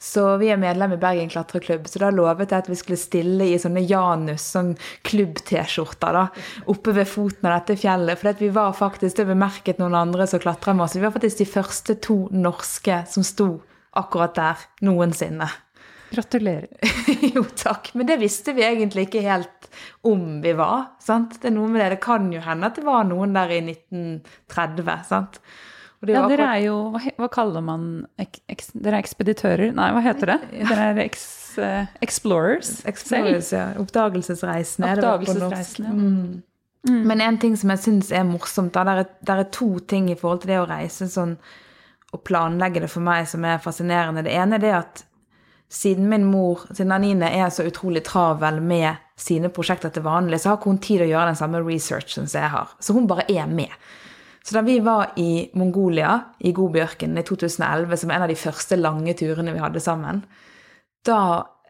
Så 0.00 0.22
vi 0.38 0.46
er 0.52 0.60
medlem 0.60 0.92
i 0.94 1.00
Bergen 1.00 1.30
klatreklubb, 1.32 1.88
så 1.90 1.98
da 1.98 2.12
lovet 2.14 2.52
jeg 2.54 2.62
at 2.62 2.68
vi 2.70 2.76
skulle 2.78 3.00
stille 3.00 3.48
i 3.50 3.56
sånne 3.58 3.82
Janus, 3.82 4.44
sånn 4.54 4.76
klubb-T-skjorter, 5.08 6.14
da, 6.14 6.26
oppe 6.70 6.94
ved 6.94 7.08
foten 7.10 7.48
av 7.48 7.56
dette 7.56 7.80
fjellet. 7.82 8.20
For 8.20 8.38
vi 8.38 8.52
var 8.54 8.76
faktisk, 8.78 9.16
det 9.18 9.26
bemerket 9.32 9.82
noen 9.82 9.98
andre 9.98 10.28
som 10.30 10.42
klatra 10.42 10.76
med 10.76 10.86
oss, 10.86 10.94
vi 10.94 11.02
var 11.02 11.16
faktisk 11.16 11.42
de 11.42 11.48
første 11.50 11.98
to 12.04 12.20
norske 12.30 13.00
som 13.10 13.26
sto 13.26 13.48
akkurat 13.98 14.38
der 14.38 14.68
noensinne. 14.86 15.48
Gratulerer. 16.12 16.70
jo, 17.34 17.42
takk. 17.58 17.90
Men 17.98 18.08
det 18.08 18.20
visste 18.22 18.54
vi 18.56 18.64
egentlig 18.64 19.08
ikke 19.08 19.24
helt 19.26 19.66
om 20.06 20.38
vi 20.44 20.54
var. 20.56 20.92
sant? 21.02 21.40
Det 21.42 21.50
er 21.50 21.56
noe 21.56 21.68
med 21.68 21.82
det. 21.82 21.96
Det 21.96 22.04
kan 22.06 22.30
jo 22.32 22.40
hende 22.44 22.70
at 22.70 22.78
det 22.78 22.86
var 22.86 23.02
noen 23.08 23.34
der 23.36 23.52
i 23.52 23.60
1930. 23.66 24.94
sant? 25.10 25.42
Ja, 26.06 26.22
dere 26.30 26.46
er 26.54 26.60
jo 26.62 26.76
hva, 26.94 27.00
hva 27.18 27.28
kaller 27.32 27.64
man 27.64 27.86
eks, 28.22 28.70
Dere 28.76 29.00
er 29.00 29.02
ekspeditører? 29.02 29.72
Nei, 29.74 29.88
hva 29.96 30.02
heter 30.04 30.30
det? 30.30 30.36
Dere 30.70 30.90
er 30.92 31.00
eks, 31.02 31.24
uh, 31.58 31.88
explorers? 32.04 32.76
Explorers, 32.92 33.50
ja. 33.54 33.72
Oppdagelsesreisende. 33.82 34.92
Oppdagelsesreisende. 34.94 35.94
Mm. 35.94 36.42
Mm. 36.88 37.00
Men 37.10 37.24
en 37.24 37.40
ting 37.42 37.56
som 37.58 37.72
jeg 37.74 37.82
syns 37.82 38.12
er 38.14 38.28
morsomt, 38.28 38.76
da, 38.76 38.84
det 38.86 39.08
er, 39.26 39.42
er 39.42 39.50
to 39.54 39.72
ting 39.90 40.06
i 40.12 40.16
forhold 40.18 40.44
til 40.44 40.54
det 40.54 40.60
å 40.62 40.68
reise 40.70 41.10
sånn 41.10 41.34
og 42.14 42.22
planlegge 42.24 42.80
det 42.80 42.88
for 42.88 43.04
meg 43.04 43.26
som 43.28 43.44
er 43.44 43.60
fascinerende. 43.60 44.22
Det 44.24 44.32
ene 44.32 44.56
er 44.56 44.62
det 44.62 44.72
at 44.78 45.02
siden 45.68 46.08
min 46.08 46.24
mor, 46.24 46.62
siden 46.72 46.94
Anine 46.94 47.28
er 47.36 47.50
så 47.52 47.66
utrolig 47.68 48.00
travel 48.06 48.62
med 48.64 48.96
sine 49.18 49.50
prosjekter 49.52 49.92
til 49.92 50.06
vanlig, 50.06 50.40
så 50.40 50.52
har 50.52 50.60
ikke 50.60 50.72
hun 50.72 50.80
tid 50.80 51.04
å 51.04 51.10
gjøre 51.10 51.32
den 51.32 51.40
samme 51.40 51.60
researchen 51.66 52.30
som 52.30 52.40
jeg 52.40 52.52
har. 52.54 52.72
Så 52.80 52.96
hun 52.96 53.08
bare 53.10 53.26
er 53.28 53.50
med. 53.50 53.74
Så 54.48 54.54
da 54.56 54.62
vi 54.64 54.78
var 54.80 55.10
i 55.20 55.50
Mongolia, 55.60 56.14
i 56.40 56.54
Godbjørken, 56.56 57.18
i 57.20 57.24
2011, 57.26 57.98
som 58.00 58.12
en 58.14 58.22
av 58.24 58.30
de 58.30 58.36
første 58.40 58.78
lange 58.80 59.12
turene 59.18 59.52
vi 59.52 59.60
hadde 59.60 59.82
sammen, 59.84 60.22
da 61.04 61.20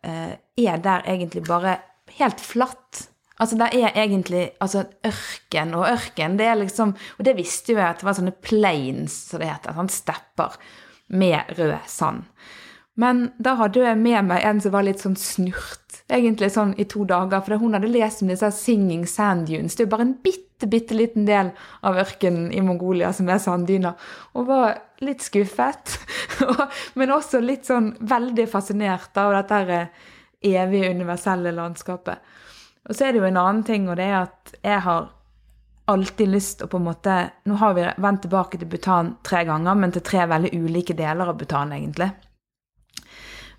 eh, 0.06 0.36
er 0.62 0.84
der 0.84 1.08
egentlig 1.10 1.42
bare 1.48 1.72
helt 2.20 2.38
flatt. 2.38 3.08
Altså, 3.42 3.58
det 3.58 3.72
er 3.80 3.98
egentlig 3.98 4.44
altså, 4.62 4.84
ørken 5.10 5.74
og 5.74 5.88
ørken. 5.90 6.38
Det 6.38 6.46
er 6.46 6.54
liksom 6.62 6.94
Og 7.18 7.26
det 7.26 7.34
visste 7.40 7.74
jo 7.74 7.80
jeg 7.80 7.88
at 7.88 7.98
det 7.98 8.06
var 8.06 8.18
sånne 8.20 8.36
plains, 8.46 9.18
som 9.26 9.38
så 9.38 9.42
det 9.42 9.50
heter. 9.50 9.74
Sånn 9.74 9.92
stepper 9.98 10.56
med 11.18 11.58
rød 11.58 11.76
sand. 11.90 12.30
Men 12.94 13.28
da 13.42 13.56
hadde 13.58 13.82
jeg 13.82 13.98
med 13.98 14.26
meg 14.30 14.46
en 14.46 14.62
som 14.62 14.74
var 14.74 14.86
litt 14.86 15.02
sånn 15.02 15.18
snurt, 15.18 16.04
egentlig 16.10 16.52
sånn 16.54 16.78
i 16.78 16.86
to 16.86 17.02
dager. 17.10 17.42
For 17.42 17.58
hun 17.58 17.74
hadde 17.74 17.90
lest 17.90 18.22
om 18.22 18.30
disse 18.30 18.54
Singing 18.54 19.06
Sand 19.06 19.50
Dunes. 19.50 19.74
Det 19.74 19.82
er 19.82 19.90
jo 19.90 19.96
bare 19.98 20.06
en 20.06 20.18
bitte, 20.22 20.46
bitte 20.66 20.96
liten 20.98 21.26
del 21.28 21.52
av 21.86 21.98
ørkenen 22.02 22.50
i 22.50 22.62
Mongolia 22.64 23.12
som 23.14 23.28
er 23.30 23.38
sanddyner. 23.38 23.94
Og 24.34 24.48
var 24.48 24.80
litt 25.04 25.22
skuffet. 25.22 25.98
Men 26.98 27.14
også 27.14 27.40
litt 27.44 27.68
sånn 27.68 27.92
veldig 28.00 28.48
fascinert 28.50 29.14
av 29.20 29.36
dette 29.36 29.60
her 29.60 29.92
evige, 30.40 30.90
universelle 30.90 31.52
landskapet. 31.54 32.18
Og 32.88 32.96
så 32.96 33.06
er 33.06 33.12
det 33.12 33.22
jo 33.22 33.28
en 33.28 33.38
annen 33.38 33.62
ting, 33.68 33.86
og 33.90 33.98
det 34.00 34.08
er 34.08 34.18
at 34.24 34.54
jeg 34.64 34.82
har 34.86 35.10
alltid 35.88 36.28
lyst 36.28 36.62
å 36.62 36.68
på 36.68 36.76
en 36.80 36.88
måte 36.88 37.14
Nå 37.48 37.56
har 37.60 37.76
vi 37.76 37.84
vendt 37.96 38.26
tilbake 38.26 38.58
til 38.60 38.68
Bhutan 38.68 39.14
tre 39.24 39.44
ganger, 39.48 39.76
men 39.78 39.92
til 39.94 40.04
tre 40.04 40.26
veldig 40.28 40.52
ulike 40.56 40.96
deler 40.96 41.32
av 41.32 41.38
Bhutan, 41.40 41.72
egentlig. 41.76 42.10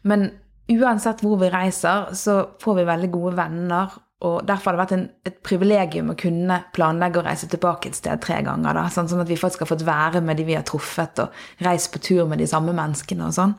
Men 0.02 0.30
uansett 0.70 1.24
hvor 1.26 1.40
vi 1.42 1.50
reiser, 1.52 2.14
så 2.14 2.42
får 2.62 2.80
vi 2.80 2.88
veldig 2.90 3.10
gode 3.14 3.36
venner. 3.40 3.98
Og 4.28 4.42
derfor 4.44 4.72
har 4.72 4.76
det 4.76 4.82
vært 4.82 4.96
en, 4.98 5.06
et 5.30 5.38
privilegium 5.48 6.12
å 6.12 6.18
kunne 6.20 6.58
planlegge 6.76 7.22
å 7.22 7.24
reise 7.24 7.48
tilbake 7.48 7.88
et 7.88 7.96
sted 7.96 8.20
tre 8.24 8.42
ganger. 8.44 8.76
Da, 8.76 8.90
sånn, 8.92 9.08
sånn, 9.08 9.24
at 9.24 9.32
vi 9.32 9.40
faktisk 9.40 9.64
har 9.64 9.72
fått 9.72 9.86
være 9.88 10.20
med 10.26 10.40
de 10.40 10.48
vi 10.50 10.58
har 10.58 10.66
truffet, 10.68 11.22
og 11.24 11.64
reist 11.64 11.94
på 11.94 12.02
tur 12.04 12.26
med 12.28 12.44
de 12.44 12.48
samme 12.52 12.76
menneskene 12.76 13.30
og 13.30 13.38
sånn. 13.38 13.56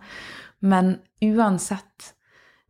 Men 0.60 0.98
uansett 1.24 2.12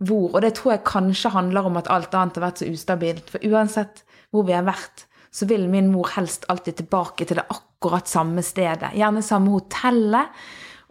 hvor, 0.07 0.30
og 0.30 0.41
det 0.45 0.55
tror 0.57 0.76
jeg 0.76 0.86
kanskje 0.88 1.34
handler 1.34 1.66
om 1.68 1.76
at 1.80 1.91
alt 1.93 2.14
annet 2.16 2.38
har 2.38 2.47
vært 2.47 2.62
så 2.62 2.70
ustabilt, 2.70 3.26
for 3.32 3.43
uansett 3.51 4.05
hvor 4.30 4.47
vi 4.47 4.55
har 4.55 4.64
vært, 4.68 5.05
så 5.34 5.47
vil 5.51 5.66
min 5.70 5.91
mor 5.93 6.09
helst 6.14 6.47
alltid 6.51 6.78
tilbake 6.80 7.26
til 7.26 7.38
det 7.38 7.47
akkurat 7.51 8.09
samme 8.11 8.43
stedet. 8.47 8.95
Gjerne 8.99 9.22
samme 9.22 9.53
hotellet 9.55 10.30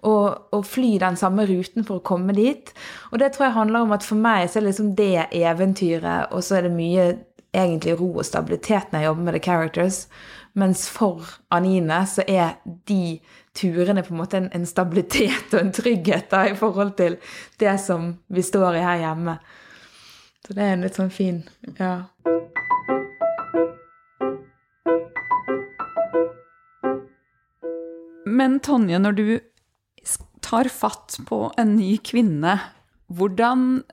og, 0.02 0.50
og, 0.56 0.66
fly 0.66 0.97
den 1.02 1.18
samme 1.20 1.45
ruten 1.50 1.86
for 1.88 2.00
å 2.00 2.06
komme 2.06 2.36
dit. 2.38 2.72
Og 3.12 3.20
det 3.20 3.34
tror 3.34 3.50
jeg 3.50 3.58
handler 3.58 3.86
om 3.86 3.95
at 3.95 4.06
for 4.06 4.20
meg 4.20 4.47
så 4.50 4.62
er 4.62 4.70
liksom 4.70 4.93
det 4.95 5.28
eventyret, 5.36 6.32
og 6.32 6.43
så 6.45 6.60
er 6.60 6.68
det 6.68 6.76
mye 6.76 7.10
egentlig 7.56 7.95
ro 8.00 8.12
og 8.20 8.26
stabilitet 8.26 8.91
når 8.91 9.00
jeg 9.00 9.10
jobber 9.10 9.26
med 9.26 9.36
The 9.36 9.43
Characters. 9.43 10.00
Mens 10.54 10.89
for 10.89 11.26
Anine 11.52 12.04
så 12.10 12.24
er 12.28 12.60
de 12.88 13.20
turene 13.58 14.04
på 14.06 14.14
en 14.14 14.22
måte 14.22 14.38
en, 14.39 14.50
en 14.54 14.66
stabilitet 14.66 15.54
og 15.54 15.62
en 15.62 15.74
trygghet 15.74 16.30
da, 16.32 16.45
i 16.50 16.56
forhold 16.58 16.95
til 16.97 17.18
det 17.60 17.76
som 17.82 18.14
vi 18.28 18.45
står 18.45 18.80
i 18.80 18.86
her 18.86 19.04
hjemme. 19.04 19.39
Så 20.45 20.56
det 20.58 20.66
er 20.66 20.78
en 20.78 20.88
litt 20.88 20.97
sånn 20.97 21.14
fin 21.14 21.43
Ja. 21.78 22.10
Men 28.30 28.60
Tonje, 28.64 29.00
når 29.02 29.12
du 29.18 29.39
tar 30.50 30.70
fatt 30.74 31.20
på 31.30 31.43
en 31.60 31.76
ny 31.78 31.95
kvinne, 32.06 32.58
hvordan 33.14 33.84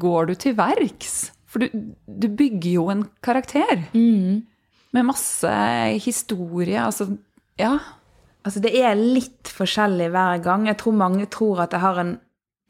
går 0.00 0.30
du 0.30 0.34
til 0.38 0.56
verks? 0.58 1.30
For 1.50 1.62
du, 1.62 1.94
du 2.06 2.28
bygger 2.28 2.70
jo 2.76 2.86
en 2.92 3.04
karakter 3.24 3.86
mm. 3.92 4.40
med 4.96 5.08
masse 5.08 5.50
historie. 6.04 6.78
Altså, 6.80 7.10
ja. 7.60 7.76
Altså, 8.46 8.62
det 8.62 8.72
er 8.78 8.96
litt 8.96 9.50
forskjellig 9.50 10.10
hver 10.14 10.42
gang. 10.44 10.68
Jeg 10.70 10.78
tror 10.80 10.96
mange 10.96 11.26
tror 11.32 11.64
at 11.66 11.74
jeg 11.74 11.82
har 11.82 12.00
en, 12.00 12.14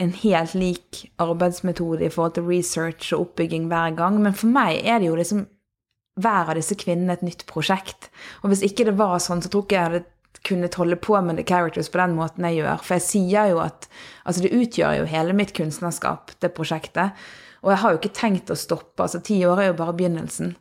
en 0.00 0.14
helt 0.22 0.56
lik 0.56 1.04
arbeidsmetode 1.20 2.06
i 2.06 2.12
forhold 2.12 2.38
til 2.38 2.48
research 2.48 3.12
og 3.12 3.28
oppbygging 3.28 3.68
hver 3.70 3.94
gang. 3.98 4.18
Men 4.24 4.36
for 4.36 4.50
meg 4.50 4.80
er 4.80 5.02
det 5.02 5.10
jo 5.10 5.18
liksom 5.20 5.44
hver 6.20 6.50
av 6.50 6.56
disse 6.58 6.76
kvinnene 6.76 7.14
et 7.14 7.24
nytt 7.24 7.44
prosjekt. 7.48 8.08
Og 8.42 8.50
hvis 8.50 8.64
ikke 8.66 8.88
det 8.88 8.96
var 8.98 9.20
sånn, 9.22 9.44
så 9.44 9.52
tror 9.52 9.66
ikke 9.66 9.76
jeg 9.76 9.88
hadde 9.88 10.06
kunnet 10.46 10.74
holde 10.80 10.96
på 10.96 11.18
med 11.20 11.36
The 11.36 11.44
Characters 11.44 11.90
på 11.92 12.00
den 12.00 12.16
måten 12.16 12.46
jeg 12.48 12.60
gjør. 12.60 12.82
For 12.84 12.96
jeg 12.96 13.06
sier 13.06 13.52
jo 13.52 13.62
at 13.64 13.88
Altså, 14.24 14.44
det 14.44 14.52
utgjør 14.54 15.00
jo 15.00 15.08
hele 15.10 15.34
mitt 15.34 15.54
kunstnerskap, 15.56 16.30
det 16.40 16.52
prosjektet. 16.54 17.16
Og 17.64 17.72
jeg 17.72 17.80
har 17.82 17.92
jo 17.92 17.98
ikke 17.98 18.14
tenkt 18.14 18.52
å 18.52 18.56
stoppe. 18.58 19.02
Altså, 19.02 19.20
ti 19.24 19.40
år 19.48 19.60
er 19.60 19.70
jo 19.70 19.78
bare 19.80 19.96
begynnelsen. 19.96 20.52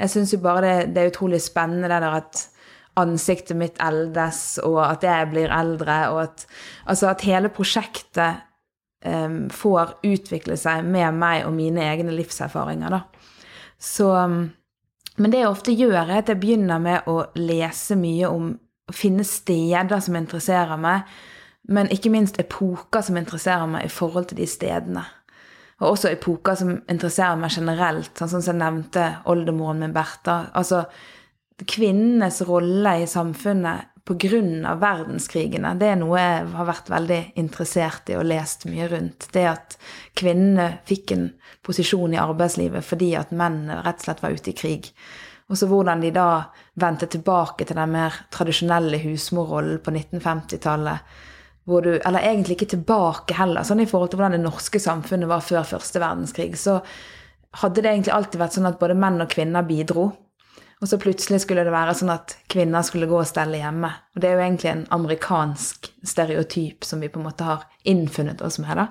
Jeg 0.00 0.12
syns 0.14 0.32
jo 0.32 0.40
bare 0.42 0.62
det, 0.64 0.76
det, 0.94 1.02
er 1.02 1.12
utrolig 1.12 1.40
spennende 1.44 1.90
det 1.90 1.98
der 2.00 2.16
at 2.22 2.44
ansiktet 3.00 3.58
mitt 3.58 3.76
eldes, 3.82 4.58
og 4.66 4.80
at 4.82 5.04
jeg 5.06 5.28
blir 5.30 5.52
eldre, 5.54 5.98
og 6.14 6.22
at 6.24 6.46
Altså 6.90 7.10
at 7.12 7.26
hele 7.28 7.52
prosjektet 7.52 8.40
um, 9.06 9.50
får 9.52 9.98
utvikle 10.06 10.56
seg 10.58 10.84
med 10.84 11.14
meg 11.20 11.44
og 11.46 11.54
mine 11.54 11.84
egne 11.86 12.14
livserfaringer, 12.16 12.96
da. 12.96 13.04
Så 13.78 14.10
um, 14.16 14.40
Men 15.16 15.32
det 15.32 15.42
jeg 15.42 15.52
ofte 15.52 15.76
gjør, 15.76 16.00
er 16.00 16.18
at 16.22 16.32
jeg 16.32 16.40
begynner 16.40 16.80
med 16.80 17.08
å 17.10 17.26
lese 17.36 17.96
mye 18.00 18.28
om 18.30 18.54
å 18.90 18.96
finne 18.96 19.24
steder 19.26 20.02
som 20.02 20.18
interesserer 20.18 20.80
meg, 20.80 21.08
men 21.70 21.90
ikke 21.92 22.12
minst 22.12 22.40
epoker 22.40 23.04
som 23.04 23.18
interesserer 23.20 23.68
meg 23.70 23.86
i 23.86 23.92
forhold 23.92 24.30
til 24.30 24.40
de 24.40 24.48
stedene. 24.50 25.04
Og 25.80 25.94
også 25.94 26.10
epoker 26.12 26.58
som 26.60 26.74
interesserer 26.92 27.38
meg 27.40 27.54
generelt, 27.56 28.12
sånn 28.18 28.32
som 28.32 28.42
jeg 28.52 28.60
nevnte 28.60 29.06
oldemoren 29.32 29.80
min 29.80 29.94
Bertha. 29.96 30.50
Altså 30.56 30.84
kvinnenes 31.68 32.40
rolle 32.48 32.98
i 33.02 33.08
samfunnet 33.08 33.90
pga. 34.10 34.74
verdenskrigene, 34.80 35.74
det 35.78 35.88
er 35.92 35.98
noe 36.00 36.18
jeg 36.18 36.46
har 36.56 36.66
vært 36.66 36.90
veldig 36.90 37.20
interessert 37.38 38.10
i 38.10 38.16
og 38.18 38.26
lest 38.26 38.66
mye 38.66 38.88
rundt. 38.90 39.28
Det 39.32 39.46
at 39.46 39.76
kvinnene 40.18 40.80
fikk 40.88 41.12
en 41.14 41.26
posisjon 41.62 42.14
i 42.14 42.20
arbeidslivet 42.20 42.84
fordi 42.84 43.14
at 43.14 43.30
mennene 43.30 43.82
rett 43.84 44.00
og 44.00 44.08
slett 44.08 44.22
var 44.24 44.34
ute 44.34 44.50
i 44.50 44.56
krig. 44.56 44.90
Og 45.50 45.58
så 45.58 45.66
hvordan 45.66 46.02
de 46.02 46.12
da 46.14 46.50
vendte 46.80 47.08
tilbake 47.10 47.66
til 47.66 47.78
den 47.78 47.92
mer 47.92 48.16
tradisjonelle 48.32 49.00
husmorrollen 49.04 49.80
på 49.84 49.92
1950-tallet. 49.94 51.12
Hvor 51.68 51.84
du, 51.84 51.92
eller 51.98 52.24
egentlig 52.24 52.56
ikke 52.56 52.72
tilbake 52.74 53.36
heller, 53.36 53.62
sånn 53.66 53.82
i 53.84 53.88
forhold 53.88 54.10
til 54.10 54.20
hvordan 54.20 54.38
det 54.38 54.42
norske 54.42 54.80
samfunnet 54.82 55.30
var 55.30 55.44
før 55.44 55.66
første 55.68 56.00
verdenskrig. 56.02 56.56
Så 56.58 56.80
hadde 57.62 57.82
det 57.82 57.92
egentlig 57.92 58.14
alltid 58.16 58.40
vært 58.40 58.56
sånn 58.56 58.70
at 58.70 58.80
både 58.80 58.96
menn 58.98 59.22
og 59.22 59.30
kvinner 59.30 59.66
bidro. 59.66 60.08
Og 60.80 60.88
så 60.88 60.96
plutselig 60.96 61.42
skulle 61.44 61.66
det 61.66 61.74
være 61.74 61.94
sånn 61.98 62.12
at 62.14 62.38
kvinner 62.50 62.84
skulle 62.86 63.08
gå 63.10 63.18
og 63.20 63.28
stelle 63.28 63.60
hjemme. 63.60 63.90
Og 64.16 64.22
det 64.22 64.30
er 64.30 64.38
jo 64.38 64.44
egentlig 64.46 64.70
en 64.72 64.86
amerikansk 64.96 65.90
stereotyp 66.08 66.86
som 66.88 67.04
vi 67.04 67.10
på 67.12 67.20
en 67.20 67.28
måte 67.28 67.46
har 67.46 67.66
innfunnet 67.84 68.40
oss 68.42 68.56
med. 68.62 68.80
da. 68.80 68.88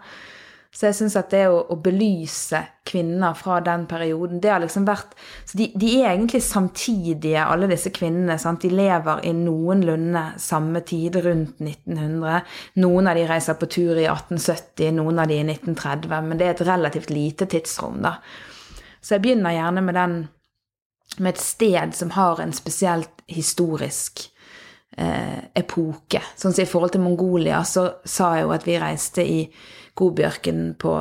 Så 0.70 0.86
jeg 0.86 1.00
syns 1.00 1.16
at 1.18 1.32
det 1.34 1.48
å, 1.50 1.64
å, 1.74 1.76
belyse 1.82 2.60
kvinner 2.86 3.34
fra 3.38 3.58
den 3.66 3.88
perioden, 3.90 4.38
det 4.42 4.52
har 4.54 4.62
liksom 4.62 4.86
vært 4.86 5.16
Så 5.50 5.58
de, 5.58 5.66
de 5.74 5.90
er 5.98 6.12
egentlig 6.12 6.44
samtidige, 6.46 7.42
alle 7.42 7.70
disse 7.72 7.90
kvinnene. 7.94 8.38
sant? 8.38 8.62
De 8.62 8.70
lever 8.70 9.24
i 9.26 9.34
noenlunde 9.34 10.24
samme 10.38 10.84
tid, 10.86 11.18
rundt 11.26 11.58
1900. 11.58 12.44
Noen 12.86 13.10
av 13.10 13.18
de 13.18 13.26
reiser 13.30 13.58
på 13.58 13.70
tur 13.74 13.98
i 13.98 14.06
1870, 14.06 14.94
noen 15.02 15.24
av 15.24 15.32
de 15.32 15.40
i 15.42 15.48
1930. 15.48 16.18
Men 16.30 16.38
det 16.38 16.48
er 16.48 16.54
et 16.54 16.68
relativt 16.70 17.14
lite 17.14 17.50
tidsrom, 17.50 18.04
da. 18.06 18.20
Så 19.02 19.16
jeg 19.16 19.26
begynner 19.26 19.56
gjerne 19.56 19.86
med 19.86 19.98
den 19.98 20.20
med 21.18 21.34
et 21.34 21.42
sted 21.42 21.96
som 21.98 22.14
har 22.14 22.40
en 22.40 22.54
spesielt 22.54 23.24
historisk 23.28 24.28
eh, 25.00 25.40
epoke. 25.56 26.22
Sånn 26.36 26.54
som 26.54 26.64
i 26.64 26.70
forhold 26.70 26.96
til 26.96 27.06
Mongolia, 27.06 27.64
så 27.64 27.88
sa 28.06 28.34
jeg 28.36 28.48
jo 28.48 28.56
at 28.56 28.68
vi 28.68 28.82
reiste 28.82 29.26
i 29.26 29.40
Godbjørken 30.00 30.74
på 30.80 30.98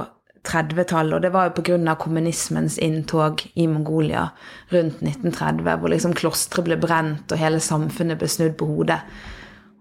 30-tallet, 0.49 1.17
og 1.17 1.25
det 1.25 1.33
var 1.35 1.49
jo 1.49 1.57
pga. 1.59 1.95
kommunismens 2.01 2.79
inntog 2.79 3.43
i 3.55 3.67
Mongolia 3.67 4.29
rundt 4.71 5.03
1930, 5.03 5.77
hvor 5.81 5.93
liksom 5.93 6.15
klostre 6.15 6.65
ble 6.65 6.79
brent 6.81 7.33
og 7.33 7.41
hele 7.41 7.61
samfunnet 7.61 8.19
ble 8.19 8.29
snudd 8.29 8.57
på 8.59 8.69
hodet. 8.71 9.01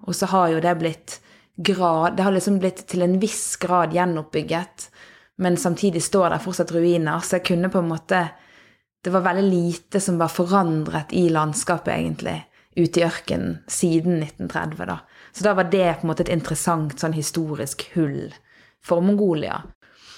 Og 0.08 0.16
så 0.16 0.30
har 0.34 0.50
jo 0.50 0.60
det 0.64 0.76
blitt 0.80 1.20
grad 1.58 2.16
Det 2.16 2.24
har 2.24 2.32
liksom 2.32 2.60
blitt 2.60 2.84
til 2.86 3.02
en 3.02 3.16
viss 3.20 3.56
grad 3.58 3.94
gjenoppbygget, 3.94 4.90
men 5.42 5.58
samtidig 5.58 6.04
står 6.04 6.30
det 6.30 6.44
fortsatt 6.44 6.72
ruiner, 6.72 7.20
så 7.20 7.38
jeg 7.38 7.48
kunne 7.50 7.70
på 7.70 7.80
en 7.82 7.90
måte 7.90 8.28
Det 9.04 9.14
var 9.14 9.22
veldig 9.22 9.50
lite 9.50 10.00
som 10.00 10.18
var 10.18 10.28
forandret 10.28 11.14
i 11.14 11.30
landskapet, 11.30 11.94
egentlig, 11.94 12.42
ute 12.78 13.02
i 13.02 13.06
ørkenen 13.08 13.58
siden 13.72 14.22
1930, 14.22 14.86
da. 14.90 15.00
Så 15.34 15.46
da 15.46 15.54
var 15.58 15.70
det 15.72 16.00
på 16.00 16.06
en 16.06 16.12
måte 16.12 16.26
et 16.26 16.34
interessant 16.34 16.98
sånn 17.02 17.16
historisk 17.18 17.88
hull 17.96 18.30
for 18.86 19.04
Mongolia. 19.06 19.64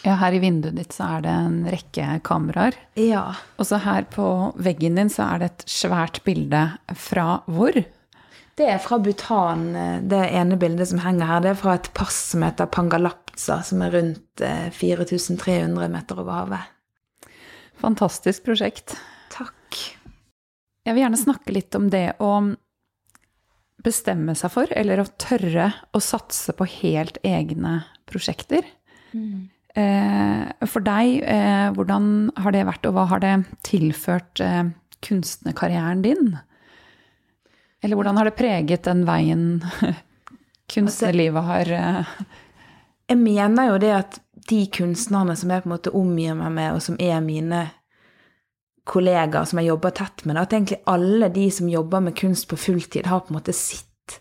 Ja, 0.05 0.16
her 0.22 0.36
i 0.36 0.39
vinduet 0.39 0.78
ditt 0.80 0.95
så 0.95 1.10
er 1.18 1.24
det 1.26 1.32
en 1.34 1.57
rekke 1.68 2.20
kameraer. 2.24 2.78
Ja. 2.99 3.26
Og 3.60 3.68
så 3.68 3.82
her 3.84 4.05
på 4.12 4.26
veggen 4.55 4.95
din 4.99 5.12
så 5.12 5.26
er 5.34 5.41
det 5.41 5.49
et 5.49 5.66
svært 5.68 6.22
bilde 6.28 6.70
fra 6.95 7.41
hvor? 7.51 7.76
Det 8.60 8.68
er 8.68 8.80
fra 8.84 8.97
Bhutan, 8.99 9.70
det 10.12 10.22
ene 10.36 10.57
bildet 10.60 10.89
som 10.91 10.99
henger 11.03 11.28
her. 11.28 11.43
Det 11.43 11.51
er 11.53 11.60
fra 11.60 11.78
et 11.80 11.91
pass 11.95 12.18
som 12.34 12.43
heter 12.43 12.68
Pangalapsa, 12.72 13.62
som 13.64 13.84
er 13.86 13.93
rundt 13.95 14.43
4300 14.76 15.86
eh, 15.86 15.91
meter 15.91 16.20
over 16.20 16.36
havet. 16.41 17.38
Fantastisk 17.80 18.43
prosjekt. 18.47 18.97
Jeg 20.89 20.95
vil 20.97 21.03
gjerne 21.03 21.21
snakke 21.21 21.53
litt 21.53 21.75
om 21.77 21.85
det 21.93 22.15
å 22.17 22.31
bestemme 23.85 24.33
seg 24.35 24.49
for, 24.49 24.71
eller 24.73 25.03
å 25.03 25.11
tørre 25.21 25.67
å 25.93 26.01
satse 26.01 26.55
på 26.57 26.65
helt 26.81 27.19
egne 27.21 27.83
prosjekter. 28.09 28.65
Mm. 29.13 29.45
For 30.65 30.83
deg, 30.83 31.21
eh, 31.29 31.69
hvordan 31.77 32.09
har 32.41 32.55
det 32.57 32.65
vært, 32.67 32.89
og 32.89 32.97
hva 32.97 33.05
har 33.13 33.21
det 33.21 33.35
tilført 33.69 34.41
eh, 34.41 34.73
kunstnerkarrieren 35.05 36.01
din? 36.03 36.33
Eller 37.85 37.95
hvordan 37.95 38.17
har 38.17 38.27
det 38.27 38.35
preget 38.41 38.89
den 38.89 39.05
veien 39.07 39.45
kunstnerlivet 40.73 41.45
har 41.53 41.75
jeg 43.09 43.17
mener 43.17 43.71
jo 43.71 43.77
det 43.81 43.93
at 43.93 44.19
de 44.49 44.63
kunstnerne 44.73 45.37
som 45.37 45.53
jeg 45.53 45.63
på 45.63 45.69
en 45.69 45.75
måte 45.77 45.93
omgir 45.97 46.35
meg 46.37 46.51
med, 46.53 46.73
og 46.75 46.81
som 46.83 46.97
er 47.01 47.21
mine 47.25 47.67
kollegaer 48.89 49.47
som 49.47 49.61
jeg 49.61 49.69
jobber 49.69 49.93
tett 49.95 50.25
med, 50.25 50.39
at 50.39 50.55
egentlig 50.55 50.81
alle 50.89 51.29
de 51.33 51.45
som 51.53 51.69
jobber 51.69 52.03
med 52.07 52.17
kunst 52.17 52.49
på 52.49 52.57
fulltid, 52.59 53.07
har 53.09 53.23
på 53.23 53.33
en 53.33 53.39
måte 53.39 53.55
sitt 53.55 54.17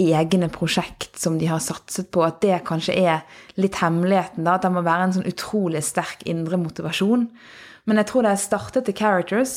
egne 0.00 0.48
prosjekt 0.52 1.16
som 1.20 1.38
de 1.40 1.48
har 1.48 1.62
satset 1.64 2.10
på. 2.12 2.24
At 2.24 2.42
det 2.44 2.64
kanskje 2.68 2.96
er 2.96 3.22
litt 3.60 3.78
hemmeligheten, 3.80 4.44
da. 4.44 4.56
At 4.56 4.66
det 4.66 4.72
må 4.74 4.84
være 4.84 5.08
en 5.08 5.14
sånn 5.18 5.28
utrolig 5.30 5.82
sterk 5.84 6.24
indre 6.28 6.60
motivasjon. 6.60 7.28
Men 7.86 8.02
jeg 8.02 8.10
tror 8.10 8.26
da 8.26 8.34
jeg 8.34 8.44
startet 8.44 8.88
The 8.88 8.96
Characters, 8.96 9.54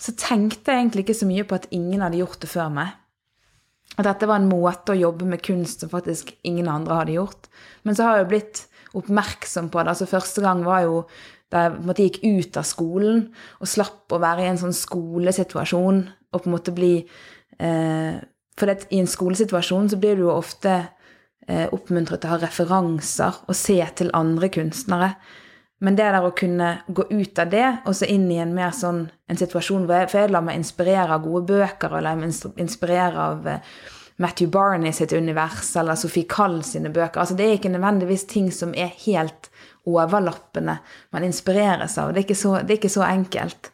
så 0.00 0.14
tenkte 0.18 0.72
jeg 0.72 0.82
egentlig 0.82 1.06
ikke 1.06 1.20
så 1.20 1.28
mye 1.28 1.46
på 1.46 1.56
at 1.56 1.68
ingen 1.70 2.02
hadde 2.02 2.20
gjort 2.20 2.42
det 2.42 2.50
før 2.50 2.72
meg. 2.74 2.98
At 3.92 4.08
dette 4.08 4.28
var 4.28 4.40
en 4.40 4.50
måte 4.50 4.94
å 4.94 4.98
jobbe 4.98 5.28
med 5.28 5.44
kunst 5.44 5.84
som 5.84 5.92
faktisk 5.92 6.32
ingen 6.48 6.68
andre 6.72 7.02
hadde 7.02 7.16
gjort. 7.18 7.48
Men 7.84 7.96
så 7.96 8.06
har 8.06 8.18
jeg 8.18 8.24
jo 8.24 8.30
blitt 8.32 8.62
oppmerksom 8.98 9.68
på 9.72 9.82
det. 9.82 9.92
Altså 9.94 10.08
Første 10.08 10.44
gang 10.44 10.64
var 10.66 10.84
jo 10.86 11.02
da 11.52 11.66
jeg 11.66 11.74
på 11.74 11.82
en 11.82 11.90
måte 11.90 12.06
gikk 12.06 12.18
ut 12.24 12.58
av 12.58 12.66
skolen 12.66 13.22
og 13.60 13.68
slapp 13.68 14.14
å 14.14 14.20
være 14.22 14.46
i 14.46 14.50
en 14.52 14.60
sånn 14.60 14.76
skolesituasjon 14.76 16.02
og 16.32 16.40
på 16.40 16.48
en 16.48 16.54
måte 16.54 16.74
bli 16.74 16.94
eh, 17.58 18.16
For 18.58 18.68
det, 18.68 18.88
i 18.92 19.00
en 19.00 19.08
skolesituasjon 19.08 19.90
så 19.92 19.98
blir 20.00 20.16
du 20.16 20.26
jo 20.26 20.34
ofte 20.34 20.72
eh, 21.48 21.68
oppmuntret 21.72 22.22
til 22.22 22.30
å 22.30 22.34
ha 22.34 22.42
referanser 22.42 23.44
og 23.46 23.56
se 23.56 23.78
til 23.96 24.12
andre 24.16 24.50
kunstnere. 24.52 25.14
Men 25.82 25.96
det 25.98 26.10
der 26.14 26.24
å 26.24 26.34
kunne 26.36 26.76
gå 26.86 27.08
ut 27.10 27.40
av 27.42 27.50
det 27.50 27.68
og 27.88 27.96
så 27.98 28.06
inn 28.12 28.28
i 28.30 28.38
en 28.42 28.52
mer 28.54 28.74
sånn 28.76 29.06
en 29.28 29.40
situasjon 29.40 29.88
hvor 29.88 30.02
jeg, 30.02 30.12
For 30.12 30.22
jeg 30.22 30.32
lar 30.34 30.44
meg 30.46 30.60
inspirere 30.60 31.16
av 31.16 31.24
gode 31.24 31.48
bøker, 31.50 31.96
og 31.96 32.04
lar 32.06 32.20
meg 32.20 32.32
inspirere 32.62 33.28
av 33.32 33.48
eh, 33.50 33.74
Matthew 34.22 34.52
Barney 34.52 34.92
sitt 34.92 35.12
univers 35.12 35.74
eller 35.76 35.98
Sophie 35.98 36.28
Kall 36.28 36.60
sine 36.64 36.92
bøker. 36.92 37.20
Altså 37.20 37.36
Det 37.36 37.48
er 37.48 37.58
ikke 37.58 37.72
nødvendigvis 37.72 38.28
ting 38.30 38.52
som 38.54 38.76
er 38.76 38.92
helt 39.04 39.51
overlappende 39.88 40.78
man 41.10 41.26
inspireres 41.26 41.98
av. 41.98 42.12
Det 42.12 42.22
er 42.22 42.28
ikke 42.28 42.38
så, 42.38 42.54
er 42.60 42.76
ikke 42.76 42.92
så 42.92 43.04
enkelt. 43.06 43.72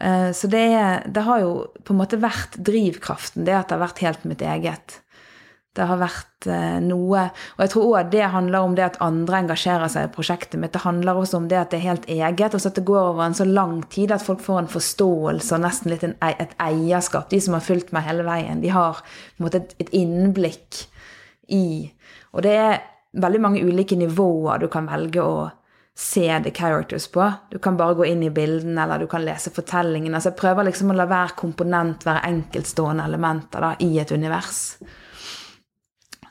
Eh, 0.00 0.30
så 0.34 0.50
det, 0.50 0.66
er, 0.74 1.06
det, 1.06 1.22
har 1.28 1.40
jo 1.44 1.54
på 1.84 1.94
en 1.94 2.02
måte 2.02 2.20
vært 2.22 2.58
drivkraften, 2.58 3.46
det 3.46 3.54
at 3.54 3.70
det 3.70 3.78
har 3.78 3.86
vært 3.86 4.04
helt 4.04 4.28
mitt 4.28 4.42
eget. 4.42 5.00
Det 5.74 5.86
har 5.90 5.98
vært 5.98 6.46
eh, 6.46 6.76
noe 6.84 7.24
Og 7.56 7.62
jeg 7.64 7.70
tror 7.72 7.96
òg 7.98 8.10
det 8.12 8.28
handler 8.30 8.62
om 8.62 8.76
det 8.78 8.84
at 8.84 8.98
andre 9.02 9.40
engasjerer 9.42 9.90
seg 9.90 10.06
i 10.06 10.12
prosjektet 10.14 10.60
mitt. 10.62 10.70
Det 10.74 10.84
handler 10.84 11.18
også 11.18 11.40
om 11.40 11.48
det 11.50 11.58
at 11.58 11.72
det 11.72 11.80
er 11.80 11.88
helt 11.88 12.06
eget, 12.10 12.54
og 12.54 12.62
så 12.62 12.70
at 12.70 12.78
det 12.78 12.86
går 12.86 13.10
over 13.10 13.24
en 13.26 13.34
så 13.34 13.46
lang 13.48 13.80
tid 13.90 14.14
at 14.14 14.22
folk 14.22 14.42
får 14.42 14.60
en 14.62 14.70
forståelse 14.70 15.56
og 15.56 15.64
nesten 15.64 15.94
litt 15.94 16.06
en, 16.06 16.16
et 16.30 16.54
eierskap. 16.62 17.26
De 17.30 17.42
som 17.42 17.58
har 17.58 17.66
fulgt 17.66 17.94
meg 17.94 18.06
hele 18.06 18.26
veien, 18.26 18.62
de 18.62 18.70
har 18.74 19.02
på 19.02 19.42
en 19.42 19.48
måte 19.48 19.64
et 19.82 19.94
innblikk 19.94 20.86
i 21.54 21.90
Og 22.32 22.42
det 22.46 22.54
er 22.56 22.78
veldig 23.14 23.40
mange 23.42 23.62
ulike 23.62 23.96
nivåer 23.98 24.64
du 24.64 24.68
kan 24.72 24.88
velge 24.90 25.22
å 25.22 25.44
se 25.94 26.26
the 26.42 26.50
characters 26.50 27.06
på. 27.10 27.32
Du 27.50 27.58
kan 27.62 27.76
bare 27.78 27.94
gå 27.94 28.06
inn 28.10 28.22
i 28.26 28.32
bildene, 28.34 28.82
eller 28.82 28.98
du 28.98 29.06
kan 29.06 29.22
lese 29.24 29.52
fortellingen. 29.54 30.14
Altså 30.14 30.32
jeg 30.32 30.40
prøver 30.40 30.66
liksom 30.66 30.90
å 30.90 30.98
la 30.98 31.06
hver 31.06 31.36
komponent 31.38 32.02
være 32.06 32.26
enkeltstående 32.32 33.06
elementer 33.06 33.62
da, 33.62 33.72
i 33.78 33.92
et 34.02 34.10
univers. 34.10 34.64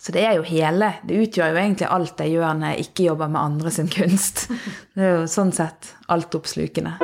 Så 0.03 0.11
det 0.11 0.25
er 0.27 0.36
jo 0.36 0.43
hele. 0.43 0.89
Det 1.07 1.15
utgjør 1.15 1.53
jo 1.53 1.61
egentlig 1.61 1.88
alt 1.88 2.19
jeg 2.19 2.34
gjør 2.34 2.57
når 2.59 2.73
jeg 2.73 2.88
ikke 2.89 3.05
jobber 3.05 3.29
med 3.31 3.39
andre 3.39 3.71
sin 3.71 3.88
kunst. 3.88 4.49
Det 4.95 5.05
er 5.05 5.13
jo 5.21 5.29
sånn 5.31 5.53
sett 5.55 5.93
altoppslukende. 6.11 6.97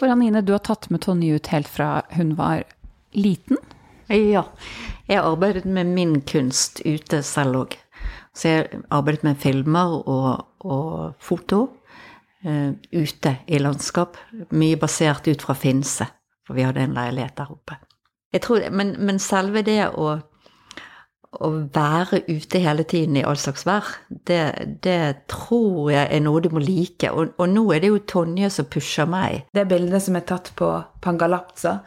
For 0.00 0.10
Anine, 0.10 0.42
du 0.42 0.50
har 0.50 0.64
tatt 0.66 0.90
med 0.90 1.04
Tonje 1.06 1.38
ut 1.38 1.52
helt 1.54 1.70
fra 1.70 2.00
hun 2.16 2.34
var 2.34 2.64
liten. 3.14 3.60
Ja. 4.12 4.44
Jeg 5.08 5.24
arbeidet 5.24 5.64
med 5.64 5.88
min 5.92 6.20
kunst 6.28 6.82
ute 6.84 7.22
selv 7.26 7.62
òg. 7.64 7.76
Så 8.34 8.48
jeg 8.48 8.82
arbeidet 8.92 9.24
med 9.24 9.40
filmer 9.40 9.94
og, 10.08 10.44
og 10.64 11.14
foto 11.20 11.62
uh, 12.46 12.72
ute 12.92 13.36
i 13.46 13.60
landskap. 13.60 14.18
Mye 14.52 14.80
basert 14.80 15.28
ut 15.28 15.44
fra 15.44 15.56
Finse, 15.58 16.06
for 16.46 16.56
vi 16.56 16.66
hadde 16.66 16.84
en 16.84 16.96
leilighet 16.96 17.36
der 17.40 17.54
oppe. 17.54 17.78
Tror, 18.40 18.64
men, 18.72 18.94
men, 19.04 19.18
selve 19.20 19.60
det 19.64 19.90
å, 19.90 20.14
å, 21.36 21.50
være 21.74 22.22
ute 22.30 22.62
hele 22.64 22.86
tiden 22.88 23.18
i 23.20 23.24
all 23.28 23.36
slags 23.36 23.66
vær, 23.68 23.90
det, 24.08 24.78
det, 24.84 25.26
tror 25.28 25.90
jeg 25.92 26.06
er 26.08 26.24
noe 26.24 26.40
du 26.40 26.48
må 26.54 26.62
like. 26.64 27.12
Og, 27.12 27.34
og, 27.36 27.44
nå 27.52 27.66
er 27.74 27.84
det 27.84 27.92
jo 27.92 28.00
Tonje 28.14 28.48
som 28.54 28.70
pusher 28.72 29.08
meg. 29.08 29.44
Det 29.52 29.66
bildet 29.68 30.06
som 30.06 30.16
er 30.16 30.24
tatt 30.32 30.54
på 30.56 30.72
Pangalapza, 31.04 31.82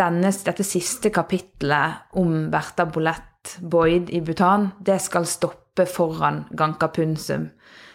denne, 0.00 0.32
dette 0.44 0.64
siste 0.66 1.12
kapitlet 1.14 2.16
om 2.18 2.50
Bertha 2.52 2.86
Bolett 2.86 3.56
Boyd 3.60 4.10
i 4.10 4.20
Bhutan, 4.24 4.70
det 4.80 5.00
skal 5.02 5.26
stoppe 5.28 5.86
foran 5.88 6.44
Ganka 6.50 6.88
Punsum, 6.92 7.48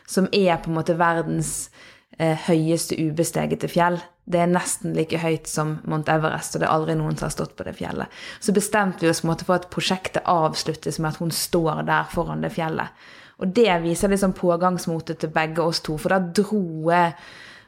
som 0.08 0.28
er 0.32 0.58
på 0.62 0.72
en 0.72 0.78
måte 0.78 0.98
verdens 1.00 1.70
eh, 2.18 2.38
høyeste 2.48 2.98
ubestegete 3.00 3.70
fjell. 3.72 4.00
Det 4.28 4.42
er 4.44 4.50
nesten 4.52 4.96
like 4.98 5.22
høyt 5.22 5.48
som 5.48 5.78
Mount 5.88 6.10
Everest, 6.12 6.56
og 6.56 6.62
det 6.62 6.68
er 6.68 6.76
aldri 6.76 6.98
noen 7.00 7.16
som 7.16 7.30
har 7.30 7.36
stått 7.36 7.56
på 7.56 7.68
det 7.68 7.78
fjellet. 7.78 8.12
Så 8.44 8.56
bestemte 8.56 9.06
vi 9.06 9.12
oss 9.12 9.24
på 9.24 9.30
en 9.30 9.34
måte 9.34 9.48
for 9.48 9.60
at 9.60 9.70
prosjektet 9.72 10.28
avsluttes 10.28 11.00
med 11.00 11.14
at 11.14 11.22
hun 11.24 11.32
står 11.32 11.86
der 11.88 12.10
foran 12.12 12.44
det 12.44 12.52
fjellet. 12.58 13.08
Og 13.38 13.54
det 13.54 13.70
viser 13.84 14.12
liksom 14.12 14.34
pågangsmotet 14.36 15.22
til 15.22 15.32
begge 15.34 15.62
oss 15.64 15.84
to, 15.86 15.96
for 16.02 16.14
da 16.14 16.20
dro 16.20 16.90
jeg 16.90 17.14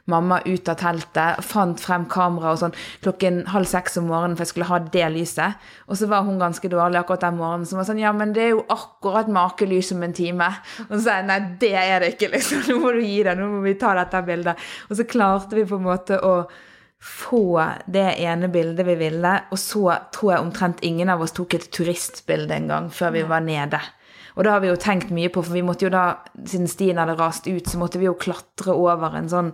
mamma 0.10 0.40
ut 0.46 0.70
av 0.72 0.80
teltet, 0.82 1.44
fant 1.46 1.82
frem 1.82 2.08
kamera 2.12 2.54
og 2.54 2.62
sånn 2.64 2.76
klokken 3.04 3.44
halv 3.54 3.70
seks 3.70 4.00
om 4.02 4.10
morgenen 4.10 4.38
for 4.38 4.46
jeg 4.46 4.54
skulle 4.54 4.70
ha 4.70 4.80
det 4.94 5.10
lyset. 5.16 5.68
Og 5.88 6.00
så 6.00 6.10
var 6.12 6.26
hun 6.28 6.42
ganske 6.42 6.72
dårlig 6.72 7.02
akkurat 7.02 7.28
den 7.28 7.38
morgenen. 7.40 7.68
Så 7.70 7.80
var 7.80 7.88
sånn 7.90 8.02
Ja, 8.02 8.14
men 8.16 8.34
det 8.36 8.46
er 8.46 8.56
jo 8.56 8.66
akkurat 8.74 9.30
makelys 9.32 9.94
om 9.96 10.06
en 10.08 10.16
time. 10.16 10.50
Og 10.88 10.96
så 10.98 11.04
sa 11.06 11.20
jeg 11.20 11.30
nei, 11.30 11.40
det 11.62 11.76
er 11.80 12.02
det 12.04 12.16
ikke, 12.16 12.34
liksom. 12.36 12.66
Nå 12.70 12.80
må 12.84 12.96
du 12.96 13.04
gi 13.04 13.22
deg, 13.28 13.38
nå 13.40 13.52
må 13.54 13.62
vi 13.66 13.78
ta 13.80 13.94
dette 13.98 14.26
bildet. 14.26 14.66
Og 14.90 15.00
så 15.00 15.08
klarte 15.10 15.58
vi 15.58 15.68
på 15.70 15.80
en 15.80 15.88
måte 15.90 16.20
å 16.20 16.34
få 17.00 17.62
det 17.88 18.18
ene 18.20 18.50
bildet 18.52 18.84
vi 18.88 18.96
ville, 19.00 19.32
og 19.52 19.60
så 19.60 19.86
tror 20.12 20.34
jeg 20.34 20.44
omtrent 20.44 20.84
ingen 20.84 21.10
av 21.10 21.22
oss 21.24 21.32
tok 21.38 21.56
et 21.56 21.70
turistbilde 21.72 22.58
en 22.58 22.68
gang 22.68 22.90
før 22.92 23.16
vi 23.16 23.24
var 23.28 23.46
nede. 23.46 23.80
Og 24.36 24.44
det 24.44 24.52
har 24.52 24.62
vi 24.64 24.70
jo 24.70 24.80
tenkt 24.80 25.10
mye 25.16 25.32
på, 25.32 25.42
for 25.44 25.56
vi 25.56 25.64
måtte 25.66 25.88
jo 25.88 25.94
da, 25.94 26.20
siden 26.48 26.70
stien 26.72 27.00
hadde 27.00 27.18
rast 27.20 27.48
ut, 27.48 27.66
så 27.68 27.80
måtte 27.80 28.00
vi 28.00 28.08
jo 28.08 28.18
klatre 28.20 28.76
over 28.76 29.16
en 29.20 29.32
sånn 29.32 29.54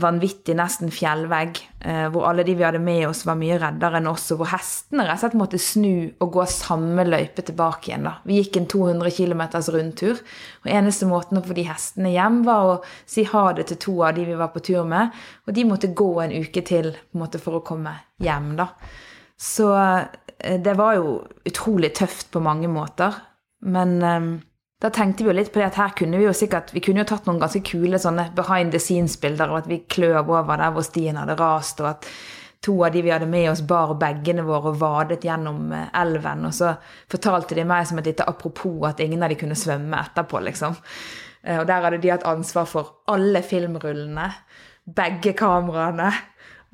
vanvittig, 0.00 0.54
nesten 0.56 0.90
fjellvegg, 0.92 1.58
eh, 1.80 2.06
hvor 2.12 2.26
alle 2.28 2.44
de 2.46 2.54
vi 2.56 2.64
hadde 2.64 2.80
med 2.82 3.06
oss, 3.08 3.24
var 3.26 3.36
mye 3.38 3.58
reddere 3.60 4.00
enn 4.00 4.08
oss, 4.10 4.26
og 4.32 4.40
hvor 4.40 4.50
hestene 4.52 5.04
rett 5.04 5.18
og 5.18 5.22
slett 5.24 5.36
måtte 5.38 5.60
snu 5.60 6.14
og 6.24 6.32
gå 6.36 6.46
samme 6.50 7.04
løype 7.06 7.44
tilbake 7.44 7.90
igjen. 7.90 8.08
da. 8.08 8.14
Vi 8.24 8.38
gikk 8.40 8.58
en 8.60 8.68
200 8.70 9.10
km 9.10 9.42
rundtur, 9.76 10.22
og 10.64 10.70
eneste 10.70 11.08
måten 11.10 11.38
å 11.38 11.44
få 11.44 11.56
de 11.56 11.66
hestene 11.68 12.14
hjem, 12.14 12.42
var 12.46 12.70
å 12.70 12.80
si 13.06 13.26
ha 13.28 13.44
det 13.52 13.68
til 13.70 13.80
to 13.86 13.96
av 14.04 14.14
de 14.14 14.24
vi 14.24 14.38
var 14.40 14.52
på 14.54 14.64
tur 14.64 14.84
med, 14.88 15.12
og 15.46 15.54
de 15.54 15.64
måtte 15.68 15.94
gå 15.94 16.10
en 16.22 16.32
uke 16.32 16.64
til 16.64 16.92
på 16.92 17.18
en 17.18 17.24
måte, 17.26 17.42
for 17.42 17.60
å 17.60 17.64
komme 17.66 17.94
hjem, 18.22 18.54
da. 18.56 18.70
Så 19.36 19.68
eh, 19.76 20.58
det 20.62 20.74
var 20.78 20.96
jo 20.96 21.20
utrolig 21.44 21.94
tøft 21.94 22.30
på 22.32 22.40
mange 22.40 22.68
måter, 22.68 23.14
men 23.64 24.02
eh, 24.02 24.34
da 24.82 24.90
tenkte 24.92 25.24
vi 25.24 25.30
jo 25.30 25.36
litt 25.36 25.52
på 25.52 25.60
det 25.60 25.70
at 25.70 25.80
her 25.80 25.92
kunne 25.96 26.18
vi 26.20 26.26
jo 26.26 26.32
sikkert 26.36 26.72
Vi 26.74 26.82
kunne 26.84 27.04
jo 27.04 27.08
tatt 27.08 27.28
noen 27.28 27.40
ganske 27.40 27.62
kule 27.64 27.98
sånne 28.00 28.26
behind 28.36 28.74
the 28.74 28.80
scenes-bilder 28.82 29.52
og 29.52 29.62
at 29.62 29.68
vi 29.70 29.84
kløv 29.88 30.28
over 30.28 30.58
der 30.60 30.74
hvor 30.74 30.84
stien 30.84 31.16
hadde 31.20 31.38
rast, 31.40 31.80
og 31.80 31.92
at 31.94 32.08
to 32.64 32.74
av 32.84 32.92
de 32.94 33.02
vi 33.04 33.12
hadde 33.12 33.28
med 33.28 33.50
oss, 33.50 33.62
bar 33.68 33.92
bagene 34.00 34.44
våre 34.44 34.72
og 34.72 34.78
vadet 34.80 35.24
gjennom 35.24 35.72
eh, 35.76 35.90
elven. 36.00 36.46
Og 36.48 36.54
så 36.56 36.72
fortalte 37.12 37.56
de 37.58 37.64
meg 37.68 37.84
som 37.88 38.00
et 38.00 38.08
lite 38.08 38.24
apropos 38.28 38.86
at 38.88 39.02
ingen 39.04 39.22
av 39.22 39.32
de 39.32 39.36
kunne 39.40 39.58
svømme 39.58 40.00
etterpå, 40.00 40.40
liksom. 40.46 40.78
Eh, 41.44 41.58
og 41.60 41.66
der 41.68 41.84
hadde 41.84 42.00
de 42.00 42.12
hatt 42.14 42.24
ansvar 42.28 42.68
for 42.70 42.94
alle 43.12 43.44
filmrullene, 43.44 44.30
begge 44.84 45.34
kameraene 45.36 46.10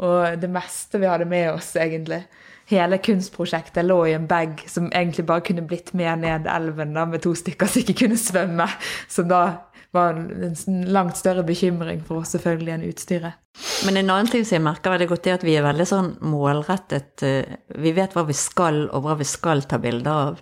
og 0.00 0.40
det 0.40 0.48
meste 0.50 1.00
vi 1.00 1.08
hadde 1.10 1.28
med 1.28 1.50
oss, 1.52 1.74
egentlig 1.76 2.22
hele 2.70 3.00
kunstprosjektet 3.02 3.84
lå 3.86 3.98
i 4.08 4.14
en 4.16 4.28
bag 4.30 4.62
som 4.70 4.88
egentlig 4.92 5.26
bare 5.28 5.44
kunne 5.46 5.66
blitt 5.66 5.92
med 5.98 6.22
ned 6.24 6.48
elven 6.50 6.94
da, 6.96 7.06
med 7.08 7.22
to 7.24 7.34
stykker 7.36 7.70
som 7.70 7.82
ikke 7.82 7.98
kunne 8.04 8.20
svømme. 8.20 8.68
Som 9.10 9.28
da 9.30 9.42
var 9.90 10.14
en 10.14 10.54
langt 10.86 11.18
større 11.18 11.42
bekymring 11.46 12.02
for 12.06 12.22
oss 12.22 12.36
selvfølgelig 12.36 12.74
enn 12.76 12.86
utstyret. 12.92 13.38
Men 13.86 13.98
en 13.98 14.12
annen 14.14 14.30
ting 14.30 14.44
som 14.46 14.60
jeg 14.60 14.64
merker 14.64 14.94
veldig 14.94 15.08
godt, 15.10 15.26
er 15.26 15.38
at 15.40 15.46
vi 15.46 15.56
er 15.58 15.66
veldig 15.66 15.86
sånn 15.88 16.10
målrettet. 16.30 17.24
Eh, 17.26 17.56
vi 17.82 17.92
vet 17.96 18.14
hva 18.14 18.24
vi 18.28 18.36
skal, 18.38 18.84
og 18.94 19.04
hva 19.06 19.16
vi 19.18 19.26
skal 19.26 19.64
ta 19.66 19.80
bilder 19.82 20.30
av. 20.30 20.40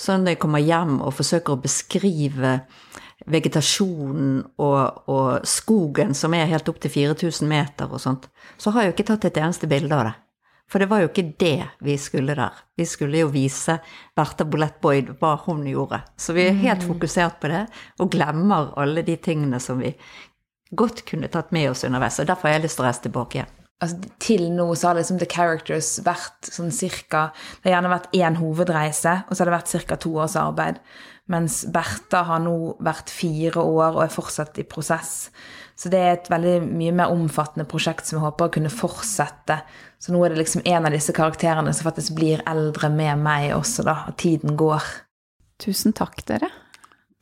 Så 0.00 0.16
når 0.16 0.34
jeg 0.36 0.42
kommer 0.42 0.64
hjem 0.64 1.00
og 1.02 1.14
forsøker 1.18 1.56
å 1.56 1.60
beskrive 1.60 2.58
vegetasjonen 3.32 4.40
og, 4.62 5.08
og 5.12 5.46
skogen 5.48 6.14
som 6.16 6.34
er 6.36 6.48
helt 6.50 6.68
opp 6.70 6.80
til 6.80 6.92
4000 6.92 7.48
meter 7.50 7.90
og 7.90 8.00
sånt, 8.00 8.28
så 8.56 8.72
har 8.72 8.84
jeg 8.84 8.92
jo 8.92 8.96
ikke 8.96 9.10
tatt 9.12 9.28
et 9.28 9.42
eneste 9.42 9.68
bilde 9.70 9.96
av 9.96 10.08
det. 10.08 10.14
For 10.66 10.82
det 10.82 10.88
var 10.90 11.02
jo 11.02 11.10
ikke 11.10 11.28
det 11.38 11.68
vi 11.86 11.94
skulle 12.00 12.34
der. 12.34 12.54
Vi 12.76 12.86
skulle 12.88 13.20
jo 13.22 13.28
vise 13.30 13.78
Bertha 14.18 14.46
Bolett 14.48 14.80
Boyd 14.82 15.12
hva 15.20 15.36
hun 15.44 15.62
gjorde. 15.68 16.00
Så 16.18 16.34
vi 16.34 16.48
er 16.48 16.58
helt 16.58 16.82
mm. 16.82 16.88
fokusert 16.90 17.38
på 17.42 17.50
det, 17.52 17.66
og 18.02 18.10
glemmer 18.14 18.72
alle 18.80 19.04
de 19.06 19.14
tingene 19.22 19.60
som 19.62 19.78
vi 19.82 19.94
godt 20.76 21.04
kunne 21.06 21.30
tatt 21.30 21.52
med 21.54 21.70
oss 21.70 21.86
underveis. 21.86 22.18
Og 22.18 22.26
derfor 22.26 22.48
har 22.48 22.58
jeg 22.58 22.66
lyst 22.66 22.80
til 22.80 22.84
å 22.84 22.88
reise 22.88 23.04
tilbake 23.04 23.38
igjen. 23.38 23.52
altså, 23.82 24.14
Til 24.18 24.48
nå 24.56 24.66
så 24.74 24.90
har 24.90 24.98
liksom 24.98 25.20
The 25.22 25.28
Characters 25.30 25.92
vært 26.06 26.50
sånn 26.50 26.72
cirka 26.74 27.28
Det 27.62 27.70
har 27.70 27.76
gjerne 27.76 27.92
vært 27.94 28.16
én 28.18 28.40
hovedreise, 28.40 29.20
og 29.28 29.36
så 29.36 29.44
har 29.44 29.52
det 29.52 29.58
vært 29.60 29.86
ca. 29.86 30.00
to 30.02 30.16
års 30.18 30.36
arbeid. 30.40 30.82
Mens 31.30 31.64
Bertha 31.74 32.24
har 32.26 32.42
nå 32.42 32.76
vært 32.82 33.10
fire 33.10 33.62
år 33.62 33.96
og 33.96 34.02
er 34.04 34.14
fortsatt 34.14 34.58
i 34.62 34.66
prosess. 34.66 35.30
Så 35.76 35.90
det 35.92 35.98
er 36.00 36.14
et 36.14 36.30
veldig 36.32 36.54
mye 36.64 36.92
mer 36.96 37.12
omfattende 37.12 37.66
prosjekt 37.68 38.08
som 38.08 38.16
jeg 38.16 38.24
håper 38.24 38.48
å 38.48 38.52
kunne 38.54 38.72
fortsette. 38.72 39.58
Så 40.00 40.12
nå 40.12 40.22
er 40.24 40.32
det 40.32 40.40
liksom 40.40 40.64
en 40.64 40.88
av 40.88 40.94
disse 40.94 41.12
karakterene 41.16 41.72
som 41.76 41.88
faktisk 41.88 42.14
blir 42.16 42.44
eldre 42.48 42.88
med 42.92 43.20
meg 43.20 43.50
også, 43.56 43.84
da. 43.84 43.98
Og 44.08 44.16
tiden 44.20 44.56
går. 44.56 44.86
Tusen 45.60 45.92
takk, 45.96 46.22
dere. 46.28 46.48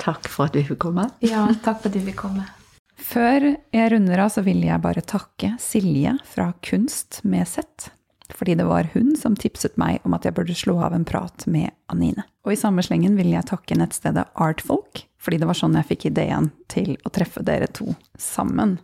Takk 0.03 0.27
for 0.31 0.47
at 0.47 0.55
du 0.55 0.63
fikk 0.67 0.85
komme. 0.87 1.09
Ja, 1.23 1.49
takk 1.67 1.83
for 1.83 1.91
at 1.91 1.99
du 1.99 2.03
fikk 2.07 2.21
komme. 2.23 2.47
Før 2.95 3.51
jeg 3.75 3.91
runder 3.91 4.23
av, 4.23 4.31
så 4.31 4.45
vil 4.47 4.63
jeg 4.63 4.83
bare 4.83 5.03
takke 5.03 5.57
Silje 5.63 6.15
fra 6.31 6.53
Kunst 6.63 7.21
med 7.27 7.51
Z. 7.51 7.91
Fordi 8.33 8.55
det 8.57 8.65
var 8.65 8.89
hun 8.95 9.13
som 9.21 9.37
tipset 9.37 9.77
meg 9.81 10.01
om 10.05 10.15
at 10.17 10.25
jeg 10.25 10.35
burde 10.37 10.57
slå 10.57 10.79
av 10.87 10.95
en 10.97 11.05
prat 11.05 11.45
med 11.51 11.75
Anine. 11.93 12.25
Og 12.47 12.55
i 12.55 12.61
samme 12.61 12.85
slengen 12.85 13.19
vil 13.19 13.35
jeg 13.35 13.49
takke 13.51 13.77
nettstedet 13.77 14.31
Artfolk, 14.41 15.05
fordi 15.21 15.41
det 15.41 15.49
var 15.49 15.59
sånn 15.59 15.77
jeg 15.77 15.91
fikk 15.93 16.09
ideen 16.13 16.51
til 16.73 16.97
å 17.05 17.13
treffe 17.13 17.45
dere 17.45 17.69
to 17.73 17.93
sammen. 18.21 18.79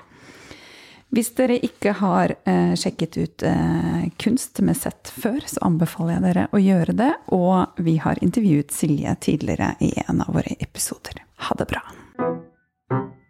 Hvis 1.11 1.32
dere 1.34 1.57
ikke 1.59 1.97
har 1.99 2.36
eh, 2.47 2.74
sjekket 2.78 3.16
ut 3.18 3.43
eh, 3.43 4.05
Kunst 4.22 4.61
med 4.62 4.78
sett 4.78 5.11
før, 5.11 5.41
så 5.43 5.64
anbefaler 5.66 6.14
jeg 6.14 6.24
dere 6.28 6.45
å 6.55 6.61
gjøre 6.62 6.95
det. 6.95 7.11
Og 7.34 7.82
vi 7.82 7.97
har 7.99 8.20
intervjuet 8.22 8.70
Silje 8.70 9.16
tidligere 9.18 9.72
i 9.82 9.91
en 10.07 10.22
av 10.22 10.30
våre 10.36 10.55
episoder. 10.62 11.18
Ha 11.49 11.57
det 11.59 11.66
bra. 11.72 11.82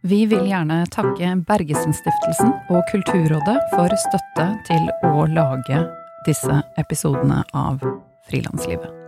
Vi 0.05 0.27
vil 0.29 0.45
gjerne 0.49 0.83
takke 0.93 1.33
Bergesen-stiftelsen 1.49 2.53
og 2.73 2.85
Kulturrådet 2.93 3.57
for 3.73 3.97
støtte 4.05 4.47
til 4.69 4.87
å 5.09 5.25
lage 5.29 5.81
disse 6.27 6.63
episodene 6.77 7.45
av 7.53 7.81
Frilanslivet. 8.29 9.00